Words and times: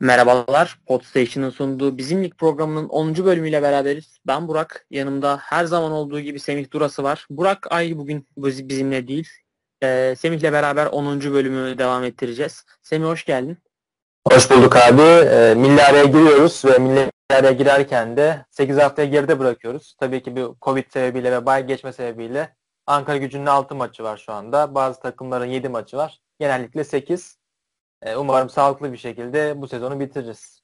Merhabalar, 0.00 0.78
Podstation'ın 0.86 1.50
sunduğu 1.50 1.98
Bizim 1.98 2.24
Lig 2.24 2.34
programının 2.34 2.88
10. 2.88 3.16
bölümüyle 3.16 3.62
beraberiz. 3.62 4.18
Ben 4.26 4.48
Burak, 4.48 4.86
yanımda 4.90 5.38
her 5.42 5.64
zaman 5.64 5.92
olduğu 5.92 6.20
gibi 6.20 6.40
Semih 6.40 6.70
Durası 6.70 7.02
var. 7.02 7.26
Burak 7.30 7.72
Ay 7.72 7.98
bugün 7.98 8.26
bizimle 8.36 9.08
değil. 9.08 9.28
Ee, 9.82 10.14
Semih'le 10.18 10.52
beraber 10.52 10.86
10. 10.86 11.20
bölümü 11.20 11.78
devam 11.78 12.04
ettireceğiz. 12.04 12.64
Semih 12.82 13.06
hoş 13.06 13.24
geldin. 13.24 13.58
Hoş 14.28 14.50
bulduk 14.50 14.76
abi. 14.76 15.02
E, 15.02 15.54
milli 15.54 15.82
araya 15.82 16.04
giriyoruz 16.04 16.64
ve 16.64 16.78
milli 16.78 17.10
araya 17.30 17.52
girerken 17.52 18.16
de 18.16 18.46
8 18.50 18.76
haftaya 18.76 19.08
geride 19.08 19.38
bırakıyoruz. 19.38 19.94
Tabii 20.00 20.22
ki 20.22 20.36
bir 20.36 20.46
Covid 20.62 20.84
sebebiyle 20.92 21.32
ve 21.32 21.46
bay 21.46 21.66
geçme 21.66 21.92
sebebiyle 21.92 22.56
Ankara 22.86 23.16
gücünün 23.16 23.46
6 23.46 23.74
maçı 23.74 24.02
var 24.02 24.22
şu 24.26 24.32
anda. 24.32 24.74
Bazı 24.74 25.00
takımların 25.00 25.46
7 25.46 25.68
maçı 25.68 25.96
var. 25.96 26.20
Genellikle 26.40 26.84
8. 26.84 27.37
E, 28.02 28.16
umarım 28.16 28.50
sağlıklı 28.50 28.92
bir 28.92 28.98
şekilde 28.98 29.54
bu 29.56 29.68
sezonu 29.68 30.00
bitiririz. 30.00 30.62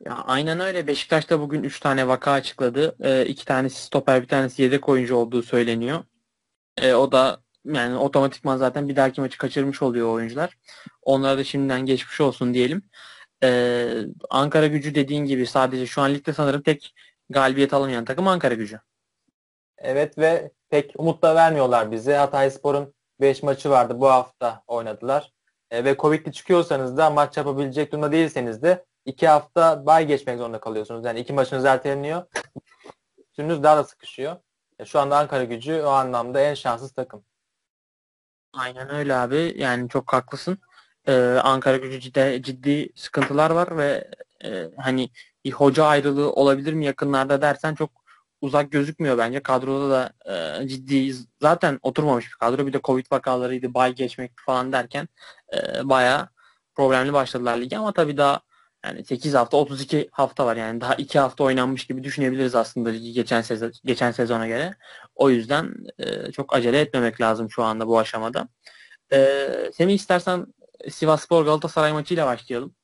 Ya 0.00 0.14
aynen 0.14 0.60
öyle. 0.60 0.86
Beşiktaş 0.86 1.30
da 1.30 1.40
bugün 1.40 1.62
3 1.62 1.80
tane 1.80 2.08
vaka 2.08 2.32
açıkladı. 2.32 2.96
E, 3.00 3.26
iki 3.26 3.44
tanesi 3.44 3.82
stoper, 3.82 4.22
bir 4.22 4.28
tanesi 4.28 4.62
yedek 4.62 4.88
oyuncu 4.88 5.16
olduğu 5.16 5.42
söyleniyor. 5.42 6.04
E, 6.76 6.94
o 6.94 7.12
da 7.12 7.40
yani 7.64 7.96
otomatikman 7.96 8.56
zaten 8.56 8.88
bir 8.88 8.96
dahaki 8.96 9.20
maçı 9.20 9.38
kaçırmış 9.38 9.82
oluyor 9.82 10.08
oyuncular. 10.14 10.58
Onlara 11.02 11.38
da 11.38 11.44
şimdiden 11.44 11.80
geçmiş 11.80 12.20
olsun 12.20 12.54
diyelim. 12.54 12.82
Ee, 13.42 14.02
Ankara 14.30 14.66
gücü 14.66 14.94
dediğin 14.94 15.24
gibi 15.24 15.46
sadece 15.46 15.86
şu 15.86 16.02
an 16.02 16.14
ligde 16.14 16.32
sanırım 16.32 16.62
tek 16.62 16.94
galibiyet 17.30 17.74
alamayan 17.74 18.04
takım 18.04 18.28
Ankara 18.28 18.54
gücü. 18.54 18.80
Evet 19.78 20.18
ve 20.18 20.50
pek 20.70 20.92
umut 20.98 21.22
da 21.22 21.34
vermiyorlar 21.34 21.90
bize. 21.90 22.16
Hatay 22.16 22.50
Spor'un 22.50 22.94
5 23.20 23.42
maçı 23.42 23.70
vardı 23.70 24.00
bu 24.00 24.08
hafta 24.08 24.62
oynadılar. 24.66 25.32
E, 25.70 25.84
ve 25.84 25.96
Covid'li 25.96 26.32
çıkıyorsanız 26.32 26.96
da 26.96 27.10
maç 27.10 27.36
yapabilecek 27.36 27.92
durumda 27.92 28.12
değilseniz 28.12 28.62
de 28.62 28.84
2 29.04 29.28
hafta 29.28 29.86
bay 29.86 30.06
geçmek 30.06 30.38
zorunda 30.38 30.60
kalıyorsunuz. 30.60 31.04
Yani 31.04 31.20
iki 31.20 31.32
maçınız 31.32 31.64
erteleniyor. 31.64 32.22
Sürünüz 33.36 33.62
daha 33.62 33.76
da 33.76 33.84
sıkışıyor. 33.84 34.36
E, 34.78 34.84
şu 34.84 35.00
anda 35.00 35.18
Ankara 35.18 35.44
gücü 35.44 35.82
o 35.82 35.88
anlamda 35.88 36.40
en 36.40 36.54
şanssız 36.54 36.92
takım. 36.92 37.24
Aynen 38.52 38.90
öyle 38.90 39.14
abi. 39.14 39.54
Yani 39.56 39.88
çok 39.88 40.12
haklısın. 40.12 40.58
Ee, 41.08 41.12
Ankara 41.44 41.76
gücü 41.76 42.00
ciddi, 42.00 42.42
ciddi 42.42 42.88
sıkıntılar 42.96 43.50
var 43.50 43.76
ve 43.76 44.10
e, 44.44 44.70
hani 44.76 45.10
bir 45.44 45.52
hoca 45.52 45.84
ayrılığı 45.84 46.32
olabilir 46.32 46.72
mi 46.72 46.84
yakınlarda 46.86 47.42
dersen 47.42 47.74
çok 47.74 47.90
uzak 48.40 48.72
gözükmüyor 48.72 49.18
bence. 49.18 49.40
Kadroda 49.42 49.90
da 49.90 50.12
e, 50.62 50.68
ciddi 50.68 51.14
zaten 51.42 51.78
oturmamış 51.82 52.26
bir 52.26 52.36
kadro. 52.36 52.66
Bir 52.66 52.72
de 52.72 52.80
Covid 52.84 53.06
vakalarıydı, 53.12 53.74
bay 53.74 53.94
geçmek 53.94 54.32
falan 54.46 54.72
derken 54.72 55.08
e, 55.54 55.88
bayağı 55.88 56.28
problemli 56.74 57.12
başladılar 57.12 57.58
ligi 57.58 57.78
ama 57.78 57.92
tabii 57.92 58.16
daha 58.16 58.40
yani 58.84 59.04
8 59.04 59.34
hafta 59.34 59.56
32 59.56 60.08
hafta 60.12 60.46
var 60.46 60.56
yani 60.56 60.80
daha 60.80 60.94
2 60.94 61.18
hafta 61.18 61.44
oynanmış 61.44 61.86
gibi 61.86 62.04
düşünebiliriz 62.04 62.54
aslında 62.54 62.88
ligi 62.88 63.12
geçen 63.12 63.42
sezon 63.42 63.72
geçen 63.84 64.10
sezona 64.10 64.46
göre. 64.46 64.74
O 65.14 65.30
yüzden 65.30 65.74
e, 65.98 66.32
çok 66.32 66.54
acele 66.56 66.80
etmemek 66.80 67.20
lazım 67.20 67.50
şu 67.50 67.62
anda 67.64 67.86
bu 67.86 67.98
aşamada. 67.98 68.48
E, 69.12 69.38
Semih 69.74 69.94
istersen 69.94 70.46
Sivasspor 70.90 71.44
Galatasaray 71.44 71.92
maçıyla 71.92 72.26
başlayalım. 72.26 72.74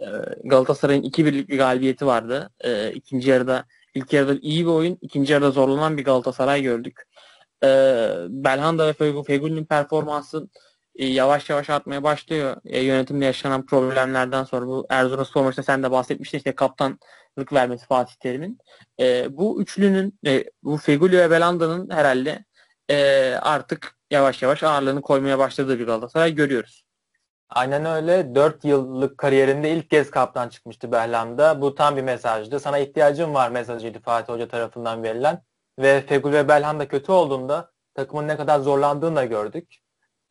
E, 0.00 0.06
Galatasaray'ın 0.44 1.02
2-1'lik 1.02 1.48
bir 1.48 1.58
galibiyeti 1.58 2.06
vardı. 2.06 2.50
E, 2.60 2.92
ikinci 2.92 3.30
yarıda 3.30 3.64
ilk 3.96 4.12
yarıda 4.12 4.38
iyi 4.42 4.64
bir 4.66 4.70
oyun, 4.70 4.98
ikinci 5.00 5.32
yarıda 5.32 5.50
zorlanan 5.50 5.96
bir 5.96 6.04
Galatasaray 6.04 6.62
gördük. 6.62 7.02
E, 7.64 7.68
Belhanda 8.28 8.86
ve 8.86 8.92
Fegül'ün 9.22 9.64
performansı 9.64 10.48
e, 10.96 11.06
yavaş 11.06 11.50
yavaş 11.50 11.70
artmaya 11.70 12.02
başlıyor. 12.02 12.56
E, 12.64 12.80
yönetimde 12.80 13.24
yaşanan 13.24 13.66
problemlerden 13.66 14.44
sonra 14.44 14.66
bu 14.66 14.86
Erzurumspor 14.90 15.44
maçında 15.44 15.62
sen 15.62 15.82
de 15.82 15.90
bahsetmiştin 15.90 16.38
işte 16.38 16.54
kaptanlık 16.54 17.52
vermesi 17.52 17.86
Fatih 17.86 18.14
Terim'in. 18.14 18.58
E, 19.00 19.36
bu 19.36 19.62
üçlünün 19.62 20.18
e, 20.26 20.44
bu 20.62 20.76
Feguli 20.76 21.18
ve 21.18 21.30
Belanda'nın 21.30 21.90
herhalde 21.90 22.44
e, 22.90 22.96
artık 23.42 23.96
yavaş 24.10 24.42
yavaş 24.42 24.62
ağırlığını 24.62 25.02
koymaya 25.02 25.38
başladığı 25.38 25.78
bir 25.78 25.86
Galatasaray 25.86 26.34
görüyoruz. 26.34 26.85
Aynen 27.50 27.84
öyle. 27.84 28.34
4 28.34 28.64
yıllık 28.64 29.18
kariyerinde 29.18 29.70
ilk 29.70 29.90
kez 29.90 30.10
kaptan 30.10 30.48
çıkmıştı 30.48 30.92
Belhanda. 30.92 31.60
Bu 31.60 31.74
tam 31.74 31.96
bir 31.96 32.02
mesajdı. 32.02 32.60
Sana 32.60 32.78
ihtiyacım 32.78 33.34
var 33.34 33.50
mesajıydı 33.50 34.00
Fatih 34.00 34.32
Hoca 34.32 34.48
tarafından 34.48 35.02
verilen. 35.02 35.42
Ve 35.78 36.00
Fegül 36.00 36.32
ve 36.32 36.48
Belhanda 36.48 36.88
kötü 36.88 37.12
olduğunda 37.12 37.70
takımın 37.94 38.28
ne 38.28 38.36
kadar 38.36 38.60
zorlandığını 38.60 39.16
da 39.16 39.24
gördük 39.24 39.80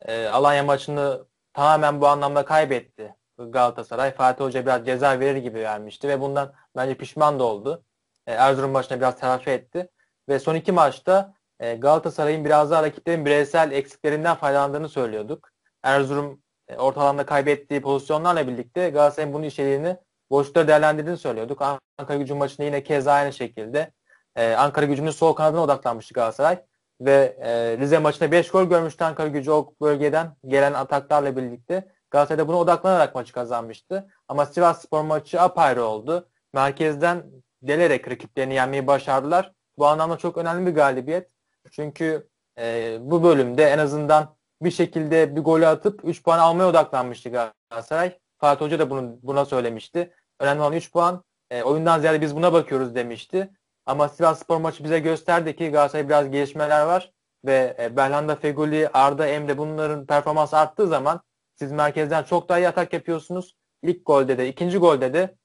e, 0.00 0.26
Alanya 0.28 0.62
maçını 0.64 1.26
tamamen 1.52 2.00
bu 2.00 2.08
anlamda 2.08 2.44
kaybetti 2.44 3.14
Galatasaray. 3.38 4.12
Fatih 4.14 4.44
Hoca 4.44 4.62
biraz 4.66 4.86
ceza 4.86 5.20
verir 5.20 5.36
gibi 5.36 5.58
vermişti 5.58 6.08
ve 6.08 6.20
bundan 6.20 6.52
bence 6.76 6.94
pişman 6.96 7.38
da 7.38 7.44
oldu. 7.44 7.84
E, 8.26 8.32
Erzurum 8.32 8.70
maçına 8.70 8.98
biraz 8.98 9.20
telafi 9.20 9.50
etti. 9.50 9.88
Ve 10.28 10.38
son 10.38 10.54
iki 10.54 10.72
maçta 10.72 11.34
e, 11.60 11.74
Galatasaray'ın 11.74 12.44
biraz 12.44 12.70
daha 12.70 12.82
rakiplerin 12.82 13.24
bireysel 13.26 13.72
eksiklerinden 13.72 14.36
faydalandığını 14.36 14.88
söylüyorduk. 14.88 15.50
Erzurum 15.82 16.42
ortalamda 16.78 17.26
kaybettiği 17.26 17.80
pozisyonlarla 17.80 18.48
birlikte 18.48 18.90
Galatasaray'ın 18.90 19.34
bunun 19.34 19.44
içeriğini 19.44 19.96
boşlukta 20.30 20.68
değerlendirdiğini 20.68 21.18
söylüyorduk. 21.18 21.62
Ankara 21.98 22.18
gücü 22.18 22.34
maçında 22.34 22.66
yine 22.66 22.82
keza 22.82 23.12
aynı 23.12 23.32
şekilde 23.32 23.92
e, 24.36 24.54
Ankara 24.54 24.86
gücünün 24.86 25.10
sol 25.10 25.32
kanadına 25.32 25.62
odaklanmıştı 25.62 26.14
Galatasaray 26.14 26.62
ve 27.00 27.36
e, 27.40 27.78
Rize 27.78 27.98
maçında 27.98 28.32
5 28.32 28.50
gol 28.50 28.64
görmüştü 28.64 29.04
Ankara 29.04 29.28
gücü 29.28 29.50
o 29.50 29.74
bölgeden 29.80 30.36
gelen 30.46 30.72
ataklarla 30.72 31.36
birlikte. 31.36 31.88
Galatasaray 32.10 32.38
da 32.38 32.48
buna 32.48 32.56
odaklanarak 32.56 33.14
maçı 33.14 33.32
kazanmıştı. 33.32 34.08
Ama 34.28 34.46
Sivas 34.46 34.82
Spor 34.82 35.02
maçı 35.02 35.40
apayrı 35.40 35.84
oldu. 35.84 36.28
Merkezden 36.52 37.24
delerek 37.62 38.10
rakiplerini 38.10 38.54
yenmeyi 38.54 38.86
başardılar. 38.86 39.52
Bu 39.78 39.86
anlamda 39.86 40.16
çok 40.16 40.38
önemli 40.38 40.66
bir 40.66 40.74
galibiyet. 40.74 41.30
Çünkü 41.70 42.28
e, 42.58 42.96
bu 43.00 43.22
bölümde 43.22 43.64
en 43.64 43.78
azından 43.78 44.35
bir 44.62 44.70
şekilde 44.70 45.36
bir 45.36 45.40
golü 45.40 45.66
atıp 45.66 46.00
3 46.04 46.22
puan 46.22 46.38
almaya 46.38 46.68
odaklanmıştı 46.68 47.30
Galatasaray. 47.30 48.18
Fatih 48.38 48.64
Hoca 48.64 48.78
da 48.78 48.90
bunu, 48.90 49.18
buna 49.22 49.44
söylemişti. 49.44 50.14
Önemli 50.40 50.60
olan 50.62 50.72
3 50.72 50.92
puan. 50.92 51.24
E, 51.50 51.62
oyundan 51.62 52.00
ziyade 52.00 52.20
biz 52.20 52.36
buna 52.36 52.52
bakıyoruz 52.52 52.94
demişti. 52.94 53.50
Ama 53.86 54.08
Sivas 54.08 54.38
Spor 54.38 54.56
maçı 54.56 54.84
bize 54.84 54.98
gösterdi 54.98 55.56
ki 55.56 55.70
Galatasaray 55.70 56.08
biraz 56.08 56.30
gelişmeler 56.30 56.86
var 56.86 57.12
ve 57.44 57.76
e, 57.80 57.96
Belhanda, 57.96 58.36
Feguli, 58.36 58.88
Arda, 58.88 59.26
Emre 59.26 59.58
bunların 59.58 60.06
performans 60.06 60.54
arttığı 60.54 60.86
zaman 60.86 61.20
siz 61.54 61.72
merkezden 61.72 62.22
çok 62.22 62.48
daha 62.48 62.58
iyi 62.58 62.68
atak 62.68 62.92
yapıyorsunuz. 62.92 63.56
İlk 63.82 64.06
golde 64.06 64.38
de, 64.38 64.48
ikinci 64.48 64.78
golde 64.78 65.12
de 65.14 65.36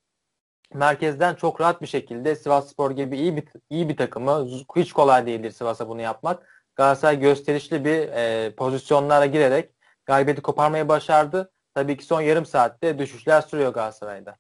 merkezden 0.74 1.36
çok 1.36 1.62
rahat 1.62 1.82
bir 1.82 1.88
şekilde 1.88 2.36
Sivas 2.36 2.70
Spor 2.70 2.92
gibi 2.92 3.18
iyi 3.18 3.36
bir 3.36 3.44
iyi 3.70 3.90
bir 3.90 3.98
takımı 3.98 4.48
hiç 4.76 4.94
kolay 4.94 5.26
değildir 5.26 5.52
Sivas'a 5.52 5.90
bunu 5.90 6.02
yapmak. 6.02 6.61
Galatasaray 6.76 7.20
gösterişli 7.20 7.86
bir 7.86 8.00
e, 8.00 8.56
pozisyonlara 8.56 9.26
girerek 9.26 9.70
galibiyeti 10.06 10.42
koparmayı 10.42 10.88
başardı. 10.88 11.52
Tabii 11.74 11.98
ki 11.98 12.06
son 12.06 12.22
yarım 12.22 12.46
saatte 12.46 13.00
düşüşler 13.00 13.42
sürüyor 13.42 13.74
Galatasaray'da. 13.74 14.38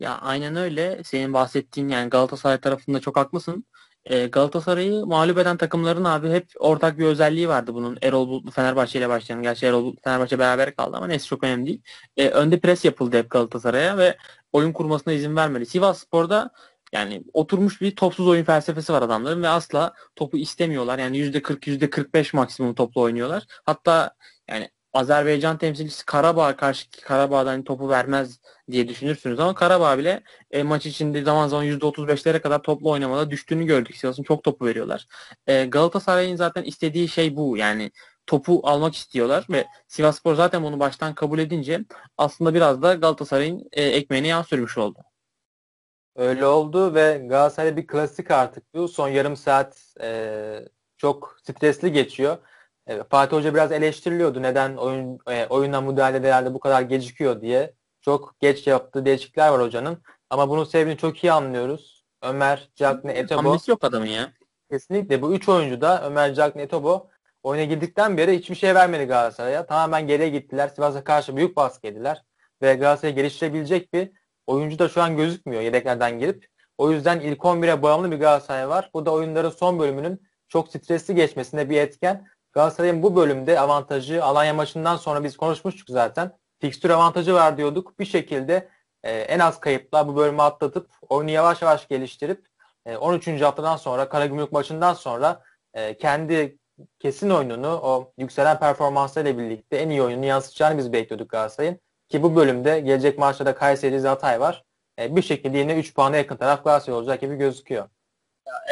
Ya 0.00 0.18
aynen 0.18 0.56
öyle. 0.56 1.04
Senin 1.04 1.32
bahsettiğin 1.32 1.88
yani 1.88 2.10
Galatasaray 2.10 2.60
tarafında 2.60 3.00
çok 3.00 3.16
haklısın. 3.16 3.64
Ee, 4.04 4.26
Galatasaray'ı 4.26 5.06
mağlup 5.06 5.38
eden 5.38 5.56
takımların 5.56 6.04
abi 6.04 6.30
hep 6.30 6.46
ortak 6.58 6.98
bir 6.98 7.04
özelliği 7.04 7.48
vardı 7.48 7.74
bunun. 7.74 7.98
Erol 8.02 8.28
Bulutlu 8.28 8.50
Fenerbahçe 8.50 8.98
ile 8.98 9.08
başlayan. 9.08 9.42
Gerçi 9.42 9.66
Erol 9.66 9.82
Bulutlu 9.82 10.00
Fenerbahçe 10.04 10.38
beraber 10.38 10.76
kaldı 10.76 10.96
ama 10.96 11.06
neyse 11.06 11.26
çok 11.26 11.44
önemli 11.44 11.66
değil. 11.66 11.82
Ee, 12.16 12.28
önde 12.28 12.60
pres 12.60 12.84
yapıldı 12.84 13.18
hep 13.18 13.30
Galatasaray'a 13.30 13.98
ve 13.98 14.16
oyun 14.52 14.72
kurmasına 14.72 15.12
izin 15.12 15.36
vermedi. 15.36 15.66
Sivas 15.66 15.98
Spor'da 15.98 16.50
yani 16.92 17.22
oturmuş 17.32 17.80
bir 17.80 17.96
topsuz 17.96 18.28
oyun 18.28 18.44
felsefesi 18.44 18.92
var 18.92 19.02
adamların 19.02 19.42
ve 19.42 19.48
asla 19.48 19.94
topu 20.16 20.36
istemiyorlar. 20.38 20.98
Yani 20.98 21.18
%40, 21.18 21.66
%45 21.66 22.36
maksimum 22.36 22.74
toplu 22.74 23.00
oynuyorlar. 23.00 23.46
Hatta 23.64 24.14
yani 24.48 24.70
Azerbaycan 24.92 25.58
temsilcisi 25.58 26.06
Karabağ 26.06 26.56
karşı 26.56 26.90
Karabağ'dan 26.90 27.50
hani 27.50 27.64
topu 27.64 27.88
vermez 27.88 28.40
diye 28.70 28.88
düşünürsünüz 28.88 29.40
ama 29.40 29.54
Karabağ 29.54 29.98
bile 29.98 30.22
e, 30.50 30.62
maç 30.62 30.86
içinde 30.86 31.22
zaman 31.22 31.48
zaman 31.48 31.66
%35'lere 31.66 32.40
kadar 32.40 32.62
toplu 32.62 32.90
oynamada 32.90 33.30
düştüğünü 33.30 33.66
gördük. 33.66 33.96
Sivas'ın 33.96 34.22
çok 34.22 34.44
topu 34.44 34.66
veriyorlar. 34.66 35.06
E, 35.46 35.64
Galatasaray'ın 35.64 36.36
zaten 36.36 36.62
istediği 36.62 37.08
şey 37.08 37.36
bu. 37.36 37.56
Yani 37.56 37.90
topu 38.26 38.60
almak 38.64 38.94
istiyorlar 38.94 39.46
ve 39.50 39.66
Sivasspor 39.88 40.34
zaten 40.34 40.62
bunu 40.62 40.80
baştan 40.80 41.14
kabul 41.14 41.38
edince 41.38 41.80
aslında 42.18 42.54
biraz 42.54 42.82
da 42.82 42.94
Galatasaray'ın 42.94 43.68
e, 43.72 43.82
ekmeğine 43.82 44.28
yağ 44.28 44.44
sürmüş 44.44 44.78
oldu. 44.78 44.98
Öyle 46.16 46.46
oldu 46.46 46.94
ve 46.94 47.26
Galatasaray'da 47.28 47.76
bir 47.76 47.86
klasik 47.86 48.30
artık 48.30 48.74
bu. 48.74 48.88
Son 48.88 49.08
yarım 49.08 49.36
saat 49.36 49.94
e, 50.02 50.68
çok 50.96 51.36
stresli 51.42 51.92
geçiyor. 51.92 52.38
Evet, 52.86 53.06
Fatih 53.10 53.36
Hoca 53.36 53.54
biraz 53.54 53.72
eleştiriliyordu. 53.72 54.42
Neden 54.42 54.76
oyun 54.76 55.18
e, 55.28 55.46
oyuna 55.46 55.80
müdahale 55.80 56.22
değerli 56.22 56.54
bu 56.54 56.60
kadar 56.60 56.82
gecikiyor 56.82 57.40
diye. 57.40 57.74
Çok 58.00 58.40
geç 58.40 58.66
yaptığı 58.66 59.04
değişiklikler 59.04 59.48
var 59.48 59.62
hocanın. 59.62 60.02
Ama 60.30 60.48
bunun 60.48 60.64
sebebini 60.64 60.96
çok 60.96 61.24
iyi 61.24 61.32
anlıyoruz. 61.32 62.04
Ömer, 62.22 62.70
Cagney, 62.74 63.18
Etobo. 63.18 63.42
Hamlesi 63.42 63.70
yok 63.70 63.84
adamın 63.84 64.06
ya. 64.06 64.32
Kesinlikle. 64.70 65.22
Bu 65.22 65.34
üç 65.34 65.48
oyuncu 65.48 65.80
da 65.80 66.06
Ömer, 66.06 66.34
Cagney, 66.34 66.64
Etobo 66.64 67.10
oyuna 67.42 67.64
girdikten 67.64 68.16
beri 68.16 68.38
hiçbir 68.38 68.54
şey 68.54 68.74
vermedi 68.74 69.04
Galatasaray'a. 69.04 69.66
Tamamen 69.66 70.06
geriye 70.06 70.28
gittiler. 70.28 70.68
Sivas'a 70.68 71.04
karşı 71.04 71.36
büyük 71.36 71.56
baskı 71.56 71.86
yediler. 71.86 72.24
Ve 72.62 72.74
Galatasaray'ı 72.74 73.16
geliştirebilecek 73.16 73.94
bir 73.94 74.10
oyuncu 74.50 74.78
da 74.78 74.88
şu 74.88 75.02
an 75.02 75.16
gözükmüyor 75.16 75.62
yedeklerden 75.62 76.18
gelip. 76.18 76.46
O 76.78 76.90
yüzden 76.90 77.20
ilk 77.20 77.38
11'e 77.38 77.82
bağımlı 77.82 78.10
bir 78.10 78.16
Galatasaray 78.16 78.68
var. 78.68 78.90
Bu 78.94 79.06
da 79.06 79.10
oyunların 79.10 79.50
son 79.50 79.78
bölümünün 79.78 80.22
çok 80.48 80.68
stresli 80.68 81.14
geçmesinde 81.14 81.70
bir 81.70 81.76
etken. 81.80 82.26
Galatasaray'ın 82.52 83.02
bu 83.02 83.16
bölümde 83.16 83.60
avantajı 83.60 84.24
Alanya 84.24 84.54
maçından 84.54 84.96
sonra 84.96 85.24
biz 85.24 85.36
konuşmuştuk 85.36 85.88
zaten. 85.88 86.32
Fikstür 86.60 86.90
avantajı 86.90 87.34
var 87.34 87.56
diyorduk. 87.56 87.98
Bir 87.98 88.04
şekilde 88.04 88.68
e, 89.02 89.12
en 89.12 89.38
az 89.38 89.60
kayıpla 89.60 90.08
bu 90.08 90.16
bölümü 90.16 90.42
atlatıp 90.42 90.90
oyunu 91.08 91.30
yavaş 91.30 91.62
yavaş 91.62 91.88
geliştirip 91.88 92.46
e, 92.86 92.96
13. 92.96 93.28
haftadan 93.28 93.76
sonra 93.76 94.08
Karagümrük 94.08 94.52
maçından 94.52 94.94
sonra 94.94 95.42
e, 95.74 95.96
kendi 95.96 96.58
kesin 96.98 97.30
oyununu 97.30 97.80
o 97.82 98.12
yükselen 98.18 98.58
performanslarıyla 98.58 99.38
birlikte 99.38 99.76
en 99.76 99.90
iyi 99.90 100.02
oyununu 100.02 100.26
yansıtacağını 100.26 100.78
biz 100.78 100.92
bekliyorduk 100.92 101.30
Galatasaray'ın. 101.30 101.80
Ki 102.10 102.22
bu 102.22 102.36
bölümde 102.36 102.80
gelecek 102.80 103.18
maçlarda 103.18 103.54
Kayseri 103.54 104.00
Hatay 104.08 104.40
var. 104.40 104.64
E, 104.98 105.16
bir 105.16 105.22
şekilde 105.22 105.58
yine 105.58 105.78
3 105.78 105.94
puana 105.94 106.16
yakın 106.16 106.36
taraf 106.36 106.64
Galatasaray 106.64 106.98
olacak 106.98 107.20
gibi 107.20 107.36
gözüküyor. 107.36 107.88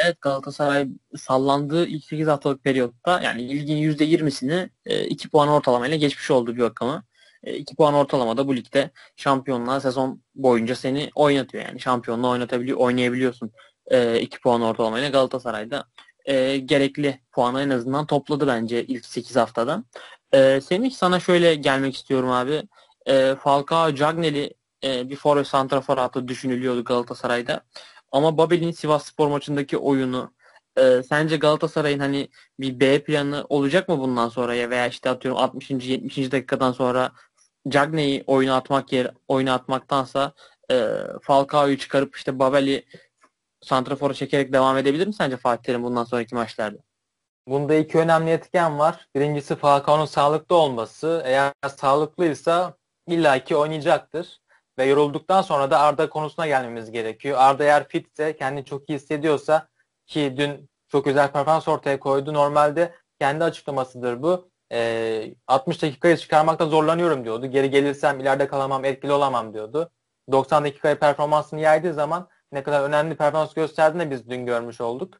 Evet 0.03 0.21
Galatasaray 0.21 0.87
sallandığı 1.17 1.87
ilk 1.87 2.05
8 2.05 2.27
haftalık 2.27 2.63
periyotta 2.63 3.21
yani 3.21 3.49
ligin 3.49 3.77
%20'sini 3.77 4.69
2 5.05 5.27
e, 5.27 5.29
puan 5.29 5.49
ortalamayla 5.49 5.97
geçmiş 5.97 6.31
oldu 6.31 6.55
bir 6.55 6.61
bakıma. 6.61 7.03
2 7.43 7.73
e, 7.73 7.75
puan 7.75 7.93
ortalamada 7.93 8.47
bu 8.47 8.55
ligde 8.55 8.91
şampiyonluğa 9.15 9.79
sezon 9.79 10.23
boyunca 10.35 10.75
seni 10.75 11.09
oynatıyor. 11.15 11.65
Yani 11.65 11.79
şampiyonluğa 11.79 12.31
oynatabiliyor, 12.31 12.77
oynayabiliyorsun 12.77 13.51
2 14.21 14.39
puan 14.39 14.61
ortalamayla 14.61 15.09
Galatasaray'da 15.09 15.85
gerekli 16.65 17.21
puanı 17.31 17.61
en 17.61 17.69
azından 17.69 18.05
topladı 18.05 18.47
bence 18.47 18.83
ilk 18.85 19.05
8 19.05 19.35
haftada. 19.35 19.83
Semih 20.61 20.91
sana 20.91 21.19
şöyle 21.19 21.55
gelmek 21.55 21.95
istiyorum 21.95 22.31
abi. 22.31 22.63
Falcao 23.39 23.95
Cagney'i 23.95 24.53
bir 24.83 25.15
forvet 25.15 25.47
santrafor 25.47 25.97
hattı 25.97 26.27
düşünülüyordu 26.27 26.83
Galatasaray'da. 26.83 27.61
Ama 28.11 28.37
Babel'in 28.37 28.71
Sivas 28.71 29.05
Spor 29.05 29.27
maçındaki 29.27 29.77
oyunu 29.77 30.33
e, 30.77 31.03
sence 31.03 31.37
Galatasaray'ın 31.37 31.99
hani 31.99 32.29
bir 32.59 32.79
B 32.79 33.03
planı 33.03 33.45
olacak 33.49 33.89
mı 33.89 33.99
bundan 33.99 34.29
sonra 34.29 34.55
ya 34.55 34.69
veya 34.69 34.87
işte 34.87 35.09
atıyorum 35.09 35.41
60. 35.41 35.71
70. 35.71 36.31
dakikadan 36.31 36.71
sonra 36.71 37.11
Cagney'i 37.69 38.23
oyuna 38.27 38.55
atmak 38.55 38.93
yer 38.93 39.11
oyuna 39.27 39.53
atmaktansa 39.53 40.33
e, 40.71 40.87
Falcao'yu 41.21 41.77
çıkarıp 41.77 42.15
işte 42.15 42.39
Babel'i 42.39 42.85
santrafora 43.61 44.13
çekerek 44.13 44.53
devam 44.53 44.77
edebilir 44.77 45.07
mi 45.07 45.13
sence 45.13 45.37
Fatih 45.37 45.63
Terim 45.63 45.83
bundan 45.83 46.03
sonraki 46.03 46.35
maçlarda? 46.35 46.77
Bunda 47.47 47.75
iki 47.75 47.97
önemli 47.97 48.31
etken 48.31 48.79
var. 48.79 49.07
Birincisi 49.15 49.55
Falcao'nun 49.55 50.05
sağlıklı 50.05 50.55
olması. 50.55 51.21
Eğer 51.25 51.53
sağlıklıysa 51.75 52.73
illaki 53.11 53.55
oynayacaktır. 53.55 54.41
Ve 54.79 54.85
yorulduktan 54.85 55.41
sonra 55.41 55.71
da 55.71 55.79
Arda 55.79 56.09
konusuna 56.09 56.47
gelmemiz 56.47 56.91
gerekiyor. 56.91 57.37
Arda 57.39 57.63
eğer 57.63 57.87
fitse, 57.87 58.35
kendini 58.35 58.65
çok 58.65 58.89
iyi 58.89 58.95
hissediyorsa 58.95 59.67
ki 60.05 60.33
dün 60.37 60.69
çok 60.87 61.05
güzel 61.05 61.31
performans 61.31 61.67
ortaya 61.67 61.99
koydu. 61.99 62.33
Normalde 62.33 62.95
kendi 63.19 63.43
açıklamasıdır 63.43 64.21
bu. 64.21 64.49
E, 64.71 65.35
60 65.47 65.81
dakikayı 65.81 66.17
çıkarmakta 66.17 66.65
zorlanıyorum 66.65 67.25
diyordu. 67.25 67.45
Geri 67.45 67.69
gelirsem 67.69 68.19
ileride 68.19 68.47
kalamam, 68.47 68.85
etkili 68.85 69.11
olamam 69.11 69.53
diyordu. 69.53 69.91
90 70.31 70.63
dakikaya 70.63 70.99
performansını 70.99 71.59
yaydığı 71.59 71.93
zaman 71.93 72.29
ne 72.51 72.63
kadar 72.63 72.83
önemli 72.83 73.17
performans 73.17 73.53
gösterdiğini 73.53 74.11
biz 74.11 74.29
dün 74.29 74.45
görmüş 74.45 74.81
olduk. 74.81 75.17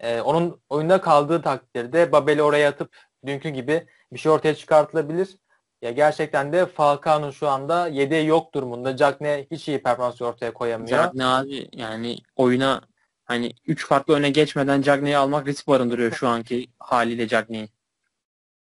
E, 0.00 0.20
onun 0.20 0.62
oyunda 0.68 1.00
kaldığı 1.00 1.42
takdirde 1.42 2.12
Babel'i 2.12 2.42
oraya 2.42 2.68
atıp 2.68 2.96
dünkü 3.26 3.48
gibi 3.48 3.86
bir 4.12 4.18
şey 4.18 4.32
ortaya 4.32 4.54
çıkartılabilir. 4.54 5.38
Ya 5.84 5.90
gerçekten 5.90 6.52
de 6.52 6.66
Falcao'nun 6.66 7.30
şu 7.30 7.48
anda 7.48 7.88
yedeği 7.88 8.26
yok 8.26 8.54
durumunda. 8.54 8.96
Cagne 8.96 9.46
hiç 9.50 9.68
iyi 9.68 9.82
performans 9.82 10.22
ortaya 10.22 10.52
koyamıyor. 10.52 10.88
Cagne 10.88 11.24
abi 11.24 11.68
yani 11.72 12.18
oyuna 12.36 12.80
hani 13.24 13.52
3 13.66 13.86
farklı 13.86 14.14
öne 14.14 14.30
geçmeden 14.30 14.82
Cagne'yi 14.82 15.16
almak 15.16 15.46
risk 15.46 15.68
barındırıyor 15.68 16.12
şu 16.12 16.28
anki 16.28 16.66
haliyle 16.78 17.28
Cagne'yi. 17.28 17.68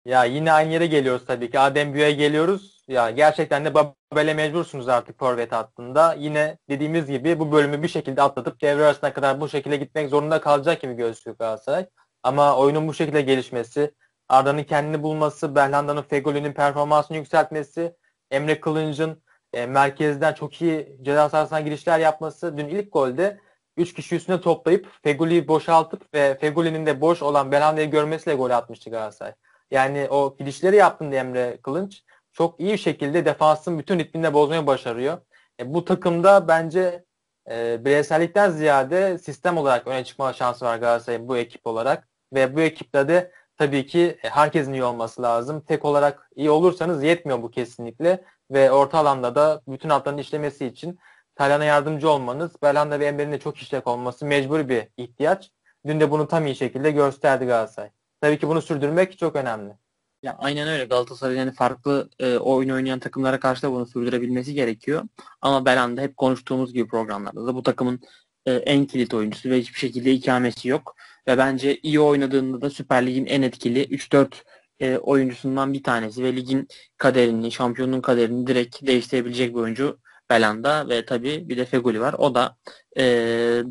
Ya 0.04 0.24
yine 0.24 0.52
aynı 0.52 0.72
yere 0.72 0.86
geliyoruz 0.86 1.26
tabii 1.26 1.50
ki. 1.50 1.58
Adem 1.58 1.94
Büyü'ye 1.94 2.12
geliyoruz. 2.12 2.84
Ya 2.88 3.10
gerçekten 3.10 3.64
de 3.64 3.74
Babel'e 3.74 4.34
mecbursunuz 4.34 4.88
artık 4.88 5.18
forvet 5.18 5.52
hattında. 5.52 6.14
Yine 6.18 6.58
dediğimiz 6.68 7.06
gibi 7.06 7.38
bu 7.38 7.52
bölümü 7.52 7.82
bir 7.82 7.88
şekilde 7.88 8.22
atlatıp 8.22 8.62
devre 8.62 8.84
arasına 8.84 9.12
kadar 9.12 9.40
bu 9.40 9.48
şekilde 9.48 9.76
gitmek 9.76 10.10
zorunda 10.10 10.40
kalacak 10.40 10.82
gibi 10.82 10.94
gözüküyor 10.94 11.36
Galatasaray. 11.36 11.86
Ama 12.22 12.56
oyunun 12.56 12.88
bu 12.88 12.94
şekilde 12.94 13.22
gelişmesi, 13.22 13.94
Arda'nın 14.28 14.64
kendini 14.64 15.02
bulması, 15.02 15.54
Belhanda'nın 15.54 16.02
Fegoli'nin 16.02 16.52
performansını 16.52 17.16
yükseltmesi, 17.16 17.96
Emre 18.30 18.60
Kılınç'ın 18.60 19.22
e, 19.52 19.66
merkezden 19.66 20.32
çok 20.32 20.62
iyi 20.62 20.98
ceza 21.02 21.28
sahasına 21.28 21.60
girişler 21.60 21.98
yapması. 21.98 22.56
Dün 22.56 22.68
ilk 22.68 22.92
golde 22.92 23.40
3 23.76 23.94
kişi 23.94 24.16
üstüne 24.16 24.40
toplayıp 24.40 24.88
Fegoli'yi 25.02 25.48
boşaltıp 25.48 26.14
ve 26.14 26.38
Fegoli'nin 26.40 26.86
de 26.86 27.00
boş 27.00 27.22
olan 27.22 27.52
Belhanda'yı 27.52 27.90
görmesiyle 27.90 28.36
gol 28.36 28.50
atmıştı 28.50 28.90
Galatasaray. 28.90 29.32
Yani 29.70 30.08
o 30.10 30.36
girişleri 30.38 30.76
yaptığında 30.76 31.16
Emre 31.16 31.58
Kılınç 31.62 32.02
çok 32.32 32.60
iyi 32.60 32.78
şekilde 32.78 33.24
defansın 33.24 33.78
bütün 33.78 33.98
ritmini 33.98 34.34
bozmayı 34.34 34.66
başarıyor. 34.66 35.18
E, 35.60 35.74
bu 35.74 35.84
takımda 35.84 36.48
bence 36.48 37.04
e, 37.50 37.84
bireysellikten 37.84 38.50
ziyade 38.50 39.18
sistem 39.18 39.58
olarak 39.58 39.86
öne 39.86 40.04
çıkma 40.04 40.32
şansı 40.32 40.64
var 40.64 40.78
Galatasaray'ın 40.78 41.28
bu 41.28 41.36
ekip 41.36 41.66
olarak. 41.66 42.08
Ve 42.34 42.56
bu 42.56 42.60
ekiple 42.60 43.08
de 43.08 43.32
tabii 43.56 43.86
ki 43.86 44.18
e, 44.22 44.28
herkesin 44.28 44.72
iyi 44.72 44.84
olması 44.84 45.22
lazım. 45.22 45.60
Tek 45.60 45.84
olarak 45.84 46.30
iyi 46.36 46.50
olursanız 46.50 47.02
yetmiyor 47.02 47.42
bu 47.42 47.50
kesinlikle 47.50 48.24
ve 48.50 48.70
orta 48.70 48.98
alanda 48.98 49.34
da 49.34 49.62
bütün 49.68 49.88
hatların 49.88 50.18
işlemesi 50.18 50.66
için 50.66 50.98
Taylan'a 51.34 51.64
yardımcı 51.64 52.10
olmanız, 52.10 52.62
Belhanda 52.62 53.00
ve 53.00 53.06
Emre'nin 53.06 53.32
de 53.32 53.38
çok 53.38 53.56
işlek 53.56 53.86
olması 53.86 54.26
mecbur 54.26 54.68
bir 54.68 54.88
ihtiyaç. 54.96 55.50
Dün 55.86 56.00
de 56.00 56.10
bunu 56.10 56.28
tam 56.28 56.46
iyi 56.46 56.56
şekilde 56.56 56.90
gösterdi 56.90 57.44
Galatasaray. 57.46 57.90
Tabii 58.20 58.38
ki 58.38 58.48
bunu 58.48 58.62
sürdürmek 58.62 59.18
çok 59.18 59.36
önemli. 59.36 59.76
Ya 60.22 60.36
aynen 60.38 60.68
öyle. 60.68 60.84
Galatasaray 60.84 61.36
yani 61.36 61.52
farklı 61.52 62.10
e, 62.18 62.36
oyun 62.36 62.70
oynayan 62.70 62.98
takımlara 62.98 63.40
karşı 63.40 63.62
da 63.62 63.72
bunu 63.72 63.86
sürdürebilmesi 63.86 64.54
gerekiyor. 64.54 65.02
Ama 65.40 65.64
Belhanda 65.64 66.00
hep 66.00 66.16
konuştuğumuz 66.16 66.72
gibi 66.72 66.88
programlarda 66.88 67.46
da 67.46 67.54
bu 67.54 67.62
takımın 67.62 68.00
e, 68.46 68.52
en 68.52 68.86
kilit 68.86 69.14
oyuncusu 69.14 69.50
ve 69.50 69.58
hiçbir 69.58 69.78
şekilde 69.78 70.12
ikamesi 70.12 70.68
yok. 70.68 70.96
Ve 71.28 71.38
bence 71.38 71.76
iyi 71.82 72.00
oynadığında 72.00 72.60
da 72.60 72.70
Süper 72.70 73.06
Lig'in 73.06 73.26
en 73.26 73.42
etkili 73.42 73.84
3-4 73.84 74.44
e, 74.80 74.96
oyuncusundan 74.98 75.72
bir 75.72 75.82
tanesi 75.82 76.24
ve 76.24 76.36
ligin 76.36 76.68
kaderini, 76.98 77.52
şampiyonluğun 77.52 78.00
kaderini 78.00 78.46
direkt 78.46 78.86
değiştirebilecek 78.86 79.54
bir 79.54 79.60
oyuncu 79.60 79.98
Belanda 80.30 80.88
ve 80.88 81.04
tabii 81.04 81.48
bir 81.48 81.56
de 81.56 81.64
Feguli 81.64 82.00
var. 82.00 82.14
O 82.18 82.34
da 82.34 82.56
e, 82.98 83.02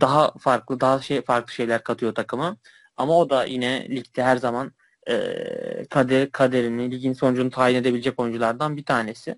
daha 0.02 0.34
farklı, 0.40 0.80
daha 0.80 1.02
şey 1.02 1.22
farklı 1.22 1.54
şeyler 1.54 1.84
katıyor 1.84 2.16
takıma. 2.16 2.58
Ama 2.98 3.18
o 3.20 3.30
da 3.30 3.46
yine 3.46 3.88
ligde 3.90 4.24
her 4.24 4.38
zaman 4.38 4.72
e, 5.10 5.86
kader 5.90 6.32
kaderini, 6.32 6.92
ligin 6.92 7.14
sonucunu 7.14 7.50
tayin 7.50 7.76
edebilecek 7.76 8.20
oyunculardan 8.20 8.78
bir 8.78 8.86
tanesi. 8.86 9.36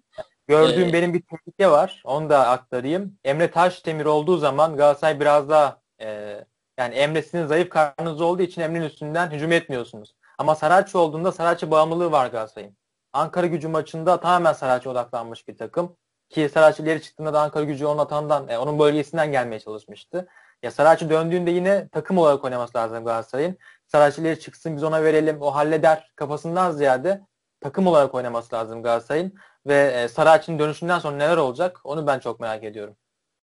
Gördüğüm 0.48 0.90
ee, 0.90 0.94
benim 0.94 1.14
bir 1.14 1.22
tehlike 1.22 1.72
var. 1.72 2.02
Onu 2.06 2.30
da 2.30 2.48
aktarayım. 2.48 3.18
Emre 3.24 3.52
Taşdemir 3.52 4.06
olduğu 4.06 4.38
zaman 4.38 4.78
Galatasaray 4.78 5.20
biraz 5.20 5.50
daha 5.50 5.82
e, 6.02 6.38
yani 6.78 6.96
Emre 6.96 7.22
sizin 7.22 7.46
zayıf 7.46 7.70
karnınız 7.70 8.22
olduğu 8.22 8.42
için 8.42 8.62
Emre'nin 8.62 8.86
üstünden 8.86 9.32
hücum 9.32 9.52
etmiyorsunuz. 9.52 10.16
Ama 10.38 10.56
Saraçı 10.56 11.00
olduğunda 11.00 11.32
Saraçı 11.32 11.72
bağımlılığı 11.72 12.12
var 12.12 12.28
Galatasaray'ın. 12.28 12.78
Ankara 13.14 13.48
gücü 13.48 13.68
maçında 13.68 14.20
tamamen 14.20 14.54
Saraçı 14.54 14.90
odaklanmış 14.90 15.48
bir 15.48 15.58
takım. 15.58 15.96
Ki 16.30 16.50
Saraçı 16.50 16.84
ileri 16.84 17.02
çıktığında 17.02 17.34
da 17.34 17.42
Ankara 17.42 17.64
gücü 17.64 17.86
onun 17.86 18.00
atandan, 18.00 18.48
e, 18.50 18.58
onun 18.58 18.80
bölgesinden 18.80 19.32
gelmeye 19.32 19.60
çalışmıştı. 19.60 20.28
Ya 20.64 20.72
Saraçı 20.72 21.10
döndüğünde 21.10 21.52
yine 21.52 21.88
takım 21.90 22.18
olarak 22.18 22.44
oynaması 22.44 22.78
lazım 22.78 23.06
Galatasaray'ın. 23.06 23.58
Saraçı 23.88 24.22
ileri 24.22 24.40
çıksın 24.40 24.76
biz 24.76 24.84
ona 24.84 25.04
verelim 25.04 25.42
o 25.42 25.56
halleder 25.56 26.12
kafasından 26.16 26.72
ziyade 26.72 27.22
takım 27.62 27.88
olarak 27.88 28.16
oynaması 28.16 28.56
lazım 28.56 28.84
Galatasaray'ın. 28.84 29.34
Ve 29.68 30.02
e, 30.04 30.08
Saraçı'nın 30.08 30.60
dönüşünden 30.60 31.00
sonra 31.00 31.18
neler 31.18 31.38
olacak 31.38 31.80
onu 31.84 32.08
ben 32.08 32.20
çok 32.20 32.40
merak 32.40 32.64
ediyorum. 32.64 32.98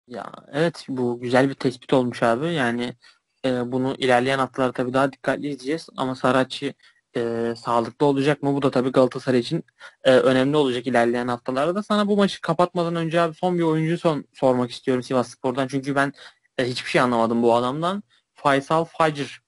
Ya 0.09 0.33
evet 0.53 0.87
bu 0.89 1.21
güzel 1.21 1.49
bir 1.49 1.55
tespit 1.55 1.93
olmuş 1.93 2.23
abi. 2.23 2.53
Yani 2.53 2.95
e, 3.45 3.73
bunu 3.73 3.95
ilerleyen 3.99 4.39
haftalarda 4.39 4.73
tabii 4.73 4.93
daha 4.93 5.13
dikkatli 5.13 5.49
izleyeceğiz. 5.49 5.89
Ama 5.97 6.15
Saracchi 6.15 6.75
e, 7.17 7.55
sağlıklı 7.57 8.07
olacak 8.07 8.43
mı? 8.43 8.55
Bu 8.55 8.63
da 8.63 8.71
tabii 8.71 8.93
Galatasaray 8.93 9.41
için 9.41 9.65
e, 10.05 10.13
önemli 10.13 10.57
olacak 10.57 10.87
ilerleyen 10.87 11.29
haftalarda. 11.29 11.83
Sana 11.83 12.09
bu 12.09 12.17
maçı 12.17 12.41
kapatmadan 12.41 12.97
önce 12.97 13.21
abi 13.21 13.35
son 13.35 13.59
bir 13.59 13.63
oyuncu 13.63 13.99
son 13.99 14.25
sormak 14.33 14.71
istiyorum 14.71 15.03
Sivas 15.03 15.29
Spor'dan. 15.29 15.69
Çünkü 15.69 15.95
ben 15.95 16.13
e, 16.59 16.65
hiçbir 16.69 16.91
şey 16.91 17.01
anlamadım 17.01 17.43
bu 17.43 17.55
adamdan. 17.55 18.03
Faysal 18.35 18.85
Facir 18.85 19.43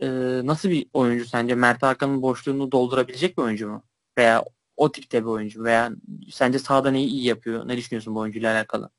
e, 0.00 0.06
nasıl 0.44 0.70
bir 0.70 0.86
oyuncu 0.92 1.24
sence? 1.24 1.54
Mert 1.54 1.82
Hakan'ın 1.82 2.22
boşluğunu 2.22 2.72
doldurabilecek 2.72 3.38
bir 3.38 3.42
oyuncu 3.42 3.68
mu? 3.68 3.84
Veya 4.18 4.44
o 4.82 4.92
tipte 4.92 5.22
bir 5.22 5.28
oyuncu 5.28 5.64
veya 5.64 5.90
sence 6.30 6.58
sahada 6.58 6.90
neyi 6.90 7.06
iyi 7.06 7.26
yapıyor? 7.26 7.68
Ne 7.68 7.76
düşünüyorsun 7.76 8.14
bu 8.14 8.20
oyuncuyla 8.20 8.54
alakalı? 8.54 8.90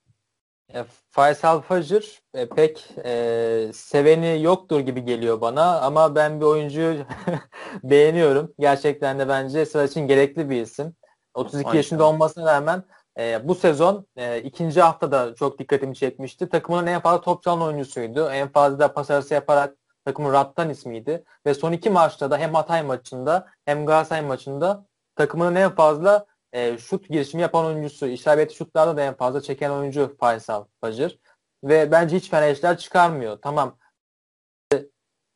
E, 0.73 0.83
Faysal 1.11 1.61
Fajr 1.61 2.21
e, 2.33 2.49
pek 2.49 2.87
e, 3.05 3.71
seveni 3.73 4.43
yoktur 4.43 4.79
gibi 4.79 5.05
geliyor 5.05 5.41
bana 5.41 5.79
ama 5.79 6.15
ben 6.15 6.41
bir 6.41 6.45
oyuncuyu 6.45 7.05
beğeniyorum. 7.83 8.53
Gerçekten 8.59 9.19
de 9.19 9.27
bence 9.27 9.65
sıra 9.65 9.83
için 9.83 10.07
gerekli 10.07 10.49
bir 10.49 10.61
isim. 10.61 10.95
32 11.33 11.67
Aynen. 11.67 11.77
yaşında 11.77 12.03
olmasına 12.03 12.53
rağmen 12.53 12.83
e, 13.19 13.47
bu 13.47 13.55
sezon 13.55 14.07
e, 14.15 14.41
ikinci 14.41 14.81
haftada 14.81 15.35
çok 15.35 15.59
dikkatimi 15.59 15.95
çekmişti. 15.95 16.49
Takımın 16.49 16.87
en 16.87 17.01
fazla 17.01 17.21
top 17.21 17.43
çalan 17.43 17.61
oyuncusuydu. 17.61 18.29
En 18.29 18.47
fazla 18.47 18.93
pas 18.93 19.11
arası 19.11 19.33
yaparak 19.33 19.75
takımın 20.05 20.33
Rattan 20.33 20.69
ismiydi. 20.69 21.23
Ve 21.45 21.53
son 21.53 21.71
iki 21.71 21.89
maçta 21.89 22.31
da 22.31 22.37
hem 22.37 22.53
Hatay 22.53 22.83
maçında 22.83 23.47
hem 23.65 23.85
Galatasaray 23.85 24.21
maçında 24.21 24.85
takımının 25.15 25.55
en 25.55 25.75
fazla 25.75 26.25
e, 26.53 26.77
şut 26.77 27.09
girişimi 27.09 27.41
yapan 27.41 27.65
oyuncusu. 27.65 28.07
İsabetli 28.07 28.55
şutlarda 28.55 28.97
da 28.97 29.01
en 29.01 29.13
fazla 29.13 29.41
çeken 29.41 29.69
oyuncu 29.69 30.15
Faysal 30.19 30.65
Bacır. 30.81 31.19
Ve 31.63 31.91
bence 31.91 32.17
hiç 32.17 32.29
fena 32.29 32.47
işler 32.47 32.77
çıkarmıyor. 32.77 33.37
Tamam 33.41 33.77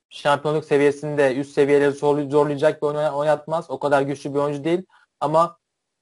şampiyonluk 0.10 0.65
seviyesinde 0.65 1.36
üst 1.36 1.53
seviyeleri 1.53 1.91
zorlayacak 1.91 2.81
bir 2.81 2.88
oyun 2.88 2.98
oynatmaz. 2.98 3.69
O 3.69 3.79
kadar 3.79 4.01
güçlü 4.01 4.34
bir 4.34 4.39
oyuncu 4.39 4.63
değil. 4.63 4.86
Ama 5.19 5.57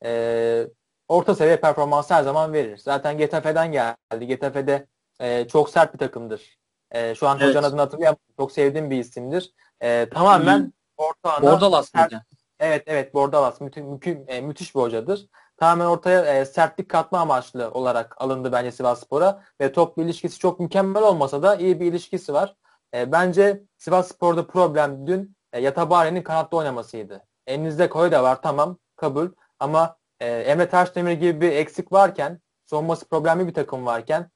e, 0.06 0.68
orta 1.08 1.36
seviye 1.36 1.58
performansı 1.58 2.14
her 2.14 2.24
zaman 2.24 2.54
verir. 2.54 2.78
Zaten 2.78 3.18
Getafe'den 3.18 3.72
geldi. 3.72 4.28
Getafe'de 4.28 4.88
e, 5.20 5.48
çok 5.48 5.70
sert 5.70 5.94
bir 5.94 6.00
takımdır. 6.00 6.58
E, 6.92 7.16
şu 7.16 7.28
an 7.28 7.38
evet. 7.38 7.50
hocanın 7.50 7.68
adını 7.68 7.82
hatırlayamam. 7.82 8.18
Çok 8.38 8.52
sevdiğim 8.52 8.90
bir 8.90 8.98
isimdir. 9.00 9.54
E, 9.82 10.10
tamamen 10.10 10.74
orta 10.98 11.42
Bordalas 11.42 11.94
mıydı? 11.94 12.26
Evet 12.60 12.84
evet 12.88 13.14
Bordalas 13.14 13.62
müthiş, 13.62 13.84
mü, 13.84 14.00
e, 14.28 14.42
müthiş 14.42 14.76
bir 14.76 14.80
hocadır. 14.80 15.28
Tamamen 15.58 15.86
ortaya 15.86 16.26
e, 16.26 16.46
sertlik 16.46 16.90
katma 16.90 17.20
amaçlı 17.20 17.72
olarak 17.72 18.22
alındı 18.22 18.52
bence 18.52 18.72
Sivasspor'a 18.72 19.44
ve 19.62 19.72
top 19.72 19.98
ilişkisi 19.98 20.40
çok 20.40 20.60
mükemmel 20.60 21.04
olmasa 21.04 21.44
da 21.44 21.56
iyi 21.56 21.80
bir 21.80 21.86
ilişkisi 21.86 22.34
var. 22.34 22.56
E, 22.94 23.12
bence 23.12 23.64
Sivasspor'da 23.78 24.48
problem 24.48 25.08
dün 25.08 25.36
e, 25.54 25.62
Yatabare'nin 25.62 26.22
kanatta 26.22 26.58
oynamasıydı. 26.58 27.26
Elinizde 27.48 27.90
Koy 27.90 28.12
da 28.12 28.24
var 28.24 28.42
tamam 28.42 28.78
kabul 28.96 29.30
ama 29.60 29.98
e, 30.20 30.28
Emre 30.28 30.70
Taşdemir 30.70 31.12
gibi 31.12 31.42
bir 31.42 31.52
eksik 31.52 31.92
varken 31.92 32.42
savunması 32.66 33.10
problemli 33.10 33.48
bir 33.48 33.54
takım 33.54 33.86
varken 33.86 34.32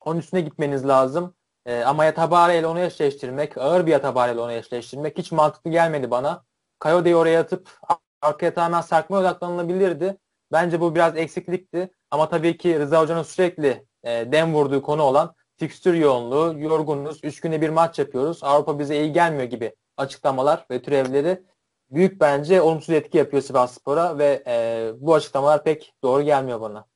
onun 0.00 0.18
üstüne 0.18 0.40
gitmeniz 0.40 0.88
lazım. 0.88 1.34
E, 1.66 1.82
ama 1.82 2.04
Yatabare 2.04 2.58
ile 2.58 2.66
onu 2.66 2.80
eşleştirmek, 2.80 3.58
ağır 3.58 3.86
bir 3.86 3.92
Yatabare 3.92 4.32
ile 4.32 4.40
onu 4.40 4.52
eşleştirmek 4.52 5.18
hiç 5.18 5.32
mantıklı 5.32 5.70
gelmedi 5.70 6.10
bana. 6.10 6.47
Kayode'yi 6.78 7.16
oraya 7.16 7.40
atıp 7.40 7.78
arkaya 8.22 8.54
tamamen 8.54 8.80
sarkmaya 8.80 9.20
odaklanılabilirdi. 9.20 10.18
Bence 10.52 10.80
bu 10.80 10.94
biraz 10.94 11.16
eksiklikti. 11.16 11.90
Ama 12.10 12.28
tabii 12.28 12.56
ki 12.56 12.78
Rıza 12.78 13.00
Hoca'nın 13.00 13.22
sürekli 13.22 13.86
e, 14.02 14.32
dem 14.32 14.54
vurduğu 14.54 14.82
konu 14.82 15.02
olan 15.02 15.34
fikstür 15.56 15.94
yoğunluğu, 15.94 16.58
yorgunuz, 16.58 17.20
üç 17.22 17.40
günde 17.40 17.60
bir 17.60 17.68
maç 17.68 17.98
yapıyoruz, 17.98 18.44
Avrupa 18.44 18.78
bize 18.78 19.00
iyi 19.00 19.12
gelmiyor 19.12 19.44
gibi 19.44 19.74
açıklamalar 19.96 20.66
ve 20.70 20.82
türevleri 20.82 21.42
büyük 21.90 22.20
bence 22.20 22.60
olumsuz 22.60 22.90
etki 22.90 23.18
yapıyor 23.18 23.42
Sivas 23.42 23.74
Spor'a 23.74 24.18
ve 24.18 24.42
e, 24.46 24.92
bu 24.96 25.14
açıklamalar 25.14 25.64
pek 25.64 25.94
doğru 26.02 26.22
gelmiyor 26.22 26.60
bana. 26.60 26.86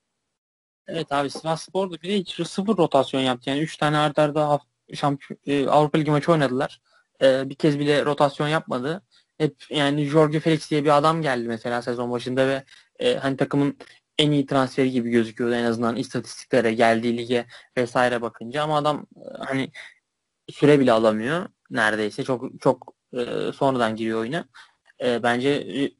Evet 0.87 1.13
abi 1.13 1.31
Sivas 1.31 1.63
Spor 1.63 1.91
da 1.91 2.03
bir 2.03 2.09
de 2.09 2.17
hiç 2.17 2.47
sıfır 2.49 2.77
rotasyon 2.77 3.21
yaptı. 3.21 3.51
Yani 3.51 3.61
3 3.61 3.77
tane 3.77 3.99
arda 3.99 4.23
arda 4.23 4.61
e, 5.47 5.69
Avrupa 5.69 5.99
Ligi 5.99 6.11
maçı 6.11 6.33
oynadılar. 6.33 6.81
E, 7.23 7.51
bir 7.51 7.55
kez 7.55 7.79
bile 7.79 8.05
rotasyon 8.05 8.49
yapmadı. 8.49 9.03
Hep 9.43 9.57
yani 9.71 10.05
Jorge 10.05 10.41
Felix 10.41 10.71
diye 10.71 10.85
bir 10.85 10.97
adam 10.97 11.23
geldi 11.23 11.49
mesela 11.49 11.83
sezon 11.83 12.11
başında 12.11 12.49
ve 12.49 12.65
e, 12.99 13.17
hani 13.17 13.37
takımın 13.37 13.79
en 14.19 14.31
iyi 14.31 14.47
transferi 14.47 14.91
gibi 14.91 15.11
gözüküyordu 15.11 15.55
en 15.55 15.65
azından 15.65 15.97
istatistiklere 15.97 16.75
geldiği 16.75 17.19
lige 17.19 17.47
vesaire 17.77 18.23
bakınca 18.23 18.63
ama 18.63 18.77
adam 18.79 19.07
e, 19.17 19.45
hani 19.47 19.71
süre 20.51 20.81
bile 20.81 20.93
alamıyor 20.93 21.49
neredeyse 21.71 22.25
çok 22.25 22.61
çok 22.61 22.95
e, 23.13 23.53
sonradan 23.53 23.97
giriyor 23.97 24.21
oyuna. 24.21 24.49
E, 25.05 25.23
bence 25.23 25.49
e, 25.49 25.91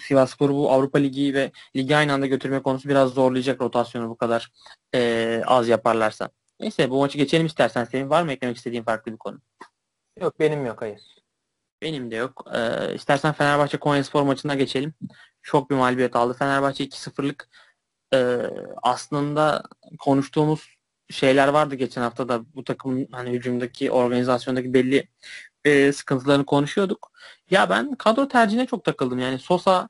Sivasspor 0.00 0.50
bu 0.50 0.70
Avrupa 0.70 0.98
Ligi 0.98 1.34
ve 1.34 1.52
ligi 1.76 1.96
aynı 1.96 2.12
anda 2.12 2.26
götürme 2.26 2.62
konusu 2.62 2.88
biraz 2.88 3.10
zorlayacak 3.10 3.60
rotasyonu 3.60 4.08
bu 4.08 4.16
kadar 4.16 4.52
e, 4.94 5.42
az 5.46 5.68
yaparlarsa. 5.68 6.30
Neyse 6.60 6.90
bu 6.90 6.98
maçı 6.98 7.18
geçelim 7.18 7.46
istersen. 7.46 7.84
Senin 7.84 8.10
var 8.10 8.22
mı 8.22 8.32
eklemek 8.32 8.56
istediğin 8.56 8.82
farklı 8.82 9.12
bir 9.12 9.18
konu? 9.18 9.40
Yok 10.20 10.40
benim 10.40 10.66
yok 10.66 10.82
hayır. 10.82 11.21
Benim 11.82 12.10
de 12.10 12.16
yok. 12.16 12.44
Ee, 12.54 12.94
istersen 12.94 13.32
Fenerbahçe 13.32 13.78
Konyaspor 13.78 14.22
maçına 14.22 14.54
geçelim. 14.54 14.94
Çok 15.42 15.70
bir 15.70 15.74
mağlubiyet 15.74 16.16
aldı. 16.16 16.34
Fenerbahçe 16.38 16.84
2-0'lık 16.84 17.48
e, 18.14 18.38
aslında 18.82 19.62
konuştuğumuz 19.98 20.76
şeyler 21.10 21.48
vardı 21.48 21.74
geçen 21.74 22.02
hafta 22.02 22.28
da 22.28 22.54
bu 22.54 22.64
takımın 22.64 23.08
hani 23.12 23.30
hücumdaki 23.30 23.90
organizasyondaki 23.90 24.74
belli 24.74 25.08
e, 25.64 25.92
sıkıntılarını 25.92 26.46
konuşuyorduk. 26.46 27.12
Ya 27.50 27.70
ben 27.70 27.94
kadro 27.94 28.28
tercihine 28.28 28.66
çok 28.66 28.84
takıldım. 28.84 29.18
Yani 29.18 29.38
Sosa 29.38 29.88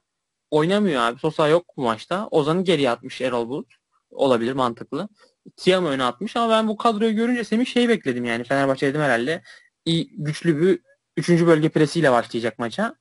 oynamıyor 0.51 1.03
abi. 1.03 1.19
Sosa 1.21 1.49
yok 1.49 1.65
bu 1.77 1.83
maçta. 1.83 2.29
Ozan'ı 2.31 2.65
geriye 2.65 2.91
atmış 2.91 3.21
Erol 3.21 3.49
Bulut. 3.49 3.75
Olabilir 4.11 4.53
mantıklı. 4.53 5.09
Tiam'ı 5.57 5.89
öne 5.89 6.05
atmış 6.05 6.37
ama 6.37 6.53
ben 6.53 6.69
bu 6.69 6.77
kadroyu 6.77 7.17
görünce 7.17 7.45
Semih 7.45 7.67
şey 7.67 7.89
bekledim 7.89 8.25
yani. 8.25 8.45
Fenerbahçe 8.45 8.87
dedim 8.87 9.01
herhalde 9.01 9.43
iyi, 9.85 10.11
güçlü 10.17 10.61
bir 10.61 10.81
üçüncü 11.17 11.47
bölge 11.47 11.69
presiyle 11.69 12.13
başlayacak 12.13 12.59
maça. 12.59 12.95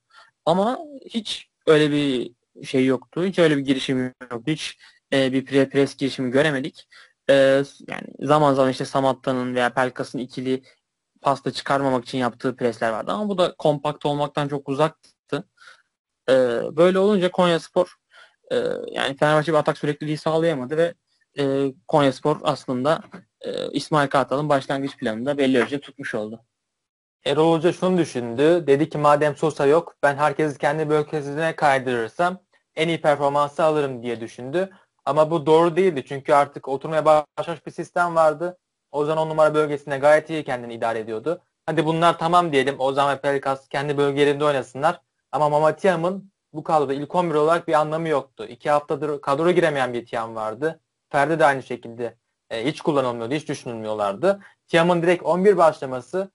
Ama 0.45 0.79
hiç 1.09 1.49
öyle 1.67 1.91
bir 1.91 2.33
şey 2.65 2.85
yoktu. 2.85 3.23
Hiç 3.25 3.39
öyle 3.39 3.57
bir 3.57 3.61
girişim 3.61 4.03
yoktu. 4.31 4.51
Hiç 4.51 4.77
e, 5.13 5.33
bir 5.33 5.45
pre 5.45 5.69
pres 5.69 5.97
girişimi 5.97 6.31
göremedik. 6.31 6.87
E, 7.29 7.33
yani 7.87 8.07
zaman 8.19 8.53
zaman 8.53 8.71
işte 8.71 8.85
Samatta'nın 8.85 9.55
veya 9.55 9.73
Pelkas'ın 9.73 10.19
ikili 10.19 10.63
pasta 11.21 11.51
çıkarmamak 11.51 12.05
için 12.05 12.17
yaptığı 12.17 12.55
presler 12.55 12.89
vardı 12.91 13.11
ama 13.11 13.29
bu 13.29 13.37
da 13.37 13.55
kompakt 13.57 14.05
olmaktan 14.05 14.47
çok 14.47 14.69
uzaktı. 14.69 15.47
E, 16.29 16.33
böyle 16.77 16.99
olunca 16.99 17.31
Konya 17.31 17.59
Spor 17.59 17.95
e, 18.51 18.55
yani 18.91 19.17
Fenerbahçe 19.17 19.53
bir 19.53 19.57
atak 19.57 19.77
sürekliliği 19.77 20.17
sağlayamadı 20.17 20.77
ve 20.77 20.93
e, 21.39 21.73
Konya 21.87 22.13
Spor 22.13 22.37
aslında 22.43 23.01
e, 23.41 23.71
İsmail 23.71 24.09
Kartal'ın 24.09 24.49
başlangıç 24.49 24.97
planında 24.97 25.37
belli 25.37 25.59
ölçüde 25.59 25.79
tutmuş 25.81 26.15
oldu. 26.15 26.45
Erol 27.25 27.53
Hoca 27.53 27.73
şunu 27.73 27.97
düşündü. 27.97 28.67
Dedi 28.67 28.89
ki 28.89 28.97
madem 28.97 29.35
Sosa 29.35 29.65
yok 29.65 29.95
ben 30.03 30.15
herkesi 30.15 30.57
kendi 30.57 30.89
bölgesine 30.89 31.55
kaydırırsam 31.55 32.39
en 32.75 32.87
iyi 32.87 33.01
performansı 33.01 33.63
alırım 33.63 34.03
diye 34.03 34.21
düşündü. 34.21 34.69
Ama 35.05 35.31
bu 35.31 35.45
doğru 35.45 35.75
değildi. 35.75 36.03
Çünkü 36.07 36.33
artık 36.33 36.67
oturmaya 36.67 37.05
başlamış 37.05 37.65
bir 37.65 37.71
sistem 37.71 38.15
vardı. 38.15 38.57
Ozan 38.91 39.17
on 39.17 39.29
numara 39.29 39.53
bölgesinde 39.53 39.97
gayet 39.97 40.29
iyi 40.29 40.43
kendini 40.43 40.73
idare 40.73 40.99
ediyordu. 40.99 41.41
Hadi 41.65 41.85
bunlar 41.85 42.17
tamam 42.19 42.51
diyelim. 42.51 42.79
Ozan 42.79 43.15
ve 43.15 43.21
Pelkas 43.21 43.67
kendi 43.67 43.97
bölgelerinde 43.97 44.45
oynasınlar. 44.45 45.01
Ama 45.31 45.49
Mamatiyam'ın 45.49 46.31
bu 46.53 46.63
kadroda 46.63 46.93
ilk 46.93 47.15
11 47.15 47.35
olarak 47.35 47.67
bir 47.67 47.73
anlamı 47.73 48.07
yoktu. 48.07 48.45
İki 48.49 48.69
haftadır 48.69 49.21
kadroya 49.21 49.51
giremeyen 49.51 49.93
bir 49.93 50.05
Tiam 50.05 50.35
vardı. 50.35 50.79
Ferdi 51.09 51.39
de 51.39 51.45
aynı 51.45 51.63
şekilde 51.63 52.17
e, 52.49 52.65
hiç 52.65 52.81
kullanılmıyordu, 52.81 53.33
hiç 53.33 53.47
düşünülmüyorlardı. 53.49 54.39
Tiam'ın 54.67 55.01
direkt 55.01 55.23
11 55.23 55.57
başlaması 55.57 56.31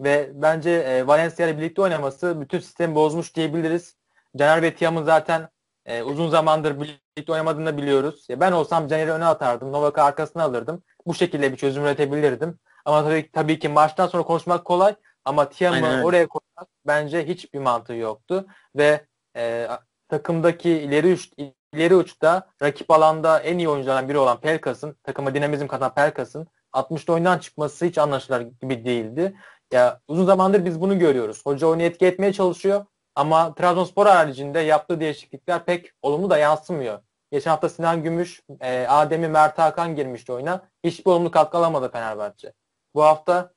ve 0.00 0.30
bence 0.34 0.70
e, 0.70 1.06
Valencia 1.06 1.46
ile 1.46 1.58
birlikte 1.58 1.82
oynaması 1.82 2.40
bütün 2.40 2.58
sistemi 2.58 2.94
bozmuş 2.94 3.34
diyebiliriz. 3.36 3.96
Caner 4.36 4.62
ve 4.62 4.74
Tiam'ın 4.74 5.04
zaten 5.04 5.48
e, 5.86 6.02
uzun 6.02 6.28
zamandır 6.28 6.80
birlikte 6.80 7.32
oynamadığını 7.32 7.66
da 7.66 7.76
biliyoruz. 7.76 8.26
Ya 8.28 8.40
ben 8.40 8.52
olsam 8.52 8.88
Caner'i 8.88 9.12
öne 9.12 9.24
atardım. 9.24 9.72
Novak'ı 9.72 10.02
arkasına 10.02 10.42
alırdım. 10.42 10.82
Bu 11.06 11.14
şekilde 11.14 11.52
bir 11.52 11.56
çözüm 11.56 11.84
üretebilirdim. 11.84 12.58
Ama 12.84 13.04
tabii, 13.04 13.30
tabii 13.32 13.58
ki 13.58 13.68
maçtan 13.68 14.06
sonra 14.06 14.22
konuşmak 14.22 14.64
kolay. 14.64 14.94
Ama 15.24 15.48
Tiam'ı 15.48 16.04
oraya 16.04 16.26
koymak 16.26 16.68
bence 16.86 17.26
hiçbir 17.28 17.58
mantığı 17.58 17.94
yoktu. 17.94 18.46
Ve 18.76 19.06
e, 19.36 19.68
takımdaki 20.08 20.70
ileri 20.70 21.12
uç, 21.12 21.30
ileri 21.74 21.94
uçta 21.94 22.50
rakip 22.62 22.90
alanda 22.90 23.40
en 23.40 23.58
iyi 23.58 23.68
oyunculardan 23.68 24.08
biri 24.08 24.18
olan 24.18 24.40
Pelkas'ın, 24.40 24.96
takıma 25.02 25.34
dinamizm 25.34 25.66
katan 25.66 25.94
Pelkas'ın 25.94 26.46
60'da 26.72 27.12
oyundan 27.12 27.38
çıkması 27.38 27.84
hiç 27.86 27.98
anlaşılır 27.98 28.40
gibi 28.40 28.84
değildi. 28.84 29.34
Ya 29.72 30.00
uzun 30.08 30.24
zamandır 30.26 30.64
biz 30.64 30.80
bunu 30.80 30.98
görüyoruz. 30.98 31.46
Hoca 31.46 31.66
onu 31.66 31.82
etki 31.82 32.06
etmeye 32.06 32.32
çalışıyor 32.32 32.86
ama 33.14 33.54
Trabzonspor 33.54 34.06
haricinde 34.06 34.60
yaptığı 34.60 35.00
değişiklikler 35.00 35.64
pek 35.64 35.92
olumlu 36.02 36.30
da 36.30 36.38
yansımıyor. 36.38 37.00
Geçen 37.32 37.50
hafta 37.50 37.68
Sinan 37.68 38.02
Gümüş, 38.02 38.42
e, 38.60 38.86
Adem'i 38.88 39.28
Mert 39.28 39.58
Hakan 39.58 39.96
girmişti 39.96 40.32
oyuna. 40.32 40.68
Hiçbir 40.84 41.10
olumlu 41.10 41.30
katkı 41.30 41.58
alamadı 41.58 41.90
Fenerbahçe. 41.92 42.52
Bu 42.94 43.02
hafta 43.04 43.54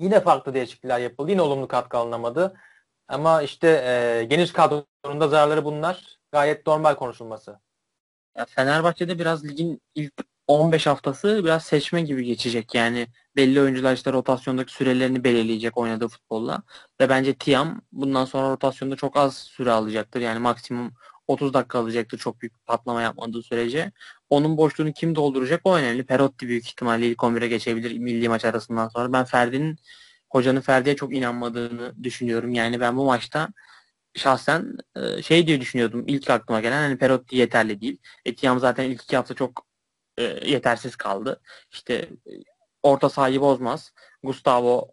yine 0.00 0.20
farklı 0.20 0.54
değişiklikler 0.54 0.98
yapıldı. 0.98 1.30
Yine 1.30 1.42
olumlu 1.42 1.68
katkı 1.68 1.98
alınamadı. 1.98 2.54
Ama 3.08 3.42
işte 3.42 3.68
e, 3.68 4.24
geniş 4.24 4.52
kadronun 4.52 5.20
da 5.20 5.28
zararları 5.28 5.64
bunlar. 5.64 6.18
Gayet 6.32 6.66
normal 6.66 6.94
konuşulması. 6.94 7.60
Ya 8.36 8.44
Fenerbahçe'de 8.44 9.18
biraz 9.18 9.44
ligin 9.44 9.82
ilk 9.94 10.12
15 10.46 10.86
haftası 10.86 11.40
biraz 11.44 11.64
seçme 11.64 12.02
gibi 12.02 12.24
geçecek. 12.24 12.74
Yani 12.74 13.08
belli 13.36 13.60
oyuncular 13.60 13.94
işte 13.94 14.12
rotasyondaki 14.12 14.72
sürelerini 14.72 15.24
belirleyecek 15.24 15.78
oynadığı 15.78 16.08
futbolla. 16.08 16.62
Ve 17.00 17.08
bence 17.08 17.34
Tiam 17.34 17.82
bundan 17.92 18.24
sonra 18.24 18.50
rotasyonda 18.50 18.96
çok 18.96 19.16
az 19.16 19.36
süre 19.36 19.70
alacaktır. 19.72 20.20
Yani 20.20 20.38
maksimum 20.38 20.94
30 21.28 21.54
dakika 21.54 21.78
alacaktır 21.78 22.18
çok 22.18 22.40
büyük 22.40 22.66
patlama 22.66 23.02
yapmadığı 23.02 23.42
sürece. 23.42 23.92
Onun 24.30 24.56
boşluğunu 24.56 24.92
kim 24.92 25.14
dolduracak 25.14 25.60
o 25.64 25.76
önemli. 25.76 26.06
Perotti 26.06 26.48
büyük 26.48 26.66
ihtimalle 26.68 27.06
ilk 27.08 27.18
11'e 27.18 27.48
geçebilir 27.48 27.98
milli 27.98 28.28
maç 28.28 28.44
arasından 28.44 28.88
sonra. 28.88 29.12
Ben 29.12 29.24
Ferdi'nin 29.24 29.78
hocanın 30.30 30.60
Ferdi'ye 30.60 30.96
çok 30.96 31.14
inanmadığını 31.14 32.04
düşünüyorum. 32.04 32.54
Yani 32.54 32.80
ben 32.80 32.96
bu 32.96 33.04
maçta 33.04 33.48
şahsen 34.14 34.76
e, 34.96 35.22
şey 35.22 35.46
diye 35.46 35.60
düşünüyordum. 35.60 36.04
İlk 36.06 36.30
aklıma 36.30 36.60
gelen 36.60 36.82
hani 36.82 36.98
Perotti 36.98 37.36
yeterli 37.36 37.80
değil. 37.80 37.98
Etiam 38.24 38.60
zaten 38.60 38.90
ilk 38.90 39.02
iki 39.02 39.16
hafta 39.16 39.34
çok 39.34 39.65
e, 40.18 40.22
yetersiz 40.22 40.96
kaldı. 40.96 41.40
İşte 41.72 41.94
e, 41.94 42.32
orta 42.82 43.08
sahayı 43.08 43.40
bozmaz. 43.40 43.92
Gustavo 44.22 44.90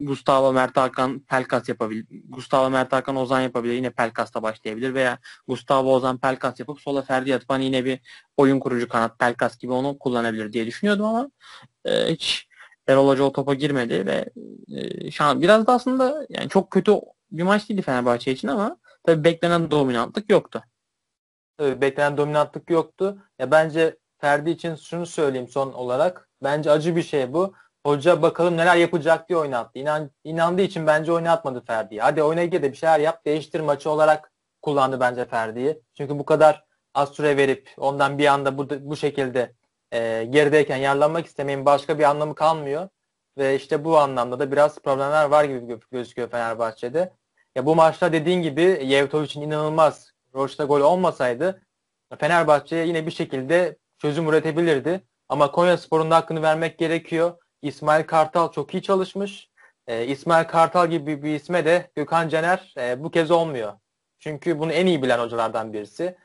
Gustavo 0.00 0.52
Mert 0.52 0.76
Hakan 0.76 1.20
Pelkas 1.20 1.68
yapabilir. 1.68 2.06
Gustavo 2.28 2.70
Mert 2.70 2.92
Hakan 2.92 3.16
Ozan 3.16 3.40
yapabilir. 3.40 3.74
Yine 3.74 3.90
Pelkas'ta 3.90 4.42
başlayabilir 4.42 4.94
veya 4.94 5.18
Gustavo 5.48 5.94
Ozan 5.94 6.18
Pelkas 6.18 6.60
yapıp 6.60 6.80
sola 6.80 7.02
Ferdi 7.02 7.34
atıp 7.34 7.50
yine 7.60 7.84
bir 7.84 8.00
oyun 8.36 8.60
kurucu 8.60 8.88
kanat 8.88 9.18
Pelkas 9.18 9.58
gibi 9.58 9.72
onu 9.72 9.98
kullanabilir 9.98 10.52
diye 10.52 10.66
düşünüyordum 10.66 11.04
ama 11.04 11.30
e, 11.84 12.12
hiç 12.12 12.48
Erol 12.86 13.08
Hoca 13.08 13.22
o 13.24 13.32
topa 13.32 13.54
girmedi 13.54 14.06
ve 14.06 14.30
e, 14.76 15.10
şu 15.10 15.24
an 15.24 15.42
biraz 15.42 15.66
da 15.66 15.72
aslında 15.72 16.26
yani 16.30 16.48
çok 16.48 16.70
kötü 16.70 16.92
bir 17.32 17.42
maç 17.42 17.68
değildi 17.68 17.82
Fenerbahçe 17.82 18.32
için 18.32 18.48
ama 18.48 18.76
tabii 19.04 19.24
beklenen 19.24 19.70
dominantlık 19.70 20.30
yoktu. 20.30 20.62
Tabii 21.60 21.80
beklenen 21.80 22.16
dominantlık 22.16 22.70
yoktu. 22.70 23.18
Ya 23.38 23.50
bence 23.50 23.96
Ferdi 24.18 24.50
için 24.50 24.74
şunu 24.74 25.06
söyleyeyim 25.06 25.48
son 25.48 25.72
olarak. 25.72 26.28
Bence 26.42 26.70
acı 26.70 26.96
bir 26.96 27.02
şey 27.02 27.32
bu. 27.32 27.54
Hoca 27.86 28.22
bakalım 28.22 28.56
neler 28.56 28.76
yapacak 28.76 29.28
diye 29.28 29.38
oynattı. 29.38 29.78
İnan, 29.78 30.10
inandığı 30.24 30.62
için 30.62 30.86
bence 30.86 31.12
oynatmadı 31.12 31.64
Ferdi'yi. 31.64 32.00
Hadi 32.00 32.22
oyuna 32.22 32.44
gir 32.44 32.62
de 32.62 32.72
bir 32.72 32.76
şeyler 32.76 33.00
yap. 33.00 33.24
Değiştir 33.24 33.60
maçı 33.60 33.90
olarak 33.90 34.32
kullandı 34.62 35.00
bence 35.00 35.24
Ferdi'yi. 35.24 35.82
Çünkü 35.96 36.18
bu 36.18 36.24
kadar 36.24 36.64
az 36.94 37.08
süre 37.08 37.36
verip 37.36 37.70
ondan 37.76 38.18
bir 38.18 38.26
anda 38.26 38.58
bu, 38.58 38.68
bu 38.70 38.96
şekilde 38.96 39.54
e, 39.92 40.24
gerideyken 40.30 40.76
yarlanmak 40.76 41.26
istemeyin 41.26 41.66
başka 41.66 41.98
bir 41.98 42.04
anlamı 42.04 42.34
kalmıyor. 42.34 42.88
Ve 43.38 43.56
işte 43.56 43.84
bu 43.84 43.98
anlamda 43.98 44.38
da 44.38 44.52
biraz 44.52 44.78
problemler 44.78 45.24
var 45.24 45.44
gibi 45.44 45.78
gözüküyor 45.90 46.28
Fenerbahçe'de. 46.30 47.12
Ya 47.56 47.66
bu 47.66 47.74
maçta 47.74 48.12
dediğin 48.12 48.42
gibi 48.42 48.80
Yevtovic'in 48.82 49.42
inanılmaz 49.42 50.10
Roş'ta 50.34 50.64
gol 50.64 50.80
olmasaydı 50.80 51.62
Fenerbahçe 52.18 52.76
yine 52.76 53.06
bir 53.06 53.10
şekilde 53.10 53.76
çözüm 53.98 54.28
üretebilirdi. 54.28 55.04
Ama 55.28 55.50
Konya 55.50 55.78
Spor'un 55.78 56.10
hakkını 56.10 56.42
vermek 56.42 56.78
gerekiyor. 56.78 57.36
İsmail 57.62 58.04
Kartal 58.04 58.52
çok 58.52 58.74
iyi 58.74 58.82
çalışmış. 58.82 59.50
E, 59.86 60.06
İsmail 60.06 60.44
Kartal 60.44 60.90
gibi 60.90 61.22
bir 61.22 61.34
isme 61.34 61.64
de 61.64 61.90
Gökhan 61.94 62.28
Caner 62.28 62.74
e, 62.78 63.04
bu 63.04 63.10
kez 63.10 63.30
olmuyor. 63.30 63.72
Çünkü 64.18 64.58
bunu 64.58 64.72
en 64.72 64.86
iyi 64.86 65.02
bilen 65.02 65.18
hocalardan 65.18 65.72
birisi. 65.72 66.16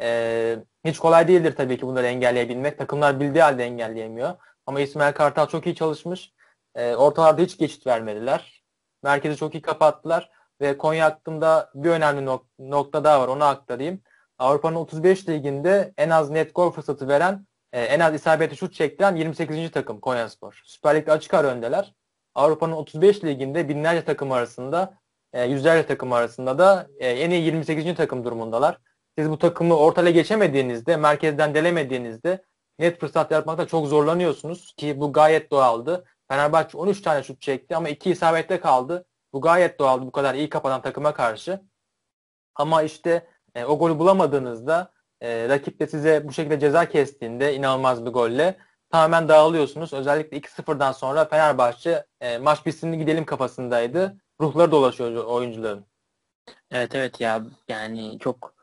E, 0.00 0.58
hiç 0.84 0.98
kolay 0.98 1.28
değildir 1.28 1.54
tabii 1.56 1.78
ki 1.78 1.86
bunları 1.86 2.06
engelleyebilmek. 2.06 2.78
Takımlar 2.78 3.20
bildiği 3.20 3.42
halde 3.42 3.64
engelleyemiyor. 3.64 4.34
Ama 4.66 4.80
İsmail 4.80 5.12
Kartal 5.12 5.46
çok 5.46 5.66
iyi 5.66 5.74
çalışmış. 5.74 6.32
E, 6.74 6.94
ortalarda 6.94 7.42
hiç 7.42 7.58
geçit 7.58 7.86
vermediler. 7.86 8.62
Merkezi 9.02 9.36
çok 9.36 9.54
iyi 9.54 9.62
kapattılar. 9.62 10.30
Ve 10.60 10.78
Konya 10.78 11.04
hakkında 11.04 11.70
bir 11.74 11.90
önemli 11.90 12.20
nok- 12.26 12.46
nokta 12.58 13.04
daha 13.04 13.20
var. 13.20 13.28
Onu 13.28 13.44
aktarayım. 13.44 14.02
Avrupa'nın 14.38 14.76
35 14.76 15.28
liginde 15.28 15.94
en 15.98 16.10
az 16.10 16.30
net 16.30 16.54
gol 16.54 16.70
fırsatı 16.70 17.08
veren 17.08 17.46
e, 17.72 17.80
en 17.80 18.00
az 18.00 18.14
isabetli 18.14 18.56
şut 18.56 18.74
çektiren 18.74 19.16
28. 19.16 19.70
takım 19.70 20.00
Konyaspor. 20.00 20.62
Süper 20.64 20.96
Lig'de 20.96 21.12
açık 21.12 21.34
ara 21.34 21.48
öndeler. 21.48 21.94
Avrupa'nın 22.34 22.72
35 22.72 23.24
liginde 23.24 23.68
binlerce 23.68 24.04
takım 24.04 24.32
arasında 24.32 24.98
e, 25.32 25.44
yüzlerce 25.44 25.86
takım 25.86 26.12
arasında 26.12 26.58
da 26.58 26.88
e, 26.98 27.08
en 27.08 27.30
iyi 27.30 27.44
28. 27.44 27.94
takım 27.94 28.24
durumundalar. 28.24 28.78
Siz 29.18 29.30
bu 29.30 29.38
takımı 29.38 29.76
ortaya 29.76 30.10
geçemediğinizde, 30.10 30.96
merkezden 30.96 31.54
delemediğinizde 31.54 32.44
net 32.78 33.00
fırsat 33.00 33.30
yaratmakta 33.30 33.66
çok 33.66 33.86
zorlanıyorsunuz 33.86 34.74
ki 34.76 35.00
bu 35.00 35.12
gayet 35.12 35.50
doğaldı. 35.50 36.04
Fenerbahçe 36.28 36.78
13 36.78 37.02
tane 37.02 37.22
şut 37.22 37.40
çekti 37.40 37.76
ama 37.76 37.88
2 37.88 38.10
isabette 38.10 38.60
kaldı. 38.60 39.04
Bu 39.34 39.40
gayet 39.40 39.78
doğaldı 39.78 40.06
bu 40.06 40.12
kadar 40.12 40.34
iyi 40.34 40.48
kapatan 40.48 40.82
takıma 40.82 41.14
karşı. 41.14 41.60
Ama 42.54 42.82
işte 42.82 43.26
e, 43.54 43.64
o 43.64 43.78
golü 43.78 43.98
bulamadığınızda 43.98 44.92
e, 45.20 45.48
rakip 45.48 45.80
de 45.80 45.86
size 45.86 46.28
bu 46.28 46.32
şekilde 46.32 46.60
ceza 46.60 46.88
kestiğinde 46.88 47.54
inanılmaz 47.54 48.06
bir 48.06 48.10
golle 48.10 48.58
tamamen 48.90 49.28
dağılıyorsunuz. 49.28 49.92
Özellikle 49.92 50.38
2-0'dan 50.38 50.92
sonra 50.92 51.24
Fenerbahçe 51.24 52.06
e, 52.20 52.38
maç 52.38 52.66
bitsin 52.66 52.92
gidelim 52.92 53.24
kafasındaydı. 53.24 54.16
Ruhları 54.40 54.70
dolaşıyor 54.70 55.24
oyuncuların. 55.24 55.86
Evet 56.70 56.94
evet 56.94 57.20
ya 57.20 57.42
yani 57.68 58.18
çok 58.18 58.54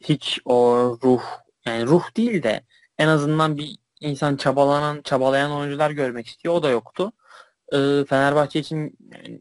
hiç 0.00 0.40
o 0.44 0.76
ruh 1.04 1.22
yani 1.66 1.86
ruh 1.86 2.16
değil 2.16 2.42
de 2.42 2.64
en 2.98 3.08
azından 3.08 3.56
bir 3.56 3.78
insan 4.00 4.36
çabalanan 4.36 5.02
çabalayan 5.02 5.52
oyuncular 5.52 5.90
görmek 5.90 6.26
istiyor. 6.26 6.54
O 6.54 6.62
da 6.62 6.70
yoktu. 6.70 7.12
Ee, 7.72 8.04
Fenerbahçe 8.08 8.60
için 8.60 8.98
yani 9.12 9.40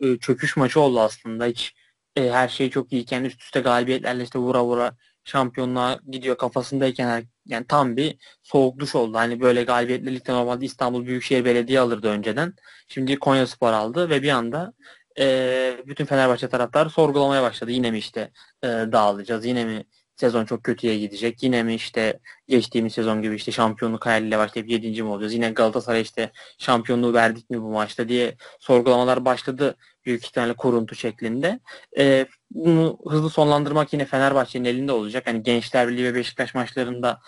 e, 0.00 0.18
çöküş 0.18 0.56
maçı 0.56 0.80
oldu 0.80 1.00
aslında. 1.00 1.46
Hiç 1.46 1.74
e, 2.16 2.30
her 2.30 2.48
şey 2.48 2.70
çok 2.70 2.92
iyiken 2.92 3.24
üst 3.24 3.42
üste 3.42 3.60
galibiyetlerle 3.60 4.22
işte 4.22 4.38
vura 4.38 4.64
vura 4.64 4.96
şampiyonluğa 5.24 5.98
gidiyor 6.10 6.38
kafasındayken 6.38 7.24
yani 7.46 7.66
tam 7.66 7.96
bir 7.96 8.16
soğuk 8.42 8.78
duş 8.78 8.94
oldu. 8.94 9.18
Hani 9.18 9.40
böyle 9.40 9.62
galibiyetli 9.64 10.14
ligde 10.14 10.32
normalde 10.32 10.64
İstanbul 10.64 11.06
Büyükşehir 11.06 11.44
Belediye 11.44 11.80
alırdı 11.80 12.08
önceden. 12.08 12.54
Şimdi 12.88 13.18
Konya 13.18 13.46
Spor 13.46 13.72
aldı 13.72 14.10
ve 14.10 14.22
bir 14.22 14.30
anda 14.30 14.72
e, 15.18 15.76
bütün 15.86 16.04
Fenerbahçe 16.04 16.48
taraftarı 16.48 16.90
sorgulamaya 16.90 17.42
başladı. 17.42 17.70
Yine 17.70 17.90
mi 17.90 17.98
işte 17.98 18.30
e, 18.62 18.66
dağılacağız? 18.68 19.44
Yine 19.46 19.64
mi 19.64 19.84
sezon 20.20 20.44
çok 20.44 20.64
kötüye 20.64 20.98
gidecek? 20.98 21.42
Yine 21.42 21.62
mi 21.62 21.74
işte 21.74 22.20
geçtiğimiz 22.48 22.92
sezon 22.92 23.22
gibi 23.22 23.34
işte 23.34 23.52
şampiyonluk 23.52 24.06
hayaliyle 24.06 24.38
başlayıp 24.38 24.70
7. 24.70 25.02
mi 25.02 25.08
olacağız? 25.08 25.34
Yine 25.34 25.50
Galatasaray 25.50 26.00
işte 26.00 26.30
şampiyonluğu 26.58 27.14
verdik 27.14 27.50
mi 27.50 27.62
bu 27.62 27.70
maçta 27.70 28.08
diye 28.08 28.36
sorgulamalar 28.58 29.24
başladı 29.24 29.76
büyük 30.04 30.24
ihtimalle 30.24 30.52
kuruntu 30.54 30.94
şeklinde. 30.94 31.60
E, 31.98 32.26
bunu 32.50 32.98
hızlı 33.06 33.30
sonlandırmak 33.30 33.92
yine 33.92 34.04
Fenerbahçe'nin 34.04 34.64
elinde 34.64 34.92
olacak. 34.92 35.26
Hani 35.26 35.42
Gençler 35.42 35.88
Birliği 35.88 36.04
ve 36.04 36.14
Beşiktaş 36.14 36.54
maçlarında 36.54 37.20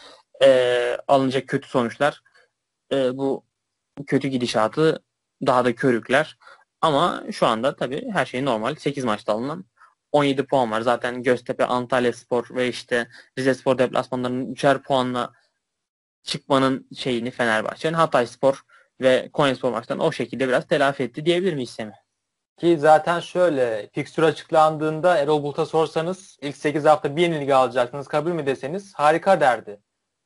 e, 0.45 0.99
alınacak 1.09 1.49
kötü 1.49 1.69
sonuçlar 1.69 2.23
e, 2.93 3.17
bu 3.17 3.45
kötü 4.07 4.29
gidişatı 4.29 5.03
daha 5.47 5.65
da 5.65 5.75
körükler. 5.75 6.39
Ama 6.81 7.25
şu 7.33 7.47
anda 7.47 7.77
tabii 7.77 8.11
her 8.13 8.27
şey 8.27 8.45
normal. 8.45 8.75
8 8.75 9.05
maçta 9.05 9.33
alınan 9.33 9.65
17 10.13 10.47
puan 10.47 10.71
var. 10.71 10.81
Zaten 10.81 11.23
Göztepe, 11.23 11.65
Antalya 11.65 12.13
Spor 12.13 12.47
ve 12.51 12.69
işte 12.69 13.09
Rize 13.39 13.55
Spor 13.55 13.79
deplasmanlarının 13.79 14.55
3'er 14.55 14.83
puanla 14.83 15.33
çıkmanın 16.23 16.89
şeyini 16.97 17.31
Fenerbahçe'nin 17.31 17.95
Hatay 17.95 18.27
Spor 18.27 18.63
ve 19.01 19.31
Konya 19.33 19.57
Spor 19.57 19.73
maçlarını 19.73 20.03
o 20.03 20.13
şekilde 20.13 20.49
biraz 20.49 20.67
telafi 20.67 21.03
etti 21.03 21.27
diyebilir 21.27 21.55
miyiz 21.55 21.71
Semih? 21.71 21.95
Ki 22.57 22.79
zaten 22.79 23.21
şöyle 23.21 23.91
fikstür 23.93 24.23
açıklandığında 24.23 25.19
Erol 25.19 25.43
Bulut'a 25.43 25.67
sorsanız 25.67 26.39
ilk 26.43 26.57
8 26.57 26.85
hafta 26.85 27.17
bir 27.17 27.23
yenilgi 27.23 27.55
alacaksınız 27.55 28.09
kabul 28.09 28.31
mü 28.31 28.47
deseniz 28.47 28.95
harika 28.95 29.41
derdi. 29.41 29.81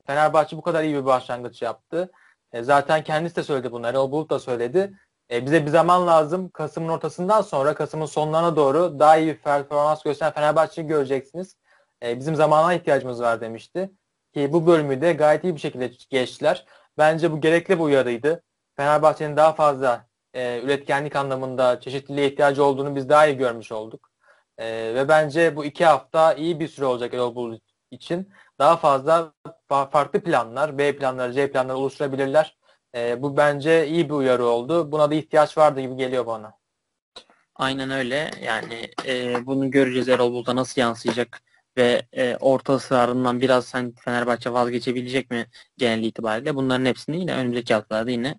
Fenerbahçe 0.07 0.57
bu 0.57 0.62
kadar 0.62 0.85
iyi 0.85 0.94
bir 0.94 1.05
başlangıç 1.05 1.62
yaptı. 1.62 2.11
E, 2.53 2.62
zaten 2.62 3.05
kendisi 3.05 3.37
de 3.37 3.42
söyledi 3.42 3.72
bunu. 3.72 3.87
Erol 3.87 4.12
Bulut 4.12 4.31
da 4.31 4.38
söyledi. 4.38 4.99
E, 5.31 5.47
bize 5.47 5.67
bir 5.67 5.71
zaman 5.71 6.07
lazım. 6.07 6.49
Kasım'ın 6.51 6.89
ortasından 6.89 7.43
sonra 7.43 7.75
Kasım'ın 7.75 8.07
sonlarına 8.07 8.57
doğru 8.57 8.99
daha 8.99 9.17
iyi 9.17 9.27
bir 9.27 9.39
performans 9.39 10.03
gösteren 10.03 10.33
Fenerbahçe'yi 10.33 10.87
göreceksiniz. 10.87 11.57
E, 12.03 12.19
bizim 12.19 12.35
zamana 12.35 12.75
ihtiyacımız 12.75 13.21
var 13.21 13.41
demişti. 13.41 13.91
Ki 14.35 14.53
bu 14.53 14.67
bölümü 14.67 15.01
de 15.01 15.12
gayet 15.12 15.45
iyi 15.45 15.55
bir 15.55 15.61
şekilde 15.61 15.91
geçtiler. 16.11 16.67
Bence 16.99 17.33
bu 17.33 17.41
gerekli 17.41 17.79
bir 17.79 17.85
uyarıydı. 17.85 18.43
Fenerbahçe'nin 18.77 19.37
daha 19.37 19.53
fazla 19.53 20.07
e, 20.35 20.61
üretkenlik 20.62 21.17
anlamında 21.17 21.81
çeşitliliğe 21.81 22.31
ihtiyacı 22.31 22.65
olduğunu 22.65 22.97
biz 22.97 23.09
daha 23.09 23.27
iyi 23.27 23.37
görmüş 23.37 23.73
olduk. 23.73 24.11
E, 24.59 24.95
ve 24.95 25.09
bence 25.09 25.57
bu 25.57 25.65
iki 25.65 25.85
hafta 25.85 26.35
iyi 26.35 26.61
bir 26.61 26.69
süre 26.69 26.87
olacak 26.87 27.15
Erol 27.15 27.35
Bulut 27.35 27.62
için. 27.91 28.33
Daha 28.59 28.77
fazla 28.77 29.33
farklı 29.69 30.23
planlar, 30.23 30.79
B 30.79 30.97
planları, 30.97 31.33
C 31.33 31.53
planları 31.53 31.77
oluşturabilirler. 31.77 32.56
E, 32.97 33.23
bu 33.23 33.37
bence 33.37 33.89
iyi 33.89 34.09
bir 34.09 34.15
uyarı 34.15 34.45
oldu. 34.45 34.93
Buna 34.93 35.11
da 35.11 35.15
ihtiyaç 35.15 35.59
vardı 35.59 35.81
gibi 35.81 35.97
geliyor 35.97 36.27
bana. 36.27 36.59
Aynen 37.55 37.91
öyle. 37.91 38.31
Yani 38.43 38.91
e, 39.07 39.47
bunu 39.47 39.71
göreceğiz 39.71 40.09
Erol 40.09 40.33
Bulut'a 40.33 40.57
nasıl 40.57 40.81
yansıyacak 40.81 41.43
ve 41.77 42.07
e, 42.13 42.37
orta 42.37 42.75
ısrarından 42.75 43.41
biraz 43.41 43.67
sen 43.67 43.95
Fenerbahçe 44.05 44.53
vazgeçebilecek 44.53 45.31
mi 45.31 45.47
genel 45.77 46.05
itibariyle 46.05 46.55
bunların 46.55 46.85
hepsini 46.85 47.21
yine 47.21 47.35
önümüzdeki 47.35 47.75
haftalarda 47.75 48.11
yine 48.11 48.39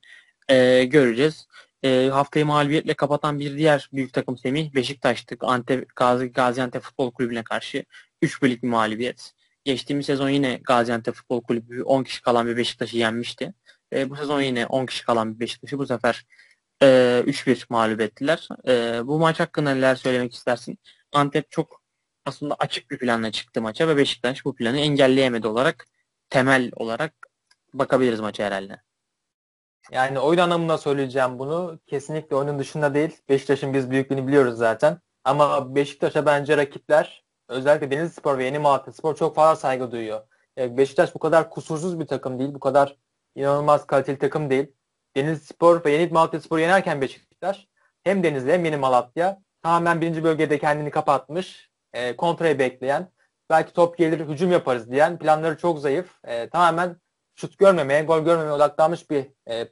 e, 0.49 0.83
göreceğiz. 0.83 1.47
E, 1.83 2.09
haftayı 2.09 2.45
mağlubiyetle 2.45 2.93
kapatan 2.93 3.39
bir 3.39 3.57
diğer 3.57 3.89
büyük 3.93 4.13
takım 4.13 4.37
Semih 4.37 4.73
Beşiktaş'tık. 4.73 5.43
Antep, 5.43 5.95
Gazi, 5.95 6.31
Gaziantep 6.31 6.81
Futbol 6.81 7.11
Kulübü'ne 7.11 7.43
karşı 7.43 7.85
3 8.21 8.43
birlik 8.43 8.63
bir 8.63 8.67
mağlubiyet. 8.67 9.33
Geçtiğimiz 9.65 10.05
sezon 10.05 10.29
yine 10.29 10.59
Gaziantep 10.63 11.15
Futbol 11.15 11.41
Kulübü 11.41 11.83
10 11.83 12.03
kişi 12.03 12.21
kalan 12.21 12.47
bir 12.47 12.57
Beşiktaş'ı 12.57 12.97
yenmişti. 12.97 13.53
E, 13.93 14.09
bu 14.09 14.15
sezon 14.15 14.41
yine 14.41 14.65
10 14.65 14.85
kişi 14.85 15.05
kalan 15.05 15.35
bir 15.35 15.39
Beşiktaş'ı 15.39 15.77
bu 15.77 15.85
sefer 15.85 16.25
e, 16.81 17.23
3-1 17.25 17.65
mağlup 17.69 18.01
ettiler. 18.01 18.47
E, 18.67 19.01
bu 19.07 19.19
maç 19.19 19.39
hakkında 19.39 19.73
neler 19.73 19.95
söylemek 19.95 20.33
istersin? 20.33 20.79
Antep 21.13 21.51
çok 21.51 21.81
aslında 22.25 22.55
açık 22.59 22.91
bir 22.91 22.99
planla 22.99 23.31
çıktı 23.31 23.61
maça 23.61 23.87
ve 23.87 23.97
Beşiktaş 23.97 24.45
bu 24.45 24.55
planı 24.55 24.79
engelleyemedi 24.79 25.47
olarak 25.47 25.85
temel 26.29 26.71
olarak 26.75 27.13
bakabiliriz 27.73 28.19
maça 28.19 28.43
herhalde. 28.43 28.81
Yani 29.91 30.19
oyun 30.19 30.39
anlamında 30.39 30.77
söyleyeceğim 30.77 31.39
bunu. 31.39 31.79
Kesinlikle 31.87 32.35
oyunun 32.35 32.59
dışında 32.59 32.93
değil. 32.93 33.17
Beşiktaş'ın 33.29 33.73
biz 33.73 33.91
büyüklüğünü 33.91 34.27
biliyoruz 34.27 34.57
zaten. 34.57 34.99
Ama 35.23 35.75
Beşiktaş'a 35.75 36.25
bence 36.25 36.57
rakipler 36.57 37.25
özellikle 37.47 37.91
Denizlispor 37.91 38.37
ve 38.37 38.45
Yeni 38.45 38.59
Malatyaspor 38.59 39.15
çok 39.15 39.35
fazla 39.35 39.55
saygı 39.55 39.91
duyuyor. 39.91 40.21
Beşiktaş 40.57 41.15
bu 41.15 41.19
kadar 41.19 41.49
kusursuz 41.49 41.99
bir 41.99 42.07
takım 42.07 42.39
değil. 42.39 42.53
Bu 42.53 42.59
kadar 42.59 42.95
inanılmaz 43.37 43.87
kaliteli 43.87 44.17
takım 44.17 44.49
değil. 44.49 44.71
Denizlispor 45.15 45.85
ve 45.85 45.91
Yeni 45.91 46.13
Malatyaspor 46.13 46.59
yenerken 46.59 47.01
Beşiktaş 47.01 47.67
hem 48.03 48.23
Denizli 48.23 48.51
hem 48.53 48.65
Yeni 48.65 48.77
Malatya 48.77 49.41
tamamen 49.63 50.01
birinci 50.01 50.23
bölgede 50.23 50.59
kendini 50.59 50.91
kapatmış. 50.91 51.71
E, 51.93 52.15
kontrayı 52.15 52.59
bekleyen 52.59 53.11
belki 53.49 53.73
top 53.73 53.97
gelir 53.97 54.19
hücum 54.27 54.51
yaparız 54.51 54.91
diyen 54.91 55.19
planları 55.19 55.57
çok 55.57 55.79
zayıf. 55.79 56.19
E, 56.23 56.49
tamamen 56.49 56.97
şut 57.35 57.57
görmemeye, 57.57 58.03
gol 58.03 58.19
görmemeye 58.19 58.51
odaklanmış 58.51 59.09
bir 59.09 59.27
e, 59.49 59.67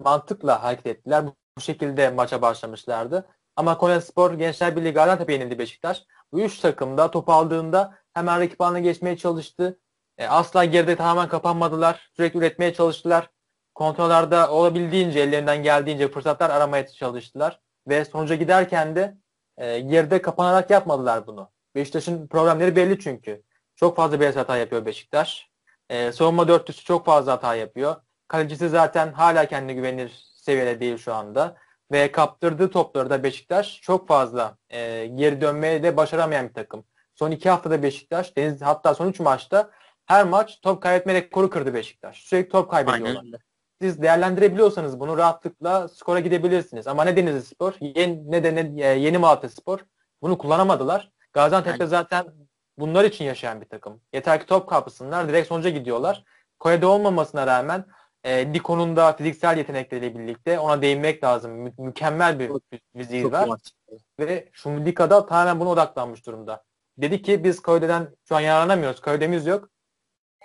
mantıkla 0.00 0.62
hareket 0.62 0.86
ettiler. 0.86 1.26
Bu, 1.26 1.36
bu 1.56 1.60
şekilde 1.60 2.10
maça 2.10 2.42
başlamışlardı. 2.42 3.26
Ama 3.56 3.78
Konya 3.78 4.00
Spor 4.00 4.34
Gençler 4.34 4.76
Birliği 4.76 4.92
Gaziantep'e 4.92 5.32
yenildi 5.32 5.58
Beşiktaş. 5.58 6.02
Bu 6.32 6.40
üç 6.40 6.58
takım 6.58 6.98
da 6.98 7.10
top 7.10 7.28
aldığında 7.28 7.94
hemen 8.14 8.40
rakip 8.40 8.60
alanına 8.60 8.80
geçmeye 8.80 9.16
çalıştı. 9.16 9.80
E, 10.18 10.26
asla 10.26 10.64
geride 10.64 10.96
tamamen 10.96 11.28
kapanmadılar. 11.28 12.10
Sürekli 12.16 12.38
üretmeye 12.38 12.74
çalıştılar. 12.74 13.30
Kontrollarda 13.74 14.50
olabildiğince 14.50 15.20
ellerinden 15.20 15.62
geldiğince 15.62 16.08
fırsatlar 16.08 16.50
aramaya 16.50 16.86
çalıştılar. 16.86 17.60
Ve 17.88 18.04
sonuca 18.04 18.34
giderken 18.34 18.96
de 18.96 19.16
e, 19.58 19.80
geride 19.80 20.22
kapanarak 20.22 20.70
yapmadılar 20.70 21.26
bunu. 21.26 21.50
Beşiktaş'ın 21.74 22.26
problemleri 22.26 22.76
belli 22.76 22.98
çünkü. 22.98 23.42
Çok 23.76 23.96
fazla 23.96 24.20
bir 24.20 24.34
hata 24.34 24.56
yapıyor 24.56 24.86
Beşiktaş. 24.86 25.50
E, 25.90 26.12
savunma 26.12 26.48
dörtlüsü 26.48 26.84
çok 26.84 27.06
fazla 27.06 27.32
hata 27.32 27.54
yapıyor. 27.54 27.96
Kalecisi 28.28 28.68
zaten 28.68 29.12
hala 29.12 29.46
kendine 29.46 29.72
güvenir 29.72 30.24
seviyede 30.34 30.80
değil 30.80 30.98
şu 30.98 31.14
anda. 31.14 31.56
Ve 31.92 32.12
kaptırdığı 32.12 32.70
topları 32.70 33.10
da 33.10 33.22
Beşiktaş 33.22 33.80
çok 33.82 34.08
fazla 34.08 34.56
e, 34.70 35.06
geri 35.06 35.40
dönmeye 35.40 35.82
de 35.82 35.96
başaramayan 35.96 36.48
bir 36.48 36.54
takım. 36.54 36.84
Son 37.14 37.30
iki 37.30 37.50
haftada 37.50 37.82
Beşiktaş, 37.82 38.36
Deniz, 38.36 38.62
hatta 38.62 38.94
son 38.94 39.08
üç 39.08 39.20
maçta 39.20 39.70
her 40.06 40.24
maç 40.24 40.60
top 40.62 40.82
kaybetme 40.82 41.14
rekoru 41.14 41.50
kırdı 41.50 41.74
Beşiktaş. 41.74 42.22
Sürekli 42.22 42.48
top 42.48 42.70
kaybediyorlar. 42.70 43.22
Aynen. 43.24 43.38
Siz 43.80 44.02
değerlendirebiliyorsanız 44.02 45.00
bunu 45.00 45.18
rahatlıkla 45.18 45.88
skora 45.88 46.20
gidebilirsiniz. 46.20 46.86
Ama 46.86 47.04
ne 47.04 47.16
Denizli 47.16 47.42
Spor 47.42 47.74
ne 47.80 48.44
de 48.44 48.54
ne, 48.54 48.84
e, 48.84 48.86
Yeni 48.86 49.18
Malatya 49.18 49.50
Spor 49.50 49.78
bunu 50.22 50.38
kullanamadılar. 50.38 51.10
Gaziantep'te 51.32 51.82
yani. 51.82 51.90
zaten 51.90 52.26
bunlar 52.78 53.04
için 53.04 53.24
yaşayan 53.24 53.60
bir 53.60 53.66
takım. 53.66 54.00
Yeter 54.12 54.40
ki 54.40 54.46
top 54.46 54.68
kapısınlar, 54.68 55.28
direkt 55.28 55.48
sonuca 55.48 55.70
gidiyorlar. 55.70 56.24
Kore'de 56.58 56.86
olmamasına 56.86 57.46
rağmen 57.46 57.84
e, 58.24 58.54
Diko'nun 58.54 58.96
da 58.96 59.12
fiziksel 59.12 59.58
yetenekleriyle 59.58 60.18
birlikte 60.18 60.58
ona 60.58 60.82
değinmek 60.82 61.24
lazım. 61.24 61.52
Mü- 61.52 61.74
mükemmel 61.78 62.38
bir 62.38 62.50
fiziği 62.96 63.32
var. 63.32 63.48
Ve 64.20 64.48
Şumlika'da 64.52 65.26
tamamen 65.26 65.60
buna 65.60 65.68
odaklanmış 65.68 66.26
durumda. 66.26 66.64
Dedi 66.98 67.22
ki 67.22 67.44
biz 67.44 67.62
Kore'den 67.62 68.08
şu 68.28 68.36
an 68.36 68.40
yararlanamıyoruz. 68.40 69.00
Kore'demiz 69.00 69.46
yok. 69.46 69.68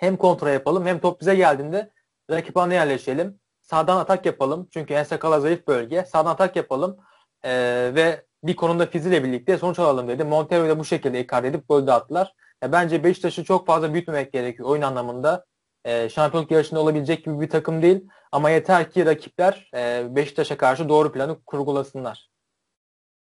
Hem 0.02 0.16
kontra 0.16 0.50
yapalım 0.50 0.86
hem 0.86 0.98
top 0.98 1.20
bize 1.20 1.34
geldiğinde 1.34 1.90
rakip 2.30 2.56
alanına 2.56 2.74
yerleşelim. 2.74 3.40
Sağdan 3.60 3.96
atak 3.96 4.26
yapalım. 4.26 4.68
Çünkü 4.72 4.94
en 4.94 5.02
sakala 5.02 5.40
zayıf 5.40 5.66
bölge. 5.66 6.04
Sağdan 6.04 6.30
atak 6.30 6.56
yapalım. 6.56 6.96
Ee, 7.44 7.92
ve 7.94 8.26
bir 8.44 8.56
konumda 8.56 8.86
fiziyle 8.86 9.24
birlikte 9.24 9.58
sonuç 9.58 9.78
alalım 9.78 10.08
dedi. 10.08 10.24
Montero'yu 10.24 10.70
da 10.70 10.78
bu 10.78 10.84
şekilde 10.84 11.20
ikar 11.20 11.44
edip 11.44 11.68
gol 11.68 11.86
de 11.86 11.92
attılar. 11.92 12.34
Ya 12.62 12.72
bence 12.72 13.04
Beşiktaş'ı 13.04 13.44
çok 13.44 13.66
fazla 13.66 13.92
büyütmemek 13.92 14.32
gerekiyor 14.32 14.68
oyun 14.68 14.82
anlamında. 14.82 15.44
E, 15.84 16.08
şampiyonluk 16.08 16.50
yarışında 16.50 16.80
olabilecek 16.80 17.24
gibi 17.24 17.40
bir 17.40 17.50
takım 17.50 17.82
değil. 17.82 18.08
Ama 18.32 18.50
yeter 18.50 18.90
ki 18.90 19.06
rakipler 19.06 19.70
e, 19.74 20.06
Beşiktaş'a 20.16 20.56
karşı 20.56 20.88
doğru 20.88 21.12
planı 21.12 21.44
kurgulasınlar. 21.44 22.31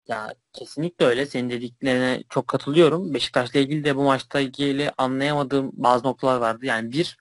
Ya 0.09 0.35
kesinlikle 0.53 1.07
öyle. 1.07 1.27
Senin 1.27 1.51
dediklerine 1.51 2.23
çok 2.31 2.49
katılıyorum. 2.49 3.15
Beşiktaş'la 3.15 3.61
ilgili 3.61 3.85
de 3.85 3.97
bu 3.97 4.03
maçta 4.03 4.41
ilgili 4.41 4.91
anlayamadığım 4.99 5.71
bazı 5.73 6.07
noktalar 6.07 6.37
vardı. 6.37 6.67
Yani 6.67 6.93
bir 6.93 7.17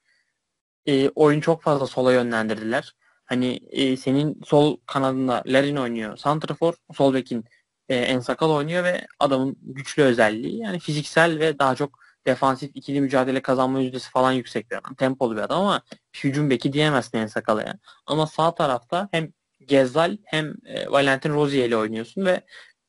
e, 0.86 1.10
oyun 1.10 1.40
çok 1.42 1.62
fazla 1.64 1.88
sola 1.88 2.14
yönlendirdiler. 2.14 2.96
Hani 3.26 3.60
e, 3.72 3.98
senin 3.98 4.42
sol 4.46 4.78
kanadında 4.86 5.44
Larin 5.48 5.76
oynuyor. 5.76 6.18
Santrafor, 6.18 6.74
sol 6.96 7.14
bekin 7.14 7.46
e, 7.90 7.96
Ensakal 7.96 8.52
oynuyor 8.52 8.84
ve 8.84 9.08
adamın 9.20 9.58
güçlü 9.62 10.04
özelliği 10.04 10.58
yani 10.60 10.80
fiziksel 10.80 11.40
ve 11.40 11.60
daha 11.60 11.76
çok 11.76 12.00
defansif 12.28 12.72
ikili 12.76 13.02
mücadele 13.02 13.42
kazanma 13.42 13.80
yüzdesi 13.82 14.10
falan 14.10 14.32
yüksek 14.32 14.72
bir 14.72 14.76
adam. 14.76 14.96
Tempolu 14.96 15.36
bir 15.36 15.42
adam 15.42 15.62
ama 15.62 15.82
hücum 16.24 16.50
beki 16.50 16.74
diyemezsin 16.74 17.18
Ensakala'ya. 17.18 17.80
Ama 18.06 18.28
sağ 18.28 18.56
tarafta 18.56 19.10
hem 19.12 19.34
Gezzal 19.68 20.18
hem 20.26 20.54
e, 20.66 20.92
Valentin 20.92 21.34
Rozier 21.34 21.68
ile 21.68 21.78
oynuyorsun 21.78 22.26
ve 22.26 22.42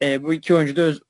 e, 0.02 0.22
bu 0.22 0.34
iki 0.34 0.54
oyuncu 0.54 0.76
da 0.76 0.82
öz, 0.82 1.00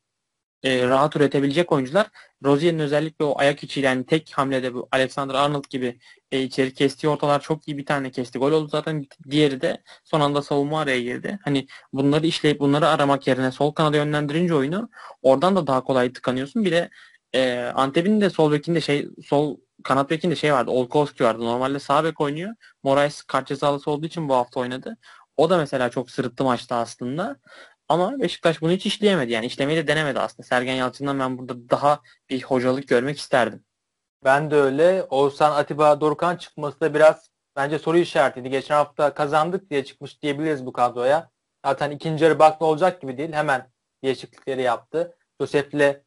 e, 0.62 0.88
rahat 0.88 1.16
üretebilecek 1.16 1.72
oyuncular. 1.72 2.07
Rozier'in 2.44 2.79
özellikle 2.79 3.25
o 3.25 3.38
ayak 3.38 3.64
içiyle 3.64 3.87
yani 3.87 4.07
tek 4.07 4.33
hamlede 4.35 4.75
bu 4.75 4.88
Alexander 4.92 5.35
Arnold 5.35 5.64
gibi 5.70 5.99
e, 6.31 6.42
içeri 6.42 6.75
kestiği 6.75 7.11
ortalar 7.11 7.40
çok 7.40 7.68
iyi 7.68 7.79
bir 7.79 7.87
tane 7.87 8.11
kesti. 8.11 8.38
Gol 8.38 8.53
oldu 8.53 8.68
zaten. 8.68 9.07
Diğeri 9.31 9.61
de 9.61 9.83
son 10.05 10.20
anda 10.20 10.42
savunma 10.42 10.81
araya 10.81 11.01
girdi. 11.01 11.38
Hani 11.44 11.66
bunları 11.92 12.27
işleyip 12.27 12.61
bunları 12.61 12.88
aramak 12.88 13.27
yerine 13.27 13.53
sol 13.53 13.72
kanada 13.72 13.96
yönlendirince 13.96 14.55
oyunu 14.55 14.90
oradan 15.22 15.57
da 15.57 15.66
daha 15.66 15.85
kolay 15.85 16.12
tıkanıyorsun. 16.12 16.64
Bir 16.64 16.72
de 16.72 16.90
e, 17.35 17.59
Antep'in 17.75 18.20
de 18.20 18.31
sol 18.31 18.53
bekinde 18.53 18.81
şey 18.81 19.09
sol 19.27 19.57
kanat 19.85 20.11
bekinde 20.11 20.37
şey 20.37 20.53
vardı. 20.53 20.70
Olkowski 20.70 21.25
vardı. 21.25 21.44
Normalde 21.44 21.79
sağ 21.79 22.05
bek 22.05 22.20
oynuyor. 22.20 22.55
Moraes 22.83 23.22
kart 23.22 23.46
cezalısı 23.49 23.90
olduğu 23.90 24.07
için 24.07 24.29
bu 24.29 24.35
hafta 24.35 24.61
oynadı. 24.61 24.96
O 25.37 25.51
da 25.51 25.59
mesela 25.59 25.90
çok 25.90 26.11
sırıttı 26.11 26.44
maçta 26.44 26.77
aslında. 26.77 27.37
Ama 27.88 28.20
Beşiktaş 28.20 28.62
bunu 28.62 28.70
hiç 28.70 28.87
işleyemedi. 28.87 29.33
Yani 29.33 29.46
işlemeyi 29.46 29.79
de 29.79 29.87
denemedi 29.87 30.20
aslında. 30.20 30.46
Sergen 30.46 30.75
Yalçın'dan 30.75 31.18
ben 31.18 31.38
burada 31.38 31.70
daha 31.70 32.01
bir 32.31 32.42
hocalık 32.42 32.88
görmek 32.88 33.18
isterdim. 33.18 33.64
Ben 34.25 34.51
de 34.51 34.57
öyle. 34.57 35.03
Oğuzhan 35.11 35.51
Atiba 35.51 36.01
Dorukan 36.01 36.37
çıkması 36.37 36.81
da 36.81 36.94
biraz 36.94 37.31
bence 37.57 37.79
soru 37.79 37.99
işaretiydi. 37.99 38.51
Geçen 38.51 38.75
hafta 38.75 39.14
kazandık 39.14 39.70
diye 39.70 39.85
çıkmış 39.85 40.22
diyebiliriz 40.22 40.66
bu 40.66 40.72
kadroya. 40.72 41.31
Zaten 41.64 41.90
ikinci 41.90 42.25
yarı 42.25 42.38
bakma 42.38 42.66
olacak 42.66 43.01
gibi 43.01 43.18
değil. 43.18 43.33
Hemen 43.33 43.70
değişiklikleri 44.05 44.62
yaptı. 44.62 45.16
Josef'le 45.40 46.03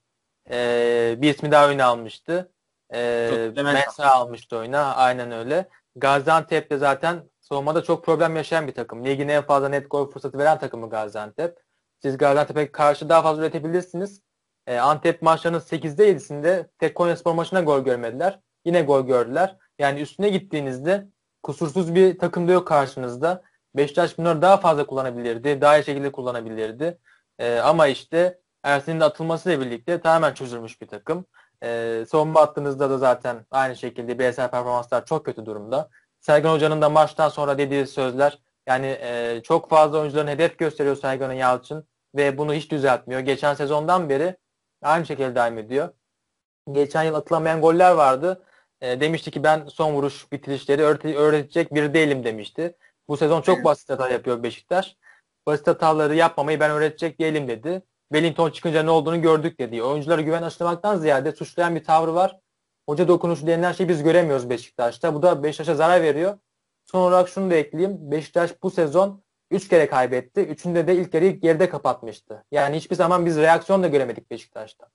e, 0.51 1.15
bir 1.17 1.33
ismi 1.33 1.51
daha 1.51 1.67
oyuna 1.67 1.85
almıştı. 1.85 2.51
E, 2.93 3.51
Mensa 3.55 4.05
almıştı 4.05 4.57
oyuna. 4.57 4.95
Aynen 4.95 5.31
öyle. 5.31 5.69
Gaziantep'te 5.95 6.77
zaten 6.77 7.29
savunmada 7.39 7.83
çok 7.83 8.05
problem 8.05 8.35
yaşayan 8.35 8.67
bir 8.67 8.73
takım. 8.73 9.05
Ligin 9.05 9.27
en 9.27 9.45
fazla 9.45 9.69
net 9.69 9.91
gol 9.91 10.11
fırsatı 10.11 10.37
veren 10.37 10.59
takımı 10.59 10.89
Gaziantep. 10.89 11.68
Siz 12.01 12.17
Gaziantep'e 12.17 12.71
karşı 12.71 13.09
daha 13.09 13.21
fazla 13.21 13.41
üretebilirsiniz. 13.41 14.21
E, 14.67 14.77
Antep 14.77 15.21
maçlarının 15.21 15.59
8'de 15.59 16.11
7'sinde 16.11 16.69
tek 16.79 16.95
Konyaspor 16.95 17.33
maçına 17.33 17.61
gol 17.61 17.79
görmediler. 17.79 18.39
Yine 18.65 18.81
gol 18.81 19.07
gördüler. 19.07 19.57
Yani 19.79 20.01
üstüne 20.01 20.29
gittiğinizde 20.29 21.07
kusursuz 21.43 21.95
bir 21.95 22.19
takım 22.19 22.47
da 22.47 22.51
yok 22.51 22.67
karşınızda. 22.67 23.43
Beşiktaş 23.75 24.17
bunları 24.17 24.41
daha 24.41 24.57
fazla 24.57 24.85
kullanabilirdi. 24.85 25.61
Daha 25.61 25.77
iyi 25.77 25.83
şekilde 25.83 26.11
kullanabilirdi. 26.11 26.99
E, 27.39 27.59
ama 27.59 27.87
işte 27.87 28.39
Ersin'in 28.63 28.99
de 28.99 29.03
atılmasıyla 29.03 29.59
birlikte 29.61 30.01
tamamen 30.01 30.33
çözülmüş 30.33 30.81
bir 30.81 30.87
takım. 30.87 31.25
E, 31.63 32.03
savunma 32.09 32.41
hattınızda 32.41 32.89
da 32.89 32.97
zaten 32.97 33.45
aynı 33.51 33.75
şekilde 33.75 34.19
bireysel 34.19 34.51
performanslar 34.51 35.05
çok 35.05 35.25
kötü 35.25 35.45
durumda. 35.45 35.89
Sergen 36.19 36.49
Hoca'nın 36.49 36.81
da 36.81 36.89
maçtan 36.89 37.29
sonra 37.29 37.57
dediği 37.57 37.87
sözler 37.87 38.39
yani 38.69 38.97
e, 39.01 39.41
çok 39.43 39.69
fazla 39.69 39.99
oyuncuların 39.99 40.27
hedef 40.27 40.57
gösteriyor 40.57 40.95
Sergen 40.95 41.31
Yalçın 41.31 41.87
ve 42.15 42.37
bunu 42.37 42.53
hiç 42.53 42.71
düzeltmiyor. 42.71 43.21
Geçen 43.21 43.53
sezondan 43.53 44.09
beri 44.09 44.37
aynı 44.81 45.05
şekilde 45.05 45.35
devam 45.35 45.57
ediyor. 45.57 45.89
Geçen 46.71 47.03
yıl 47.03 47.15
atılamayan 47.15 47.61
goller 47.61 47.91
vardı. 47.91 48.43
E, 48.81 49.01
demişti 49.01 49.31
ki 49.31 49.43
ben 49.43 49.67
son 49.67 49.93
vuruş 49.93 50.31
bitirişleri 50.31 50.83
öğretecek 51.17 51.73
biri 51.73 51.93
değilim 51.93 52.23
demişti. 52.23 52.77
Bu 53.07 53.17
sezon 53.17 53.41
çok 53.41 53.63
basit 53.63 53.89
hata 53.89 54.09
yapıyor 54.09 54.43
Beşiktaş. 54.43 54.97
Basit 55.47 55.67
hataları 55.67 56.15
yapmamayı 56.15 56.59
ben 56.59 56.71
öğretecek 56.71 57.19
değilim 57.19 57.47
dedi. 57.47 57.81
Wellington 58.13 58.49
çıkınca 58.49 58.83
ne 58.83 58.89
olduğunu 58.91 59.21
gördük 59.21 59.59
dedi. 59.59 59.83
Oyunculara 59.83 60.21
güven 60.21 60.43
aşılamaktan 60.43 60.97
ziyade 60.97 61.31
suçlayan 61.31 61.75
bir 61.75 61.83
tavrı 61.83 62.15
var. 62.15 62.39
Hoca 62.89 63.07
dokunuşu 63.07 63.47
denilen 63.47 63.71
şeyi 63.71 63.89
biz 63.89 64.03
göremiyoruz 64.03 64.49
Beşiktaş'ta. 64.49 65.13
Bu 65.13 65.21
da 65.21 65.43
Beşiktaş'a 65.43 65.75
zarar 65.75 66.01
veriyor. 66.01 66.37
Son 66.91 66.99
olarak 66.99 67.29
şunu 67.29 67.49
da 67.51 67.55
ekleyeyim. 67.55 68.11
Beşiktaş 68.11 68.51
bu 68.63 68.71
sezon 68.71 69.23
3 69.51 69.67
kere 69.67 69.89
kaybetti. 69.89 70.41
Üçünde 70.41 70.87
de 70.87 70.95
ilk 70.95 71.13
yarıyı 71.13 71.39
geride 71.39 71.69
kapatmıştı. 71.69 72.45
Yani 72.51 72.77
hiçbir 72.77 72.95
zaman 72.95 73.25
biz 73.25 73.37
reaksiyon 73.37 73.83
da 73.83 73.87
göremedik 73.87 74.31
Beşiktaş'ta. 74.31 74.87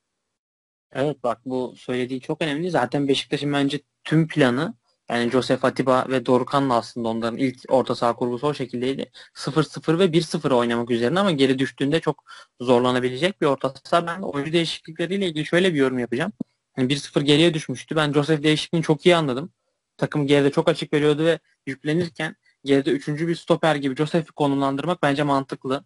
Evet 0.93 1.23
bak 1.23 1.41
bu 1.45 1.75
söylediği 1.77 2.21
çok 2.21 2.43
önemli. 2.43 2.71
Zaten 2.71 3.09
Beşiktaş'ın 3.09 3.53
bence 3.53 3.81
tüm 4.05 4.29
planı 4.29 4.75
yani 5.09 5.31
Josef 5.31 5.65
Atiba 5.65 6.07
ve 6.09 6.27
Dorukhan'la 6.27 6.75
aslında 6.75 7.09
onların 7.09 7.39
ilk 7.39 7.57
orta 7.69 7.95
saha 7.95 8.17
kurgusu 8.17 8.47
o 8.47 8.55
şekildeydi. 8.55 9.11
0-0 9.35 9.99
ve 9.99 10.13
1-0 10.13 10.55
oynamak 10.55 10.91
üzerine 10.91 11.21
ama 11.21 11.31
geri 11.31 11.59
düştüğünde 11.59 12.01
çok 12.01 12.25
zorlanabilecek 12.61 13.41
bir 13.41 13.47
orta 13.47 13.75
saha. 13.85 14.07
Ben 14.07 14.21
oyuncu 14.21 14.53
değişiklikleriyle 14.53 15.27
ilgili 15.27 15.47
şöyle 15.47 15.75
bir 15.75 15.79
yorum 15.79 15.99
yapacağım. 15.99 16.33
Yani 16.77 16.89
1-0 16.89 17.23
geriye 17.23 17.55
düşmüştü. 17.55 17.97
Ben 17.97 18.13
Josef 18.13 18.43
değişikliğini 18.43 18.85
çok 18.85 19.07
iyi 19.07 19.17
anladım. 19.17 19.53
Takım 19.97 20.27
geride 20.27 20.51
çok 20.51 20.69
açık 20.69 20.93
veriyordu 20.93 21.25
ve 21.25 21.39
yüklenirken 21.67 22.37
geride 22.65 22.91
üçüncü 22.91 23.29
bir 23.29 23.35
stoper 23.35 23.75
gibi 23.77 23.97
Josef'i 23.97 24.33
konumlandırmak 24.33 25.03
bence 25.03 25.23
mantıklı. 25.23 25.85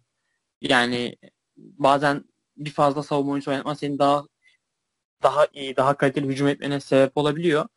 Yani 0.61 1.17
bazen 1.57 2.25
bir 2.57 2.71
fazla 2.71 3.03
savunma 3.03 3.31
oyuncusu 3.31 3.51
oynatman 3.51 3.73
senin 3.73 3.99
daha 3.99 4.25
daha 5.23 5.47
iyi, 5.53 5.75
daha 5.77 5.97
kaliteli 5.97 6.27
hücum 6.27 6.47
etmene 6.47 6.79
sebep 6.79 7.17
olabiliyor. 7.17 7.67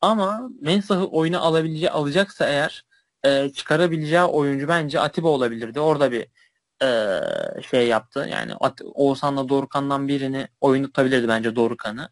Ama 0.00 0.50
Mensah'ı 0.60 1.06
oyuna 1.06 1.40
alabileceği, 1.40 1.90
alacaksa 1.90 2.48
eğer 2.48 2.84
e, 3.24 3.50
çıkarabileceği 3.50 4.22
oyuncu 4.22 4.68
bence 4.68 5.00
Atiba 5.00 5.28
olabilirdi. 5.28 5.80
Orada 5.80 6.12
bir 6.12 6.26
e, 6.82 7.20
şey 7.62 7.88
yaptı. 7.88 8.28
Yani 8.30 8.54
At 8.54 8.80
Oğuzhan'la 8.94 9.48
Dorukan'dan 9.48 10.08
birini 10.08 10.48
oyun 10.60 10.84
tutabilirdi 10.84 11.28
bence 11.28 11.56
Dorukan'ı. 11.56 12.08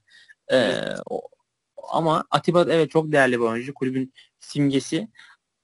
E, 0.52 0.80
o, 1.10 1.22
ama 1.90 2.24
Atiba 2.30 2.66
evet 2.68 2.90
çok 2.90 3.12
değerli 3.12 3.32
bir 3.40 3.44
oyuncu. 3.44 3.74
Kulübün 3.74 4.12
simgesi. 4.40 5.08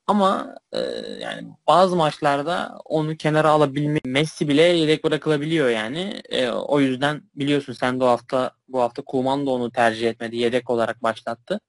Ama 0.06 0.54
e, 0.72 0.78
yani 1.20 1.48
bazı 1.66 1.96
maçlarda 1.96 2.78
onu 2.84 3.16
kenara 3.16 3.50
alabilme 3.50 4.00
Messi 4.04 4.48
bile 4.48 4.62
yedek 4.62 5.04
bırakılabiliyor 5.04 5.68
yani. 5.68 6.22
E, 6.28 6.48
o 6.50 6.80
yüzden 6.80 7.22
biliyorsun 7.34 7.72
sen 7.72 8.00
de 8.00 8.04
o 8.04 8.06
hafta 8.08 8.52
bu 8.68 8.80
hafta 8.80 9.02
Kuman 9.02 9.46
da 9.46 9.50
onu 9.50 9.70
tercih 9.72 10.08
etmedi. 10.10 10.36
Yedek 10.36 10.70
olarak 10.70 11.02
başlattı. 11.02 11.60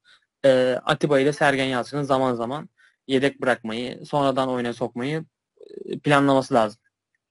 E, 0.46 0.80
Atiba 0.86 1.20
ile 1.20 1.34
Sergen 1.34 1.66
Yalçın'ın 1.66 2.04
zaman 2.04 2.36
zaman 2.36 2.70
yedek 3.08 3.42
bırakmayı, 3.42 4.06
sonradan 4.06 4.50
oyuna 4.50 4.74
sokmayı 4.74 5.26
e, 5.86 6.00
planlaması 6.00 6.54
lazım. 6.54 6.82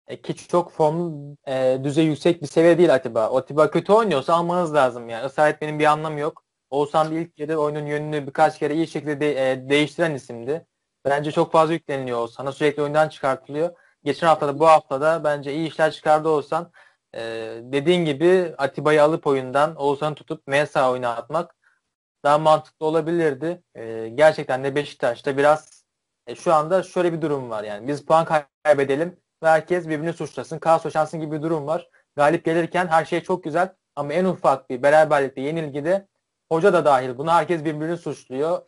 E, 0.06 0.22
ki 0.22 0.48
çok 0.48 0.72
form 0.72 1.12
e, 1.48 1.80
düzey 1.84 2.06
yüksek 2.06 2.42
bir 2.42 2.46
seviye 2.46 2.78
değil 2.78 2.94
Atiba. 2.94 3.36
Atiba 3.38 3.70
kötü 3.70 3.92
oynuyorsa 3.92 4.34
almanız 4.34 4.74
lazım 4.74 5.08
yani. 5.08 5.26
Israr 5.26 5.50
etmenin 5.50 5.78
bir 5.78 5.84
anlamı 5.84 6.20
yok. 6.20 6.44
Oğuzhan 6.70 7.12
ilk 7.12 7.36
kere 7.36 7.56
oyunun 7.56 7.86
yönünü 7.86 8.26
birkaç 8.26 8.58
kere 8.58 8.74
iyi 8.74 8.86
şekilde 8.88 9.20
de, 9.20 9.52
e, 9.52 9.68
değiştiren 9.68 10.14
isimdi. 10.14 10.66
Bence 11.04 11.32
çok 11.32 11.52
fazla 11.52 11.72
yükleniliyor 11.72 12.18
Oğuzhan'a. 12.18 12.52
Sürekli 12.52 12.82
oyundan 12.82 13.08
çıkartılıyor. 13.08 13.76
Geçen 14.04 14.26
haftada 14.26 14.58
bu 14.58 14.66
haftada 14.66 15.24
bence 15.24 15.54
iyi 15.54 15.68
işler 15.68 15.92
çıkardı 15.92 16.28
Oğuzhan. 16.28 16.72
E, 17.14 17.20
dediğin 17.62 18.04
gibi 18.04 18.54
Atiba'yı 18.58 19.02
alıp 19.02 19.26
oyundan 19.26 19.76
Oğuzhan'ı 19.76 20.14
tutup 20.14 20.46
Mesa 20.46 20.92
oyuna 20.92 21.16
atmak 21.16 21.56
daha 22.24 22.38
mantıklı 22.38 22.86
olabilirdi. 22.86 23.62
E, 23.74 24.08
gerçekten 24.08 24.64
de 24.64 24.74
Beşiktaş'ta 24.74 25.36
biraz 25.36 25.84
e, 26.26 26.34
şu 26.34 26.54
anda 26.54 26.82
şöyle 26.82 27.12
bir 27.12 27.22
durum 27.22 27.50
var 27.50 27.64
yani. 27.64 27.88
Biz 27.88 28.04
puan 28.04 28.42
kaybedelim 28.64 29.20
ve 29.42 29.48
herkes 29.48 29.88
birbirini 29.88 30.12
suçlasın. 30.12 30.58
Kaos 30.58 30.84
yaşansın 30.84 31.20
gibi 31.20 31.36
bir 31.36 31.42
durum 31.42 31.66
var. 31.66 31.88
Galip 32.16 32.44
gelirken 32.44 32.86
her 32.86 33.04
şey 33.04 33.20
çok 33.22 33.44
güzel 33.44 33.74
ama 33.96 34.12
en 34.12 34.24
ufak 34.24 34.70
bir 34.70 34.82
beraberlikte 34.82 35.40
yenilgide 35.40 36.08
hoca 36.52 36.72
da 36.72 36.84
dahil 36.84 37.18
bunu 37.18 37.30
herkes 37.30 37.64
birbirini 37.64 37.96
suçluyor. 37.96 38.62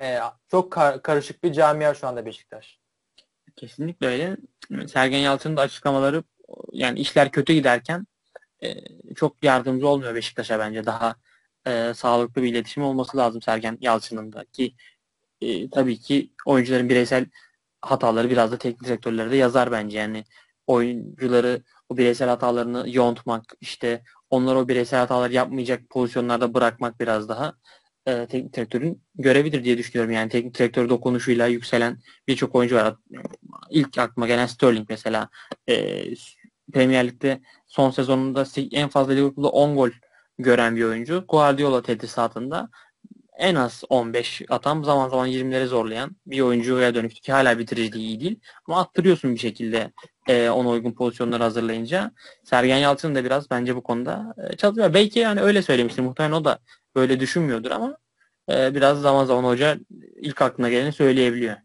Ee, 0.00 0.18
çok 0.48 0.72
kar- 0.72 1.02
karışık 1.02 1.44
bir 1.44 1.52
camia 1.52 1.94
şu 1.94 2.06
anda 2.06 2.26
Beşiktaş. 2.26 2.78
Kesinlikle 3.56 4.06
öyle. 4.06 4.36
Sergen 4.86 5.18
Yalçın'ın 5.18 5.56
da 5.56 5.60
açıklamaları 5.60 6.22
yani 6.72 7.00
işler 7.00 7.30
kötü 7.30 7.52
giderken 7.52 8.06
e, 8.62 8.74
çok 9.14 9.44
yardımcı 9.44 9.88
olmuyor 9.88 10.14
Beşiktaş'a 10.14 10.58
bence. 10.58 10.86
Daha 10.86 11.16
e, 11.66 11.94
sağlıklı 11.94 12.42
bir 12.42 12.48
iletişim 12.48 12.82
olması 12.82 13.16
lazım 13.16 13.42
Sergen 13.42 13.78
Yalçın'ın 13.80 14.32
da 14.32 14.44
ki 14.44 14.74
e, 15.40 15.70
tabii 15.70 15.98
ki 15.98 16.30
oyuncuların 16.46 16.88
bireysel 16.88 17.26
hataları 17.80 18.30
biraz 18.30 18.52
da 18.52 18.58
teknik 18.58 18.84
direktörlere 18.84 19.30
de 19.30 19.36
yazar 19.36 19.72
bence. 19.72 19.98
Yani 19.98 20.24
oyuncuları 20.66 21.62
o 21.88 21.96
bireysel 21.96 22.28
hatalarını 22.28 22.84
yontmak, 22.88 23.54
işte 23.60 24.02
onları 24.34 24.58
o 24.58 24.68
bireysel 24.68 25.00
hataları 25.00 25.32
yapmayacak 25.32 25.90
pozisyonlarda 25.90 26.54
bırakmak 26.54 27.00
biraz 27.00 27.28
daha 27.28 27.54
e, 28.06 28.26
teknik 28.26 28.52
direktörün 28.56 29.02
görevidir 29.14 29.64
diye 29.64 29.78
düşünüyorum. 29.78 30.12
Yani 30.12 30.28
teknik 30.28 30.58
direktör 30.58 30.88
dokunuşuyla 30.88 31.46
yükselen 31.46 31.98
birçok 32.28 32.54
oyuncu 32.54 32.76
var. 32.76 32.94
İlk 33.70 33.98
aklıma 33.98 34.26
gelen 34.26 34.46
Sterling 34.46 34.86
mesela. 34.88 35.28
E, 35.68 36.04
Premier 36.72 37.06
Lig'de 37.06 37.40
son 37.66 37.90
sezonunda 37.90 38.44
en 38.72 38.88
fazla 38.88 39.12
Liverpool'da 39.12 39.48
10 39.48 39.76
gol 39.76 39.90
gören 40.38 40.76
bir 40.76 40.84
oyuncu. 40.84 41.24
Guardiola 41.28 41.82
tedrisatında 41.82 42.68
en 43.38 43.54
az 43.54 43.84
15 43.88 44.42
atan 44.48 44.82
zaman 44.82 45.08
zaman 45.08 45.28
20'leri 45.28 45.66
zorlayan 45.66 46.16
bir 46.26 46.40
oyuncuya 46.40 46.94
dönüştü 46.94 47.20
ki 47.20 47.32
hala 47.32 47.58
bitiriciliği 47.58 48.06
iyi 48.06 48.20
değil. 48.20 48.40
Ama 48.66 48.80
attırıyorsun 48.80 49.34
bir 49.34 49.40
şekilde 49.40 49.92
e, 50.28 50.50
ona 50.50 50.68
uygun 50.68 50.92
pozisyonları 50.92 51.42
hazırlayınca. 51.42 52.12
Sergen 52.44 52.76
Yalçın 52.76 53.14
da 53.14 53.24
biraz 53.24 53.50
bence 53.50 53.76
bu 53.76 53.82
konuda 53.82 54.34
e, 54.38 54.56
çalışıyor. 54.56 54.94
Belki 54.94 55.18
yani 55.18 55.40
öyle 55.40 55.62
söylemiştir. 55.62 56.02
Muhtemelen 56.02 56.32
o 56.40 56.44
da 56.44 56.58
böyle 56.96 57.20
düşünmüyordur 57.20 57.70
ama 57.70 57.96
e, 58.50 58.74
biraz 58.74 59.00
zaman 59.00 59.24
zaman 59.24 59.44
hoca 59.44 59.78
ilk 60.16 60.42
aklına 60.42 60.70
geleni 60.70 60.92
söyleyebiliyor. 60.92 61.56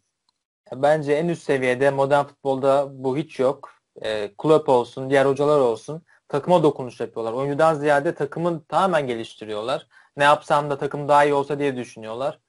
Bence 0.75 1.13
en 1.13 1.27
üst 1.27 1.43
seviyede 1.43 1.89
modern 1.89 2.25
futbolda 2.25 2.87
bu 2.91 3.17
hiç 3.17 3.39
yok. 3.39 3.71
E, 4.01 4.31
Klopp 4.37 4.69
olsun, 4.69 5.09
diğer 5.09 5.25
hocalar 5.25 5.59
olsun 5.59 6.01
takıma 6.27 6.63
dokunuş 6.63 6.99
yapıyorlar. 6.99 7.33
Oyuncudan 7.33 7.73
ziyade 7.73 8.15
takımın 8.15 8.59
tamamen 8.59 9.07
geliştiriyorlar 9.07 9.87
ne 10.17 10.23
yapsam 10.23 10.69
da 10.69 10.77
takım 10.77 11.07
daha 11.07 11.25
iyi 11.25 11.33
olsa 11.33 11.59
diye 11.59 11.75
düşünüyorlar. 11.75 12.39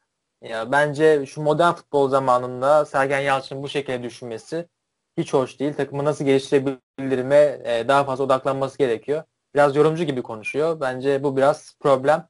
Ya 0.43 0.73
bence 0.73 1.27
şu 1.27 1.43
modern 1.43 1.73
futbol 1.73 2.09
zamanında 2.09 2.85
Sergen 2.85 3.21
Yalçın'ın 3.21 3.63
bu 3.63 3.69
şekilde 3.69 4.03
düşünmesi 4.03 4.69
hiç 5.17 5.33
hoş 5.33 5.61
değil. 5.61 5.75
Takımı 5.75 6.05
nasıl 6.05 6.25
geliştirebilirime 6.25 7.61
e, 7.65 7.85
daha 7.89 8.05
fazla 8.05 8.25
odaklanması 8.25 8.79
gerekiyor. 8.79 9.23
Biraz 9.55 9.77
yorumcu 9.77 10.05
gibi 10.05 10.23
konuşuyor. 10.23 10.81
Bence 10.81 11.23
bu 11.23 11.37
biraz 11.37 11.77
problem. 11.81 12.29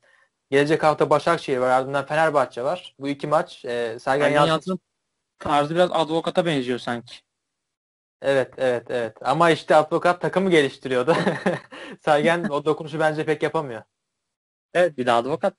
Gelecek 0.51 0.83
hafta 0.83 1.11
Başakşehir 1.11 1.59
var. 1.59 1.71
Ardından 1.71 2.07
Fenerbahçe 2.07 2.63
var. 2.63 2.95
Bu 2.99 3.09
iki 3.09 3.27
maç 3.27 3.65
e, 3.65 3.99
Sergen 3.99 4.29
Yalçın... 4.29 4.51
Yalçın 4.51 4.81
tarzı 5.39 5.75
biraz 5.75 5.91
advokata 5.93 6.47
benziyor 6.47 6.79
sanki. 6.79 7.15
Evet, 8.23 8.55
evet, 8.59 8.87
evet. 8.91 9.17
Ama 9.21 9.51
işte 9.51 9.75
advokat 9.75 10.21
takımı 10.21 10.51
geliştiriyordu. 10.51 11.17
Sergen 12.05 12.45
o 12.45 12.65
dokunuşu 12.65 13.01
bence 13.01 13.25
pek 13.25 13.43
yapamıyor. 13.43 13.83
Evet 14.75 14.99
bir 14.99 15.07
de 15.07 15.13
advokat 15.13 15.55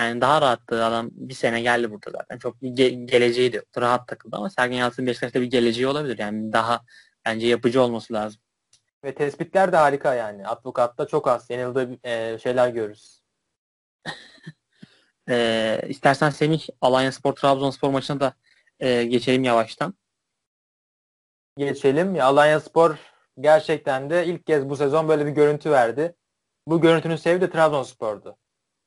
yani 0.00 0.20
daha 0.20 0.40
rahattı 0.40 0.84
adam 0.84 1.08
bir 1.12 1.34
sene 1.34 1.60
geldi 1.60 1.90
burada 1.90 2.10
zaten. 2.10 2.38
Çok 2.38 2.62
bir 2.62 2.68
ge- 2.68 3.06
geleceği 3.06 3.52
de 3.52 3.56
yoktu. 3.56 3.80
Rahat 3.80 4.08
takıldı 4.08 4.36
ama 4.36 4.50
Sergen 4.50 4.76
Yalçın 4.76 5.06
Beşiktaş'ta 5.06 5.40
bir 5.40 5.46
geleceği 5.46 5.86
olabilir. 5.86 6.18
Yani 6.18 6.52
daha 6.52 6.80
bence 7.26 7.46
yapıcı 7.46 7.82
olması 7.82 8.14
lazım. 8.14 8.40
Ve 9.04 9.14
tespitler 9.14 9.72
de 9.72 9.76
harika 9.76 10.14
yani. 10.14 10.46
Advokatta 10.46 11.06
çok 11.06 11.28
az 11.28 11.50
yanıldığı 11.50 11.98
e, 12.04 12.38
şeyler 12.38 12.68
görürüz. 12.68 13.22
e, 15.28 15.80
istersen 15.88 16.30
Semih 16.30 16.66
Alanya 16.80 17.12
Spor 17.12 17.32
Trabzonspor 17.32 17.90
maçına 17.90 18.20
da 18.20 18.34
e, 18.80 19.04
geçelim 19.04 19.44
yavaştan. 19.44 19.94
Geçelim. 21.56 22.14
Ya, 22.14 22.26
Alanya 22.26 22.60
Spor 22.60 22.96
gerçekten 23.40 24.10
de 24.10 24.26
ilk 24.26 24.46
kez 24.46 24.68
bu 24.68 24.76
sezon 24.76 25.08
böyle 25.08 25.26
bir 25.26 25.30
görüntü 25.30 25.70
verdi. 25.70 26.14
Bu 26.66 26.80
görüntünün 26.80 27.16
sebebi 27.16 27.40
de 27.40 27.50
Trabzonspor'du. 27.50 28.39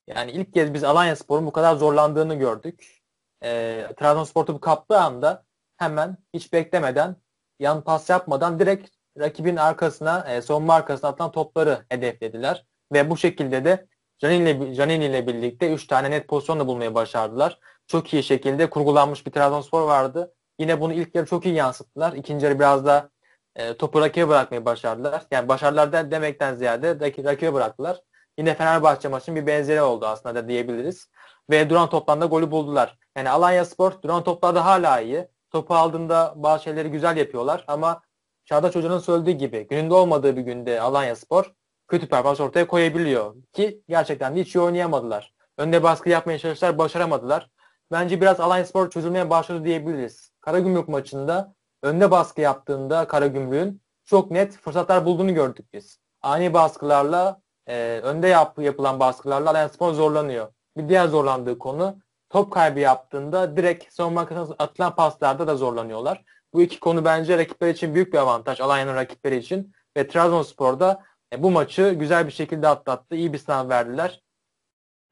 Yani 0.08 0.32
ilk 0.32 0.54
kez 0.54 0.74
biz 0.74 0.84
Alanya 0.84 1.16
Spor'un 1.16 1.46
bu 1.46 1.52
kadar 1.52 1.76
zorlandığını 1.76 2.36
gördük. 2.36 3.02
E, 3.44 3.88
Trabzonspor 3.98 4.46
topu 4.46 4.60
kaptığı 4.60 5.00
anda 5.00 5.46
hemen 5.78 6.18
hiç 6.34 6.54
beklemeden 6.54 7.16
yan 7.60 7.84
pas 7.84 8.10
yapmadan 8.10 8.60
direkt 8.60 8.90
rakibin 9.20 9.56
arkasına, 9.56 10.26
e, 10.30 10.42
savunma 10.42 10.74
arkasına 10.74 11.10
atılan 11.10 11.32
topları 11.32 11.86
hedeflediler. 11.90 12.66
Ve 12.94 13.10
bu 13.10 13.18
şekilde 13.18 13.66
de 13.66 13.88
Canini 14.20 14.50
ile, 14.50 15.08
ile 15.08 15.28
birlikte 15.28 15.74
3 15.74 15.88
tane 15.88 16.12
net 16.12 16.28
pozisyonla 16.28 16.68
bulmayı 16.68 16.96
başardılar. 16.96 17.60
Çok 17.88 18.14
iyi 18.14 18.24
şekilde 18.24 18.70
kurgulanmış 18.70 19.26
bir 19.26 19.32
Trabzonspor 19.32 19.82
vardı. 19.88 20.34
Yine 20.60 20.82
bunu 20.82 20.94
ilk 20.94 21.16
yarı 21.16 21.26
çok 21.26 21.46
iyi 21.46 21.56
yansıttılar. 21.56 22.14
İkinci 22.14 22.46
yarı 22.46 22.60
biraz 22.60 22.86
da 22.86 23.10
e, 23.56 23.78
topu 23.78 24.02
rakibe 24.02 24.28
bırakmayı 24.28 24.66
başardılar. 24.66 25.24
Yani 25.32 25.48
başarılar 25.48 25.94
da 25.94 26.12
demekten 26.12 26.56
ziyade 26.56 27.00
rakibe 27.24 27.54
bıraktılar. 27.54 28.02
Yine 28.38 28.56
Fenerbahçe 28.56 29.08
maçının 29.08 29.36
bir 29.36 29.48
benzeri 29.48 29.82
oldu 29.82 30.06
aslında 30.06 30.36
da 30.36 30.48
diyebiliriz. 30.48 31.10
Ve 31.50 31.70
duran 31.70 31.90
toplamda 31.90 32.26
golü 32.26 32.52
buldular. 32.52 32.98
Yani 33.18 33.30
Alanya 33.30 33.66
Spor 33.66 34.02
duran 34.02 34.24
toplarda 34.24 34.66
hala 34.66 35.00
iyi. 35.00 35.28
Topu 35.52 35.76
aldığında 35.76 36.34
bazı 36.36 36.64
şeyleri 36.64 36.92
güzel 36.92 37.18
yapıyorlar 37.18 37.64
ama 37.68 38.02
Çağdaş 38.46 38.76
Hoca'nın 38.76 39.00
söylediği 39.00 39.38
gibi 39.38 39.68
gününde 39.68 39.94
olmadığı 39.94 40.38
bir 40.38 40.42
günde 40.42 40.82
Alanya 40.82 41.16
Spor 41.16 41.54
kötü 41.88 42.08
performans 42.08 42.40
ortaya 42.40 42.68
koyabiliyor. 42.68 43.36
Ki 43.54 43.84
gerçekten 43.90 44.36
de 44.36 44.42
hiç 44.42 44.56
iyi 44.56 44.60
oynayamadılar. 44.60 45.34
Önde 45.58 45.84
baskı 45.84 46.10
yapmaya 46.10 46.40
çalıştılar, 46.40 46.78
başaramadılar. 46.78 47.50
Bence 47.92 48.22
biraz 48.22 48.40
Alanya 48.40 48.66
Spor 48.66 48.90
çözülmeye 48.90 49.30
başladı 49.30 49.66
diyebiliriz. 49.66 50.32
Karagümrük 50.42 50.88
maçında 50.88 51.56
önde 51.84 52.12
baskı 52.12 52.42
yaptığında 52.42 53.08
Karagümrük'ün 53.08 53.82
çok 54.06 54.32
net 54.32 54.58
fırsatlar 54.58 55.06
bulduğunu 55.06 55.34
gördük 55.34 55.74
biz. 55.74 56.00
Ani 56.22 56.54
baskılarla 56.54 57.42
e, 57.68 58.00
önde 58.04 58.28
yap, 58.28 58.60
yapılan 58.60 59.00
baskılarla 59.00 59.50
Allianz 59.50 59.72
Spor 59.72 59.94
zorlanıyor. 59.94 60.54
Bir 60.78 60.90
diğer 60.90 61.08
zorlandığı 61.08 61.60
konu 61.60 62.00
top 62.30 62.54
kaybı 62.54 62.80
yaptığında 62.80 63.58
direkt 63.58 63.94
savunma 63.94 64.22
arkasına 64.22 64.56
atılan 64.60 64.96
paslarda 64.96 65.48
da 65.48 65.56
zorlanıyorlar. 65.56 66.24
Bu 66.54 66.62
iki 66.62 66.80
konu 66.80 67.06
bence 67.06 67.38
rakipler 67.38 67.70
için 67.70 67.96
büyük 67.96 68.14
bir 68.14 68.18
avantaj. 68.18 68.62
Alanya'nın 68.62 68.96
rakipleri 68.96 69.38
için. 69.38 69.74
Ve 69.98 70.08
Trabzonspor'da 70.08 71.04
e, 71.34 71.44
bu 71.44 71.52
maçı 71.52 71.90
güzel 72.00 72.28
bir 72.28 72.32
şekilde 72.32 72.68
atlattı. 72.68 73.16
İyi 73.16 73.34
bir 73.34 73.38
sınav 73.38 73.70
verdiler. 73.70 74.22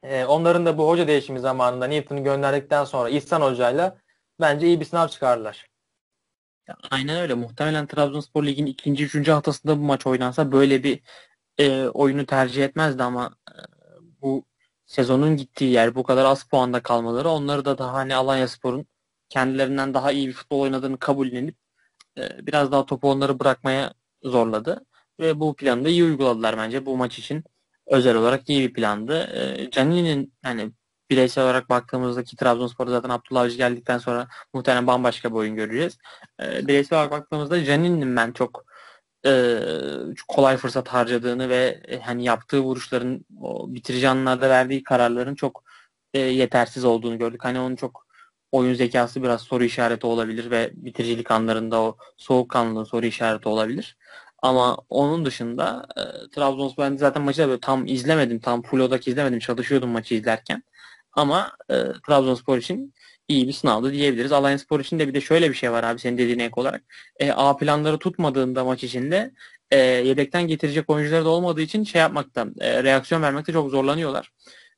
E, 0.04 0.26
onların 0.26 0.66
da 0.66 0.78
bu 0.78 0.90
hoca 0.90 1.08
değişimi 1.08 1.40
zamanında 1.40 1.88
Newton'u 1.88 2.24
gönderdikten 2.24 2.84
sonra 2.84 3.10
İhsan 3.10 3.42
Hoca'yla 3.42 3.98
bence 4.40 4.68
iyi 4.68 4.80
bir 4.80 4.86
sınav 4.86 5.08
çıkardılar. 5.08 5.72
Aynen 6.92 7.22
öyle. 7.22 7.34
Muhtemelen 7.34 7.88
Trabzonspor 7.88 8.46
Lig'in 8.46 8.66
ikinci, 8.66 9.04
üçüncü 9.04 9.32
haftasında 9.32 9.78
bu 9.78 9.82
maç 9.82 10.08
oynansa 10.08 10.52
böyle 10.52 10.84
bir 10.84 11.02
e, 11.62 11.90
oyunu 11.90 12.26
tercih 12.26 12.64
etmezdi 12.64 13.04
ama 13.04 13.36
e, 13.50 13.56
bu 14.22 14.46
sezonun 14.86 15.38
gittiği 15.38 15.72
yer 15.72 15.96
bu 15.96 16.04
kadar 16.04 16.26
az 16.26 16.44
puanda 16.44 16.84
kalmaları 16.84 17.30
onları 17.30 17.66
da 17.66 17.78
daha 17.78 17.94
hani 17.94 18.16
Alanya 18.16 18.48
Spor'un 18.48 18.86
kendilerinden 19.30 19.94
daha 19.94 20.12
iyi 20.12 20.28
bir 20.28 20.34
futbol 20.34 20.60
oynadığını 20.60 21.00
kabullenip 21.00 21.58
e, 22.18 22.48
biraz 22.48 22.72
daha 22.72 22.86
topu 22.86 23.12
onları 23.12 23.40
bırakmaya 23.40 23.94
zorladı. 24.24 24.86
Ve 25.20 25.40
bu 25.40 25.56
planı 25.56 25.86
da 25.86 25.90
iyi 25.90 26.04
uyguladılar 26.04 26.58
bence. 26.58 26.86
Bu 26.86 26.98
maç 26.98 27.20
için 27.20 27.44
özel 27.88 28.16
olarak 28.16 28.50
iyi 28.50 28.70
bir 28.70 28.74
plandı. 28.74 29.24
E, 29.24 29.72
Canini'nin 29.72 30.34
hani 30.44 30.72
bireysel 31.10 31.44
olarak 31.44 31.70
baktığımızda 31.70 32.24
ki 32.24 32.36
Trabzonspor'da 32.36 32.92
zaten 32.92 33.10
Abdullah 33.10 33.42
Avcı 33.42 33.58
geldikten 33.58 33.98
sonra 33.98 34.28
muhtemelen 34.54 34.88
bambaşka 34.88 35.32
bir 35.32 35.36
oyun 35.36 35.56
göreceğiz. 35.56 35.98
E, 36.44 36.68
bireysel 36.68 37.00
olarak 37.00 37.12
baktığımızda 37.12 37.64
Canini'nin 37.64 38.16
ben 38.16 38.32
çok 38.32 38.66
e, 39.26 39.60
kolay 40.28 40.58
fırsat 40.58 40.88
harcadığını 40.88 41.50
ve 41.50 41.82
e, 41.88 42.00
hani 42.00 42.24
yaptığı 42.24 42.60
vuruşların 42.60 43.26
o 43.42 43.74
bitirici 43.74 44.10
anlarda 44.10 44.50
verdiği 44.50 44.84
kararların 44.84 45.36
çok 45.36 45.64
e, 46.14 46.20
yetersiz 46.20 46.86
olduğunu 46.86 47.18
gördük. 47.18 47.46
Hani 47.46 47.60
onun 47.60 47.76
çok 47.76 48.08
oyun 48.52 48.74
zekası 48.74 49.24
biraz 49.24 49.42
soru 49.42 49.64
işareti 49.64 50.08
olabilir 50.08 50.52
ve 50.52 50.72
bitiricilik 50.74 51.32
anlarında 51.32 51.82
o 51.82 51.98
soğukkanlılığı 52.18 52.86
soru 52.86 53.06
işareti 53.06 53.50
olabilir. 53.50 53.98
Ama 54.42 54.78
onun 54.90 55.26
dışında 55.26 55.88
e, 55.98 56.30
Trabzonspor 56.30 56.84
ben 56.84 56.98
zaten 56.98 57.24
maçı 57.24 57.42
da 57.42 57.48
böyle 57.48 57.60
tam 57.60 57.86
izlemedim. 57.88 58.40
Tam 58.40 58.62
full 58.62 58.80
odak 58.80 59.08
izlemedim. 59.08 59.40
Çalışıyordum 59.40 59.90
maçı 59.90 60.16
izlerken. 60.16 60.64
Ama 61.14 61.52
e, 61.70 61.76
Trabzonspor 62.08 62.58
için 62.58 62.94
iyi 63.32 63.48
bir 63.48 63.54
sınavdı 63.54 63.92
diyebiliriz. 63.92 64.32
Alliance 64.32 64.64
Spor 64.64 64.80
için 64.80 65.00
de 65.00 65.08
bir 65.08 65.14
de 65.14 65.22
şöyle 65.22 65.50
bir 65.50 65.56
şey 65.56 65.72
var 65.72 65.84
abi 65.84 66.00
senin 66.00 66.18
dediğin 66.18 66.40
ek 66.40 66.54
olarak. 66.56 66.84
E, 67.20 67.32
A 67.32 67.58
planları 67.58 67.98
tutmadığında 67.98 68.64
maç 68.64 68.84
içinde 68.84 69.32
e, 69.72 69.78
yedekten 69.80 70.48
getirecek 70.48 70.90
oyuncuları 70.90 71.26
da 71.26 71.30
olmadığı 71.30 71.62
için 71.62 71.84
şey 71.84 72.02
yapmakta, 72.02 72.48
e, 72.60 72.84
reaksiyon 72.84 73.22
vermekte 73.22 73.54
çok 73.54 73.70
zorlanıyorlar. 73.70 74.32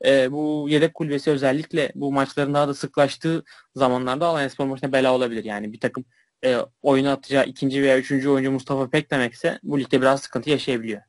E, 0.05 0.31
bu 0.31 0.67
yedek 0.69 0.93
kulübesi 0.93 1.31
özellikle 1.31 1.91
bu 1.95 2.11
maçların 2.11 2.53
daha 2.53 2.67
da 2.67 2.73
sıklaştığı 2.73 3.43
zamanlarda 3.75 4.25
Alliance 4.25 4.53
Spor 4.53 4.65
maçına 4.65 4.91
bela 4.91 5.13
olabilir. 5.13 5.43
Yani 5.43 5.73
bir 5.73 5.79
takım 5.79 6.05
e, 6.45 6.57
oyunu 6.81 7.09
atacağı 7.09 7.45
ikinci 7.45 7.83
veya 7.83 7.97
üçüncü 7.97 8.29
oyuncu 8.29 8.51
Mustafa 8.51 8.89
Pek 8.89 9.11
demekse 9.11 9.59
bu 9.63 9.79
ligde 9.79 10.01
biraz 10.01 10.21
sıkıntı 10.21 10.49
yaşayabiliyor. 10.49 11.01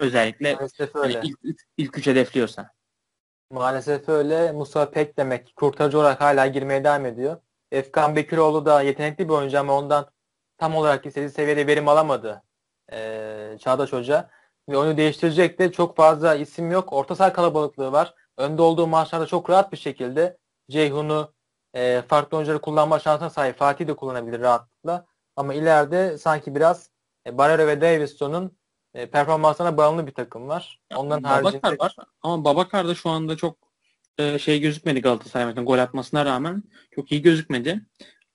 Özellikle 0.00 0.56
hani 0.92 1.16
ilk, 1.22 1.38
ilk, 1.42 1.60
ilk 1.76 1.98
üç 1.98 2.06
hedefliyorsa. 2.06 2.70
Maalesef 3.50 4.08
öyle. 4.08 4.52
Musa 4.52 4.90
Pek 4.90 5.16
demek 5.18 5.56
kurtarıcı 5.56 5.98
olarak 5.98 6.20
hala 6.20 6.46
girmeye 6.46 6.84
devam 6.84 7.06
ediyor. 7.06 7.36
Efkan 7.72 8.16
Bekiroğlu 8.16 8.66
da 8.66 8.82
yetenekli 8.82 9.28
bir 9.28 9.32
oyuncu 9.34 9.58
ama 9.58 9.78
ondan 9.78 10.10
tam 10.58 10.76
olarak 10.76 11.06
istediği 11.06 11.30
seviyede 11.30 11.66
verim 11.66 11.88
alamadı 11.88 12.42
ee, 12.92 13.56
Çağdaş 13.60 13.92
Hoca. 13.92 14.30
Ve 14.68 14.76
onu 14.76 14.96
değiştirecek 14.96 15.58
de 15.58 15.72
çok 15.72 15.96
fazla 15.96 16.34
isim 16.34 16.70
yok. 16.70 16.92
Orta 16.92 17.14
saha 17.16 17.32
kalabalıklığı 17.32 17.92
var. 17.92 18.14
Önde 18.36 18.62
olduğu 18.62 18.86
maçlarda 18.86 19.26
çok 19.26 19.50
rahat 19.50 19.72
bir 19.72 19.76
şekilde 19.76 20.38
Ceyhun'u 20.70 21.34
e, 21.74 22.02
farklı 22.08 22.36
oyuncuları 22.36 22.60
kullanma 22.60 22.98
şansına 22.98 23.30
sahip. 23.30 23.56
Fatih 23.58 23.86
de 23.86 23.96
kullanabilir 23.96 24.40
rahatlıkla. 24.40 25.06
Ama 25.36 25.54
ileride 25.54 26.18
sanki 26.18 26.54
biraz 26.54 26.90
e, 27.26 27.38
Barrero 27.38 27.66
ve 27.66 27.80
Davidson'un 27.80 28.57
e, 28.94 29.10
performansına 29.10 29.76
bağımlı 29.76 30.06
bir 30.06 30.12
takım 30.12 30.48
var. 30.48 30.80
Ondan 30.96 31.22
Babakar 31.22 31.44
haricinde... 31.44 31.78
var 31.78 31.96
ama 32.22 32.44
Babakar 32.44 32.88
da 32.88 32.94
şu 32.94 33.10
anda 33.10 33.36
çok 33.36 33.56
e, 34.18 34.38
şey 34.38 34.60
gözükmedi 34.60 35.00
Galatasaray 35.00 35.46
maçında 35.46 35.64
gol 35.64 35.78
atmasına 35.78 36.24
rağmen 36.24 36.62
çok 36.90 37.12
iyi 37.12 37.22
gözükmedi. 37.22 37.80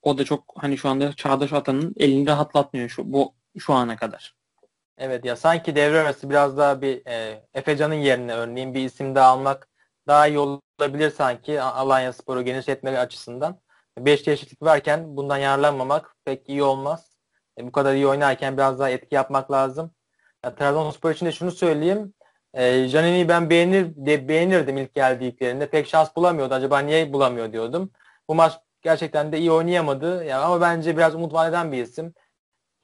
O 0.01 0.17
da 0.17 0.25
çok 0.25 0.53
hani 0.57 0.77
şu 0.77 0.89
anda 0.89 1.13
Çağdaş 1.13 1.53
Atan'ın 1.53 1.93
elini 1.97 2.27
rahatlatmıyor 2.27 2.89
şu 2.89 3.13
bu 3.13 3.33
şu 3.59 3.73
ana 3.73 3.95
kadar. 3.95 4.35
Evet 4.97 5.25
ya 5.25 5.35
sanki 5.35 5.75
devre 5.75 5.99
arası 5.99 6.29
biraz 6.29 6.57
daha 6.57 6.81
bir 6.81 7.05
e, 7.07 7.45
Efecan'ın 7.53 7.93
yerine 7.93 8.33
örneğin 8.33 8.73
bir 8.73 8.85
isim 8.85 9.15
daha 9.15 9.27
almak 9.27 9.69
daha 10.07 10.27
iyi 10.27 10.39
olabilir 10.39 11.09
sanki 11.09 11.61
Alanya 11.61 12.13
Spor'u 12.13 12.41
genişletme 12.41 12.97
açısından. 12.97 13.59
5 13.97 14.23
çeşitlik 14.23 14.61
varken 14.61 15.17
bundan 15.17 15.37
yararlanmamak 15.37 16.15
pek 16.25 16.49
iyi 16.49 16.63
olmaz. 16.63 17.17
E, 17.57 17.67
bu 17.67 17.71
kadar 17.71 17.93
iyi 17.95 18.07
oynarken 18.07 18.57
biraz 18.57 18.79
daha 18.79 18.89
etki 18.89 19.15
yapmak 19.15 19.51
lazım. 19.51 19.91
Ya, 20.43 20.55
Trabzonspor 20.55 21.11
için 21.11 21.25
de 21.25 21.31
şunu 21.31 21.51
söyleyeyim. 21.51 22.13
E, 22.53 22.87
Janini'yi 22.87 23.27
ben 23.27 23.49
beğenir, 23.49 23.95
de, 23.95 24.27
beğenirdim 24.27 24.77
ilk 24.77 24.93
geldiklerinde. 24.93 25.69
Pek 25.69 25.87
şans 25.87 26.15
bulamıyordu. 26.15 26.53
Acaba 26.53 26.79
niye 26.79 27.13
bulamıyor 27.13 27.51
diyordum. 27.53 27.91
Bu 28.27 28.35
maç 28.35 28.53
gerçekten 28.81 29.31
de 29.31 29.39
iyi 29.39 29.51
oynayamadı. 29.51 30.23
Ya, 30.23 30.41
ama 30.41 30.61
bence 30.61 30.97
biraz 30.97 31.15
umut 31.15 31.33
vadeden 31.33 31.71
bir 31.71 31.83
isim. 31.83 32.13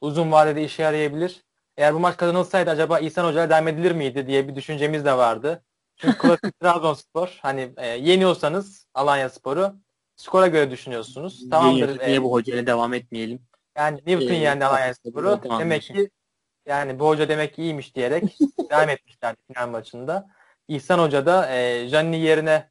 Uzun 0.02 0.32
vadede 0.32 0.64
işe 0.64 0.84
yarayabilir. 0.84 1.44
Eğer 1.78 1.94
bu 1.94 2.00
maç 2.00 2.18
kazanılsaydı 2.18 2.70
acaba 2.70 3.00
İhsan 3.00 3.26
Hoca'ya 3.28 3.50
devam 3.50 3.68
edilir 3.68 3.92
miydi 3.92 4.28
diye 4.28 4.48
bir 4.48 4.56
düşüncemiz 4.56 5.06
de 5.06 5.18
vardı. 5.18 5.64
Çünkü 5.96 6.18
klasik 6.18 6.60
Trabzonspor 6.60 7.40
hani 7.42 7.74
e, 7.78 7.88
yeniyorsanız 7.88 8.88
Alanya 8.94 9.30
Spor'u 9.30 9.76
skora 10.16 10.48
göre 10.48 10.72
düşünüyorsunuz. 10.72 11.50
Tamamdır. 11.50 12.00
Niye, 12.00 12.16
e, 12.16 12.24
bu 12.24 12.32
hocayla 12.32 12.68
devam 12.68 12.94
etmeyelim? 12.94 13.42
Yani 13.78 14.02
Newton 14.08 14.34
ee, 14.34 14.38
yendi 14.38 14.66
Alanya 14.66 14.94
Spor'u. 14.94 15.42
Demek 15.60 15.82
ki 15.82 16.10
yani 16.66 17.00
bu 17.00 17.08
hoca 17.08 17.30
demek 17.30 17.54
ki 17.54 17.62
iyiymiş 17.62 17.96
diyerek 17.96 18.38
devam 18.72 18.90
etmişler 18.90 19.36
final 19.48 19.70
maçında. 19.70 20.28
İhsan 20.68 21.00
Hoca 21.00 21.26
da 21.26 21.50
e, 21.56 21.88
Janni 21.88 22.20
yerine 22.20 22.70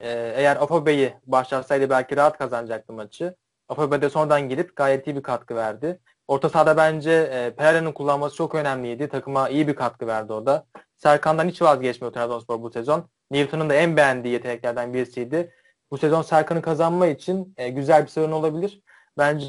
e, 0.00 0.08
eğer 0.36 0.56
Afobe'yi 0.56 1.14
başlatsaydı 1.26 1.90
belki 1.90 2.16
rahat 2.16 2.38
kazanacaktı 2.38 2.92
maçı. 2.92 3.36
Afobe 3.68 4.02
de 4.02 4.10
sonradan 4.10 4.48
gelip 4.48 4.76
gayet 4.76 5.06
iyi 5.06 5.16
bir 5.16 5.22
katkı 5.22 5.56
verdi. 5.56 6.00
Orta 6.28 6.48
sahada 6.48 6.76
bence 6.76 7.12
e, 7.12 7.54
Pereira'nın 7.56 7.92
kullanması 7.92 8.36
çok 8.36 8.54
önemliydi. 8.54 9.08
Takıma 9.08 9.48
iyi 9.48 9.68
bir 9.68 9.74
katkı 9.74 10.06
verdi 10.06 10.32
o 10.32 10.46
da. 10.46 10.66
Serkan'dan 10.96 11.48
hiç 11.48 11.62
vazgeçmiyor 11.62 12.12
Trabzonspor 12.12 12.62
bu 12.62 12.70
sezon. 12.70 13.08
Newton'un 13.30 13.70
da 13.70 13.74
en 13.74 13.96
beğendiği 13.96 14.34
yeteneklerden 14.34 14.94
birisiydi. 14.94 15.52
Bu 15.90 15.98
sezon 15.98 16.22
Serkan'ı 16.22 16.62
kazanma 16.62 17.06
için 17.06 17.54
e, 17.56 17.68
güzel 17.68 18.02
bir 18.02 18.08
sorun 18.08 18.32
olabilir. 18.32 18.82
Bence 19.18 19.46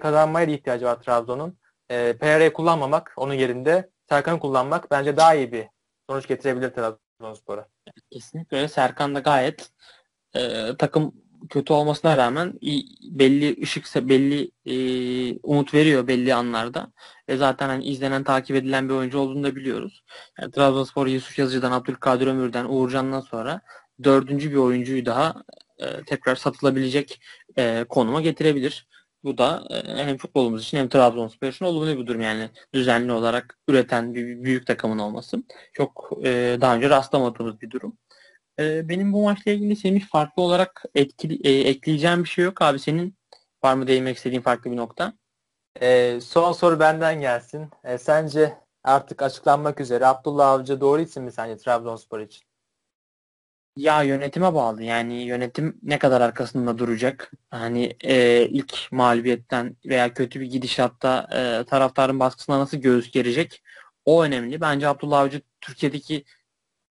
kazanmaya 0.00 0.48
da 0.48 0.50
ihtiyacı 0.50 0.86
var 0.86 1.02
Trabzon'un 1.02 1.58
e, 1.90 2.16
PR'yi 2.16 2.52
kullanmamak 2.52 3.12
onun 3.16 3.34
yerinde 3.34 3.90
Serkan'ı 4.08 4.40
kullanmak 4.40 4.90
bence 4.90 5.16
daha 5.16 5.34
iyi 5.34 5.52
bir 5.52 5.66
sonuç 6.10 6.28
getirebilir 6.28 6.70
Trabzonspor'a. 6.70 7.68
Kesinlikle 8.12 8.56
öyle. 8.56 8.68
Serkan 8.68 9.14
da 9.14 9.20
gayet 9.20 9.70
e, 10.36 10.40
takım 10.78 11.14
kötü 11.50 11.72
olmasına 11.72 12.16
rağmen 12.16 12.54
iyi, 12.60 12.84
belli 13.02 13.62
ışık 13.62 14.08
belli 14.08 14.50
e, 14.66 14.74
umut 15.42 15.74
veriyor 15.74 16.06
belli 16.06 16.34
anlarda. 16.34 16.92
Ve 17.28 17.36
zaten 17.36 17.68
hani 17.68 17.84
izlenen 17.84 18.24
takip 18.24 18.56
edilen 18.56 18.88
bir 18.88 18.94
oyuncu 18.94 19.18
olduğunu 19.18 19.44
da 19.44 19.56
biliyoruz. 19.56 20.04
Yani 20.40 20.50
Trabzonspor 20.50 21.06
Yusuf 21.06 21.38
Yazıcı'dan, 21.38 21.72
Abdülkadir 21.72 22.26
Ömür'den, 22.26 22.64
Uğurcan'dan 22.64 23.20
sonra 23.20 23.60
dördüncü 24.04 24.50
bir 24.50 24.56
oyuncuyu 24.56 25.06
daha 25.06 25.34
e, 25.78 26.04
tekrar 26.04 26.36
satılabilecek 26.36 27.20
e, 27.58 27.84
konuma 27.88 28.20
getirebilir. 28.20 28.88
Bu 29.28 29.38
da 29.38 29.64
e, 29.70 30.04
hem 30.04 30.16
futbolumuz 30.16 30.62
için 30.62 30.78
hem 30.78 30.88
Trabzonspor 30.88 31.48
için 31.48 31.64
olumlu 31.64 31.98
bir 31.98 32.06
durum 32.06 32.20
yani 32.20 32.50
düzenli 32.74 33.12
olarak 33.12 33.58
üreten 33.68 34.14
bir 34.14 34.44
büyük 34.44 34.66
takımın 34.66 34.98
olması. 34.98 35.42
Çok 35.72 36.10
e, 36.24 36.58
daha 36.60 36.76
önce 36.76 36.90
rastlamadığımız 36.90 37.60
bir 37.60 37.70
durum. 37.70 37.98
E, 38.58 38.88
benim 38.88 39.12
bu 39.12 39.22
maçla 39.22 39.50
ilgili 39.50 39.76
senin 39.76 40.00
farklı 40.00 40.42
olarak 40.42 40.84
etkili, 40.94 41.48
e, 41.48 41.68
ekleyeceğim 41.68 42.24
bir 42.24 42.28
şey 42.28 42.44
yok 42.44 42.62
abi. 42.62 42.78
Senin 42.78 43.16
var 43.64 43.74
mı 43.74 43.86
değinmek 43.86 44.16
istediğin 44.16 44.42
farklı 44.42 44.70
bir 44.70 44.76
nokta? 44.76 45.12
E, 45.80 46.20
son 46.20 46.52
soru 46.52 46.80
benden 46.80 47.20
gelsin. 47.20 47.70
E, 47.84 47.98
sence 47.98 48.54
artık 48.84 49.22
açıklanmak 49.22 49.80
üzere 49.80 50.06
Abdullah 50.06 50.48
Avcı 50.48 50.80
doğru 50.80 51.00
isim 51.00 51.24
mi 51.24 51.32
sence 51.32 51.56
Trabzonspor 51.56 52.20
için? 52.20 52.47
Ya 53.78 54.02
yönetime 54.02 54.54
bağlı. 54.54 54.82
Yani 54.82 55.14
yönetim 55.22 55.78
ne 55.82 55.98
kadar 55.98 56.20
arkasında 56.20 56.78
duracak? 56.78 57.30
Hani 57.50 57.96
e, 58.04 58.42
ilk 58.48 58.74
mağlubiyetten 58.92 59.76
veya 59.86 60.14
kötü 60.14 60.40
bir 60.40 60.46
gidişatta 60.46 61.28
e, 61.32 61.64
taraftarın 61.70 62.20
baskısına 62.20 62.58
nasıl 62.58 62.76
göğüs 62.78 63.10
gerecek? 63.10 63.62
O 64.04 64.22
önemli. 64.24 64.60
Bence 64.60 64.88
Abdullah 64.88 65.20
Avcı 65.20 65.42
Türkiye'deki 65.60 66.24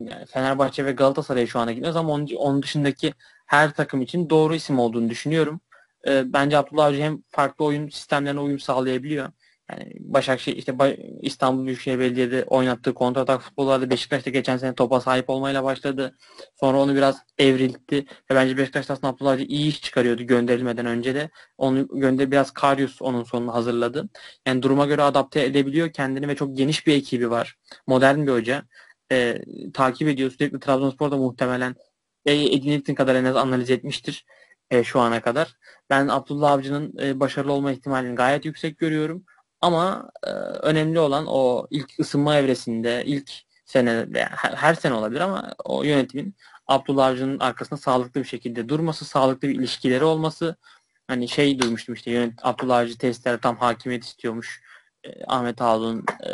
yani 0.00 0.26
Fenerbahçe 0.26 0.84
ve 0.86 0.92
Galatasaray'a 0.92 1.46
şu 1.46 1.58
anda 1.60 1.72
gitmez 1.72 1.96
ama 1.96 2.12
onun, 2.12 2.28
onun 2.36 2.62
dışındaki 2.62 3.14
her 3.46 3.74
takım 3.74 4.02
için 4.02 4.30
doğru 4.30 4.54
isim 4.54 4.78
olduğunu 4.78 5.10
düşünüyorum. 5.10 5.60
E, 6.08 6.32
bence 6.32 6.58
Abdullah 6.58 6.86
Avcı 6.86 7.02
hem 7.02 7.22
farklı 7.30 7.64
oyun 7.64 7.88
sistemlerine 7.88 8.40
uyum 8.40 8.60
sağlayabiliyor 8.60 9.32
yani 9.70 9.92
Başakşehir 10.00 10.56
işte 10.56 10.98
İstanbul 11.22 11.66
Büyükşehir 11.66 11.98
Belediye'de 11.98 12.44
oynattığı 12.44 12.94
kontratak 12.94 13.42
futbollarda 13.42 13.90
Beşiktaş'ta 13.90 14.30
geçen 14.30 14.56
sene 14.56 14.74
topa 14.74 15.00
sahip 15.00 15.30
olmayla 15.30 15.64
başladı. 15.64 16.16
Sonra 16.60 16.78
onu 16.80 16.94
biraz 16.94 17.16
evrildi 17.38 17.96
ve 18.30 18.34
bence 18.34 18.56
Beşiktaş 18.56 18.90
aslında 18.90 19.12
Abdullah 19.12 19.38
iyi 19.38 19.68
iş 19.68 19.82
çıkarıyordu 19.82 20.22
gönderilmeden 20.22 20.86
önce 20.86 21.14
de. 21.14 21.30
Onu 21.58 21.88
gönder 21.88 22.30
biraz 22.30 22.50
Karius 22.50 23.02
onun 23.02 23.24
sonunu 23.24 23.54
hazırladı. 23.54 24.08
Yani 24.46 24.62
duruma 24.62 24.86
göre 24.86 25.02
adapte 25.02 25.44
edebiliyor 25.44 25.92
kendini 25.92 26.28
ve 26.28 26.36
çok 26.36 26.56
geniş 26.56 26.86
bir 26.86 26.94
ekibi 26.94 27.30
var. 27.30 27.58
Modern 27.86 28.26
bir 28.26 28.32
hoca. 28.32 28.62
Ee, 29.12 29.38
takip 29.74 30.08
ediyor 30.08 30.30
sürekli 30.30 30.60
Trabzonspor'da 30.60 31.16
muhtemelen 31.16 31.74
e, 32.26 32.32
Edin 32.54 32.94
kadar 32.94 33.14
en 33.14 33.24
az 33.24 33.36
analiz 33.36 33.70
etmiştir 33.70 34.26
e, 34.70 34.84
şu 34.84 35.00
ana 35.00 35.20
kadar. 35.22 35.56
Ben 35.90 36.08
Abdullah 36.08 36.50
Avcı'nın 36.50 36.98
e, 37.02 37.20
başarılı 37.20 37.52
olma 37.52 37.72
ihtimalini 37.72 38.14
gayet 38.14 38.44
yüksek 38.44 38.78
görüyorum. 38.78 39.24
Ama 39.64 40.10
e, 40.26 40.30
önemli 40.30 40.98
olan 40.98 41.24
o 41.28 41.66
ilk 41.70 42.00
ısınma 42.00 42.36
evresinde, 42.36 43.02
ilk 43.06 43.30
sene 43.64 44.06
her, 44.14 44.52
her 44.52 44.74
sene 44.74 44.94
olabilir 44.94 45.20
ama 45.20 45.54
o 45.64 45.82
yönetimin 45.82 46.34
Abdullah 46.66 47.06
Avcı'nın 47.06 47.38
arkasında 47.38 47.80
sağlıklı 47.80 48.20
bir 48.20 48.26
şekilde 48.26 48.68
durması, 48.68 49.04
sağlıklı 49.04 49.48
bir 49.48 49.54
ilişkileri 49.54 50.04
olması. 50.04 50.56
Hani 51.08 51.28
şey 51.28 51.58
duymuştum 51.58 51.94
işte 51.94 52.10
yönet 52.10 52.32
Abdullah 52.42 52.78
Avcı 52.78 52.98
testlere 52.98 53.38
tam 53.40 53.56
hakimiyet 53.56 54.04
istiyormuş. 54.04 54.62
E, 55.04 55.24
Ahmet 55.26 55.62
Ağol'un 55.62 56.04
e, 56.26 56.30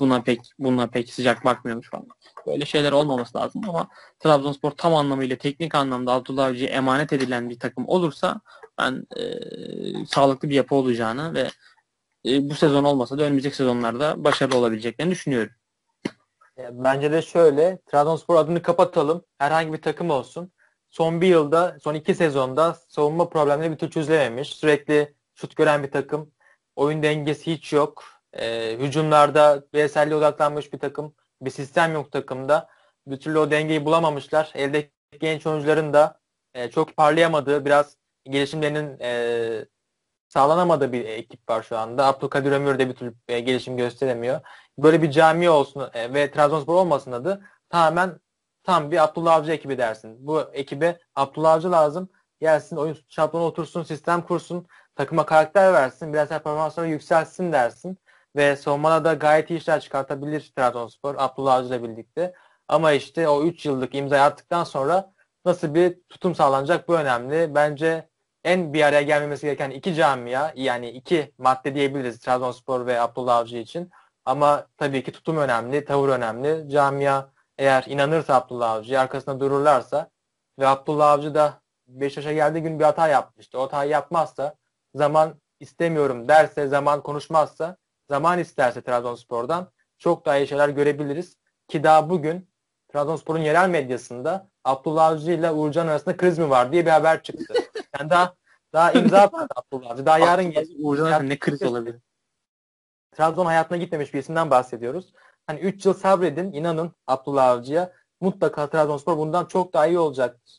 buna 0.00 0.22
pek 0.22 0.40
buna 0.58 0.86
pek 0.86 1.12
sıcak 1.12 1.44
bakmıyormuş 1.44 1.90
falan. 1.90 2.08
Böyle 2.46 2.66
şeyler 2.66 2.92
olmaması 2.92 3.38
lazım 3.38 3.62
ama 3.68 3.88
Trabzonspor 4.20 4.70
tam 4.70 4.94
anlamıyla 4.94 5.36
teknik 5.36 5.74
anlamda 5.74 6.12
Abdullah 6.12 6.46
Avcı'ya 6.46 6.70
emanet 6.70 7.12
edilen 7.12 7.50
bir 7.50 7.58
takım 7.58 7.88
olursa 7.88 8.40
ben 8.78 9.06
e, 9.16 9.24
sağlıklı 10.06 10.50
bir 10.50 10.54
yapı 10.54 10.74
olacağını 10.74 11.34
ve 11.34 11.50
e, 12.26 12.50
bu 12.50 12.54
sezon 12.54 12.84
olmasa 12.84 13.18
da 13.18 13.22
önümüzdeki 13.22 13.56
sezonlarda 13.56 14.24
başarılı 14.24 14.56
olabileceklerini 14.58 15.12
düşünüyorum. 15.12 15.52
Bence 16.58 17.12
de 17.12 17.22
şöyle. 17.22 17.78
Trabzonspor 17.86 18.36
adını 18.36 18.62
kapatalım. 18.62 19.24
Herhangi 19.38 19.72
bir 19.72 19.82
takım 19.82 20.10
olsun. 20.10 20.52
Son 20.90 21.20
bir 21.20 21.26
yılda, 21.26 21.76
son 21.82 21.94
iki 21.94 22.14
sezonda 22.14 22.78
savunma 22.88 23.28
problemleri 23.28 23.72
bir 23.72 23.76
türlü 23.76 23.90
çözülememiş. 23.90 24.48
Sürekli 24.48 25.14
şut 25.34 25.56
gören 25.56 25.82
bir 25.82 25.90
takım. 25.90 26.30
Oyun 26.76 27.02
dengesi 27.02 27.52
hiç 27.52 27.72
yok. 27.72 28.04
E, 28.32 28.76
hücumlarda 28.78 29.64
bireyselliğe 29.74 30.16
odaklanmış 30.16 30.72
bir 30.72 30.78
takım. 30.78 31.14
Bir 31.40 31.50
sistem 31.50 31.92
yok 31.92 32.12
takımda. 32.12 32.68
Bir 33.06 33.16
türlü 33.16 33.38
o 33.38 33.50
dengeyi 33.50 33.84
bulamamışlar. 33.84 34.52
Eldeki 34.54 34.90
genç 35.20 35.46
oyuncuların 35.46 35.92
da 35.92 36.20
e, 36.54 36.70
çok 36.70 36.96
parlayamadığı, 36.96 37.64
biraz 37.64 37.96
gelişimlerinin 38.24 38.98
e, 39.00 39.64
sağlanamadığı 40.34 40.92
bir 40.92 41.04
ekip 41.04 41.50
var 41.50 41.62
şu 41.62 41.78
anda. 41.78 42.06
Abdülkadir 42.06 42.52
Ömür 42.52 42.78
de 42.78 42.88
bir 42.88 42.94
türlü 42.94 43.14
e, 43.28 43.40
gelişim 43.40 43.76
gösteremiyor. 43.76 44.40
Böyle 44.78 45.02
bir 45.02 45.10
cami 45.10 45.50
olsun 45.50 45.90
e, 45.94 46.14
ve 46.14 46.30
Trabzonspor 46.30 46.74
olmasın 46.74 47.12
adı 47.12 47.44
tamamen 47.70 48.20
tam 48.64 48.90
bir 48.90 49.04
Abdullah 49.04 49.34
Avcı 49.34 49.52
ekibi 49.52 49.78
dersin. 49.78 50.26
Bu 50.26 50.40
ekibe 50.52 50.98
Abdullah 51.14 51.52
Avcı 51.52 51.72
lazım. 51.72 52.08
Gelsin 52.40 52.76
oyun 52.76 52.96
şablonu 53.08 53.44
otursun, 53.44 53.82
sistem 53.82 54.22
kursun, 54.22 54.66
takıma 54.96 55.26
karakter 55.26 55.72
versin, 55.72 56.12
biraz 56.12 56.28
performansları 56.28 56.88
yükselsin 56.88 57.52
dersin. 57.52 57.98
Ve 58.36 58.56
savunmada 58.56 59.04
da 59.04 59.14
gayet 59.14 59.50
iyi 59.50 59.58
işler 59.58 59.80
çıkartabilir 59.80 60.52
Trabzonspor 60.56 61.14
Abdullah 61.18 61.54
Avcı 61.54 61.68
ile 61.68 61.82
birlikte. 61.82 62.34
Ama 62.68 62.92
işte 62.92 63.28
o 63.28 63.42
3 63.44 63.66
yıllık 63.66 63.94
imzayı 63.94 64.22
attıktan 64.22 64.64
sonra 64.64 65.12
nasıl 65.44 65.74
bir 65.74 65.98
tutum 66.08 66.34
sağlanacak 66.34 66.88
bu 66.88 66.94
önemli. 66.96 67.54
Bence 67.54 68.08
en 68.44 68.72
bir 68.72 68.82
araya 68.82 69.02
gelmemesi 69.02 69.46
gereken 69.46 69.70
iki 69.70 69.94
camia 69.94 70.52
yani 70.54 70.90
iki 70.90 71.32
madde 71.38 71.74
diyebiliriz 71.74 72.18
Trabzonspor 72.18 72.86
ve 72.86 73.00
Abdullah 73.00 73.36
Avcı 73.36 73.56
için. 73.56 73.90
Ama 74.24 74.66
tabii 74.76 75.02
ki 75.04 75.12
tutum 75.12 75.36
önemli, 75.36 75.84
tavır 75.84 76.08
önemli. 76.08 76.70
Camia 76.70 77.26
eğer 77.58 77.84
inanırsa 77.86 78.34
Abdullah 78.34 78.70
Avcı'ya 78.70 79.00
arkasında 79.00 79.40
dururlarsa 79.40 80.10
ve 80.58 80.68
Abdullah 80.68 81.10
Avcı 81.10 81.34
da 81.34 81.60
Beşiktaş'a 81.86 82.32
geldiği 82.32 82.62
gün 82.62 82.78
bir 82.78 82.84
hata 82.84 83.08
yapmıştı. 83.08 83.58
O 83.58 83.62
hatayı 83.62 83.90
yapmazsa 83.90 84.54
zaman 84.94 85.34
istemiyorum 85.60 86.28
derse, 86.28 86.68
zaman 86.68 87.02
konuşmazsa, 87.02 87.76
zaman 88.08 88.38
isterse 88.38 88.82
Trabzonspor'dan 88.82 89.68
çok 89.98 90.26
daha 90.26 90.36
iyi 90.36 90.46
şeyler 90.46 90.68
görebiliriz. 90.68 91.36
Ki 91.68 91.84
daha 91.84 92.10
bugün 92.10 92.50
Trabzonspor'un 92.92 93.38
yerel 93.38 93.68
medyasında 93.68 94.48
Abdullah 94.64 95.06
Avcı 95.06 95.32
ile 95.32 95.50
Uğurcan 95.50 95.86
arasında 95.86 96.16
kriz 96.16 96.38
mi 96.38 96.50
var 96.50 96.72
diye 96.72 96.86
bir 96.86 96.90
haber 96.90 97.22
çıktı. 97.22 97.54
Yani 97.98 98.10
daha 98.10 98.34
daha 98.72 98.92
imza 98.92 99.18
atmadı 99.22 99.46
Abdullah 99.56 99.90
Avcı. 99.90 100.06
Daha 100.06 100.18
yarın 100.18 100.50
geç. 100.50 100.68
Uğurcan 100.78 101.28
ne 101.28 101.38
kriz 101.38 101.62
olabilir? 101.62 102.00
Trabzon 103.12 103.46
hayatına 103.46 103.78
gitmemiş 103.78 104.14
bir 104.14 104.18
isimden 104.18 104.50
bahsediyoruz. 104.50 105.12
Hani 105.46 105.60
3 105.60 105.86
yıl 105.86 105.94
sabredin 105.94 106.52
inanın 106.52 106.92
Abdullah 107.06 107.48
Avcı'ya 107.48 107.92
mutlaka 108.20 108.70
Trabzonspor 108.70 109.18
bundan 109.18 109.44
çok 109.44 109.72
daha 109.72 109.86
iyi 109.86 109.98
olacaktır. 109.98 110.58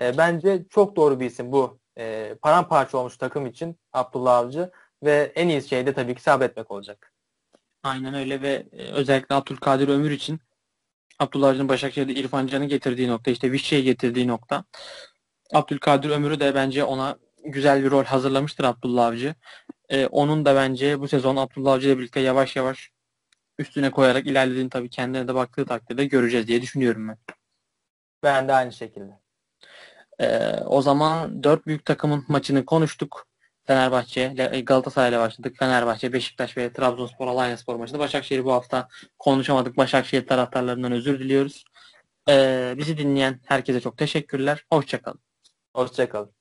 E, 0.00 0.18
bence 0.18 0.64
çok 0.70 0.96
doğru 0.96 1.20
bir 1.20 1.26
isim 1.26 1.52
bu. 1.52 1.78
E, 1.98 2.34
paramparça 2.42 2.98
olmuş 2.98 3.16
takım 3.16 3.46
için 3.46 3.78
Abdullah 3.92 4.36
Avcı 4.36 4.70
ve 5.02 5.32
en 5.34 5.48
iyi 5.48 5.62
şey 5.62 5.86
de 5.86 5.94
tabii 5.94 6.14
ki 6.14 6.22
sabretmek 6.22 6.70
olacak. 6.70 7.12
Aynen 7.82 8.14
öyle 8.14 8.42
ve 8.42 8.66
e, 8.72 8.92
özellikle 8.92 9.34
Abdülkadir 9.34 9.88
Ömür 9.88 10.10
için 10.10 10.40
Abdullah 11.18 11.48
Avcı'nın 11.48 11.68
Başakşehir'de 11.68 12.12
İrfan 12.12 12.46
Can'ı 12.46 12.64
getirdiği 12.64 13.08
nokta 13.08 13.30
işte 13.30 13.52
Vişçe'yi 13.52 13.84
getirdiği 13.84 14.28
nokta. 14.28 14.64
Abdülkadir 15.52 16.10
Ömür'ü 16.10 16.40
de 16.40 16.54
bence 16.54 16.84
ona 16.84 17.16
güzel 17.44 17.84
bir 17.84 17.90
rol 17.90 18.04
hazırlamıştır 18.04 18.64
Abdullah 18.64 19.06
Avcı. 19.06 19.34
Ee, 19.88 20.06
onun 20.06 20.44
da 20.44 20.54
bence 20.54 21.00
bu 21.00 21.08
sezon 21.08 21.36
Abdullah 21.36 21.72
Avcı 21.72 21.88
ile 21.88 21.98
birlikte 21.98 22.20
yavaş 22.20 22.56
yavaş 22.56 22.90
üstüne 23.58 23.90
koyarak 23.90 24.26
ilerlediğini 24.26 24.70
tabii 24.70 24.90
kendine 24.90 25.28
de 25.28 25.34
baktığı 25.34 25.66
takdirde 25.66 26.04
göreceğiz 26.04 26.48
diye 26.48 26.62
düşünüyorum 26.62 27.08
ben. 27.08 27.18
Ben 28.22 28.48
de 28.48 28.52
aynı 28.52 28.72
şekilde. 28.72 29.20
Ee, 30.20 30.60
o 30.66 30.82
zaman 30.82 31.42
dört 31.42 31.66
büyük 31.66 31.84
takımın 31.84 32.24
maçını 32.28 32.64
konuştuk. 32.64 33.26
Fenerbahçe, 33.66 34.26
Galatasaray 34.66 35.10
ile 35.10 35.18
başladık. 35.18 35.56
Fenerbahçe, 35.58 36.12
Beşiktaş 36.12 36.56
ve 36.56 36.72
Trabzonspor, 36.72 37.26
Alanyaspor 37.26 37.76
maçında. 37.76 37.98
Başakşehir'i 37.98 38.44
bu 38.44 38.52
hafta 38.52 38.88
konuşamadık. 39.18 39.76
Başakşehir 39.76 40.26
taraftarlarından 40.26 40.92
özür 40.92 41.20
diliyoruz. 41.20 41.64
Ee, 42.28 42.74
bizi 42.78 42.98
dinleyen 42.98 43.40
herkese 43.44 43.80
çok 43.80 43.98
teşekkürler. 43.98 44.64
Hoşçakalın. 44.72 45.25
Hoşçakalın. 45.76 46.35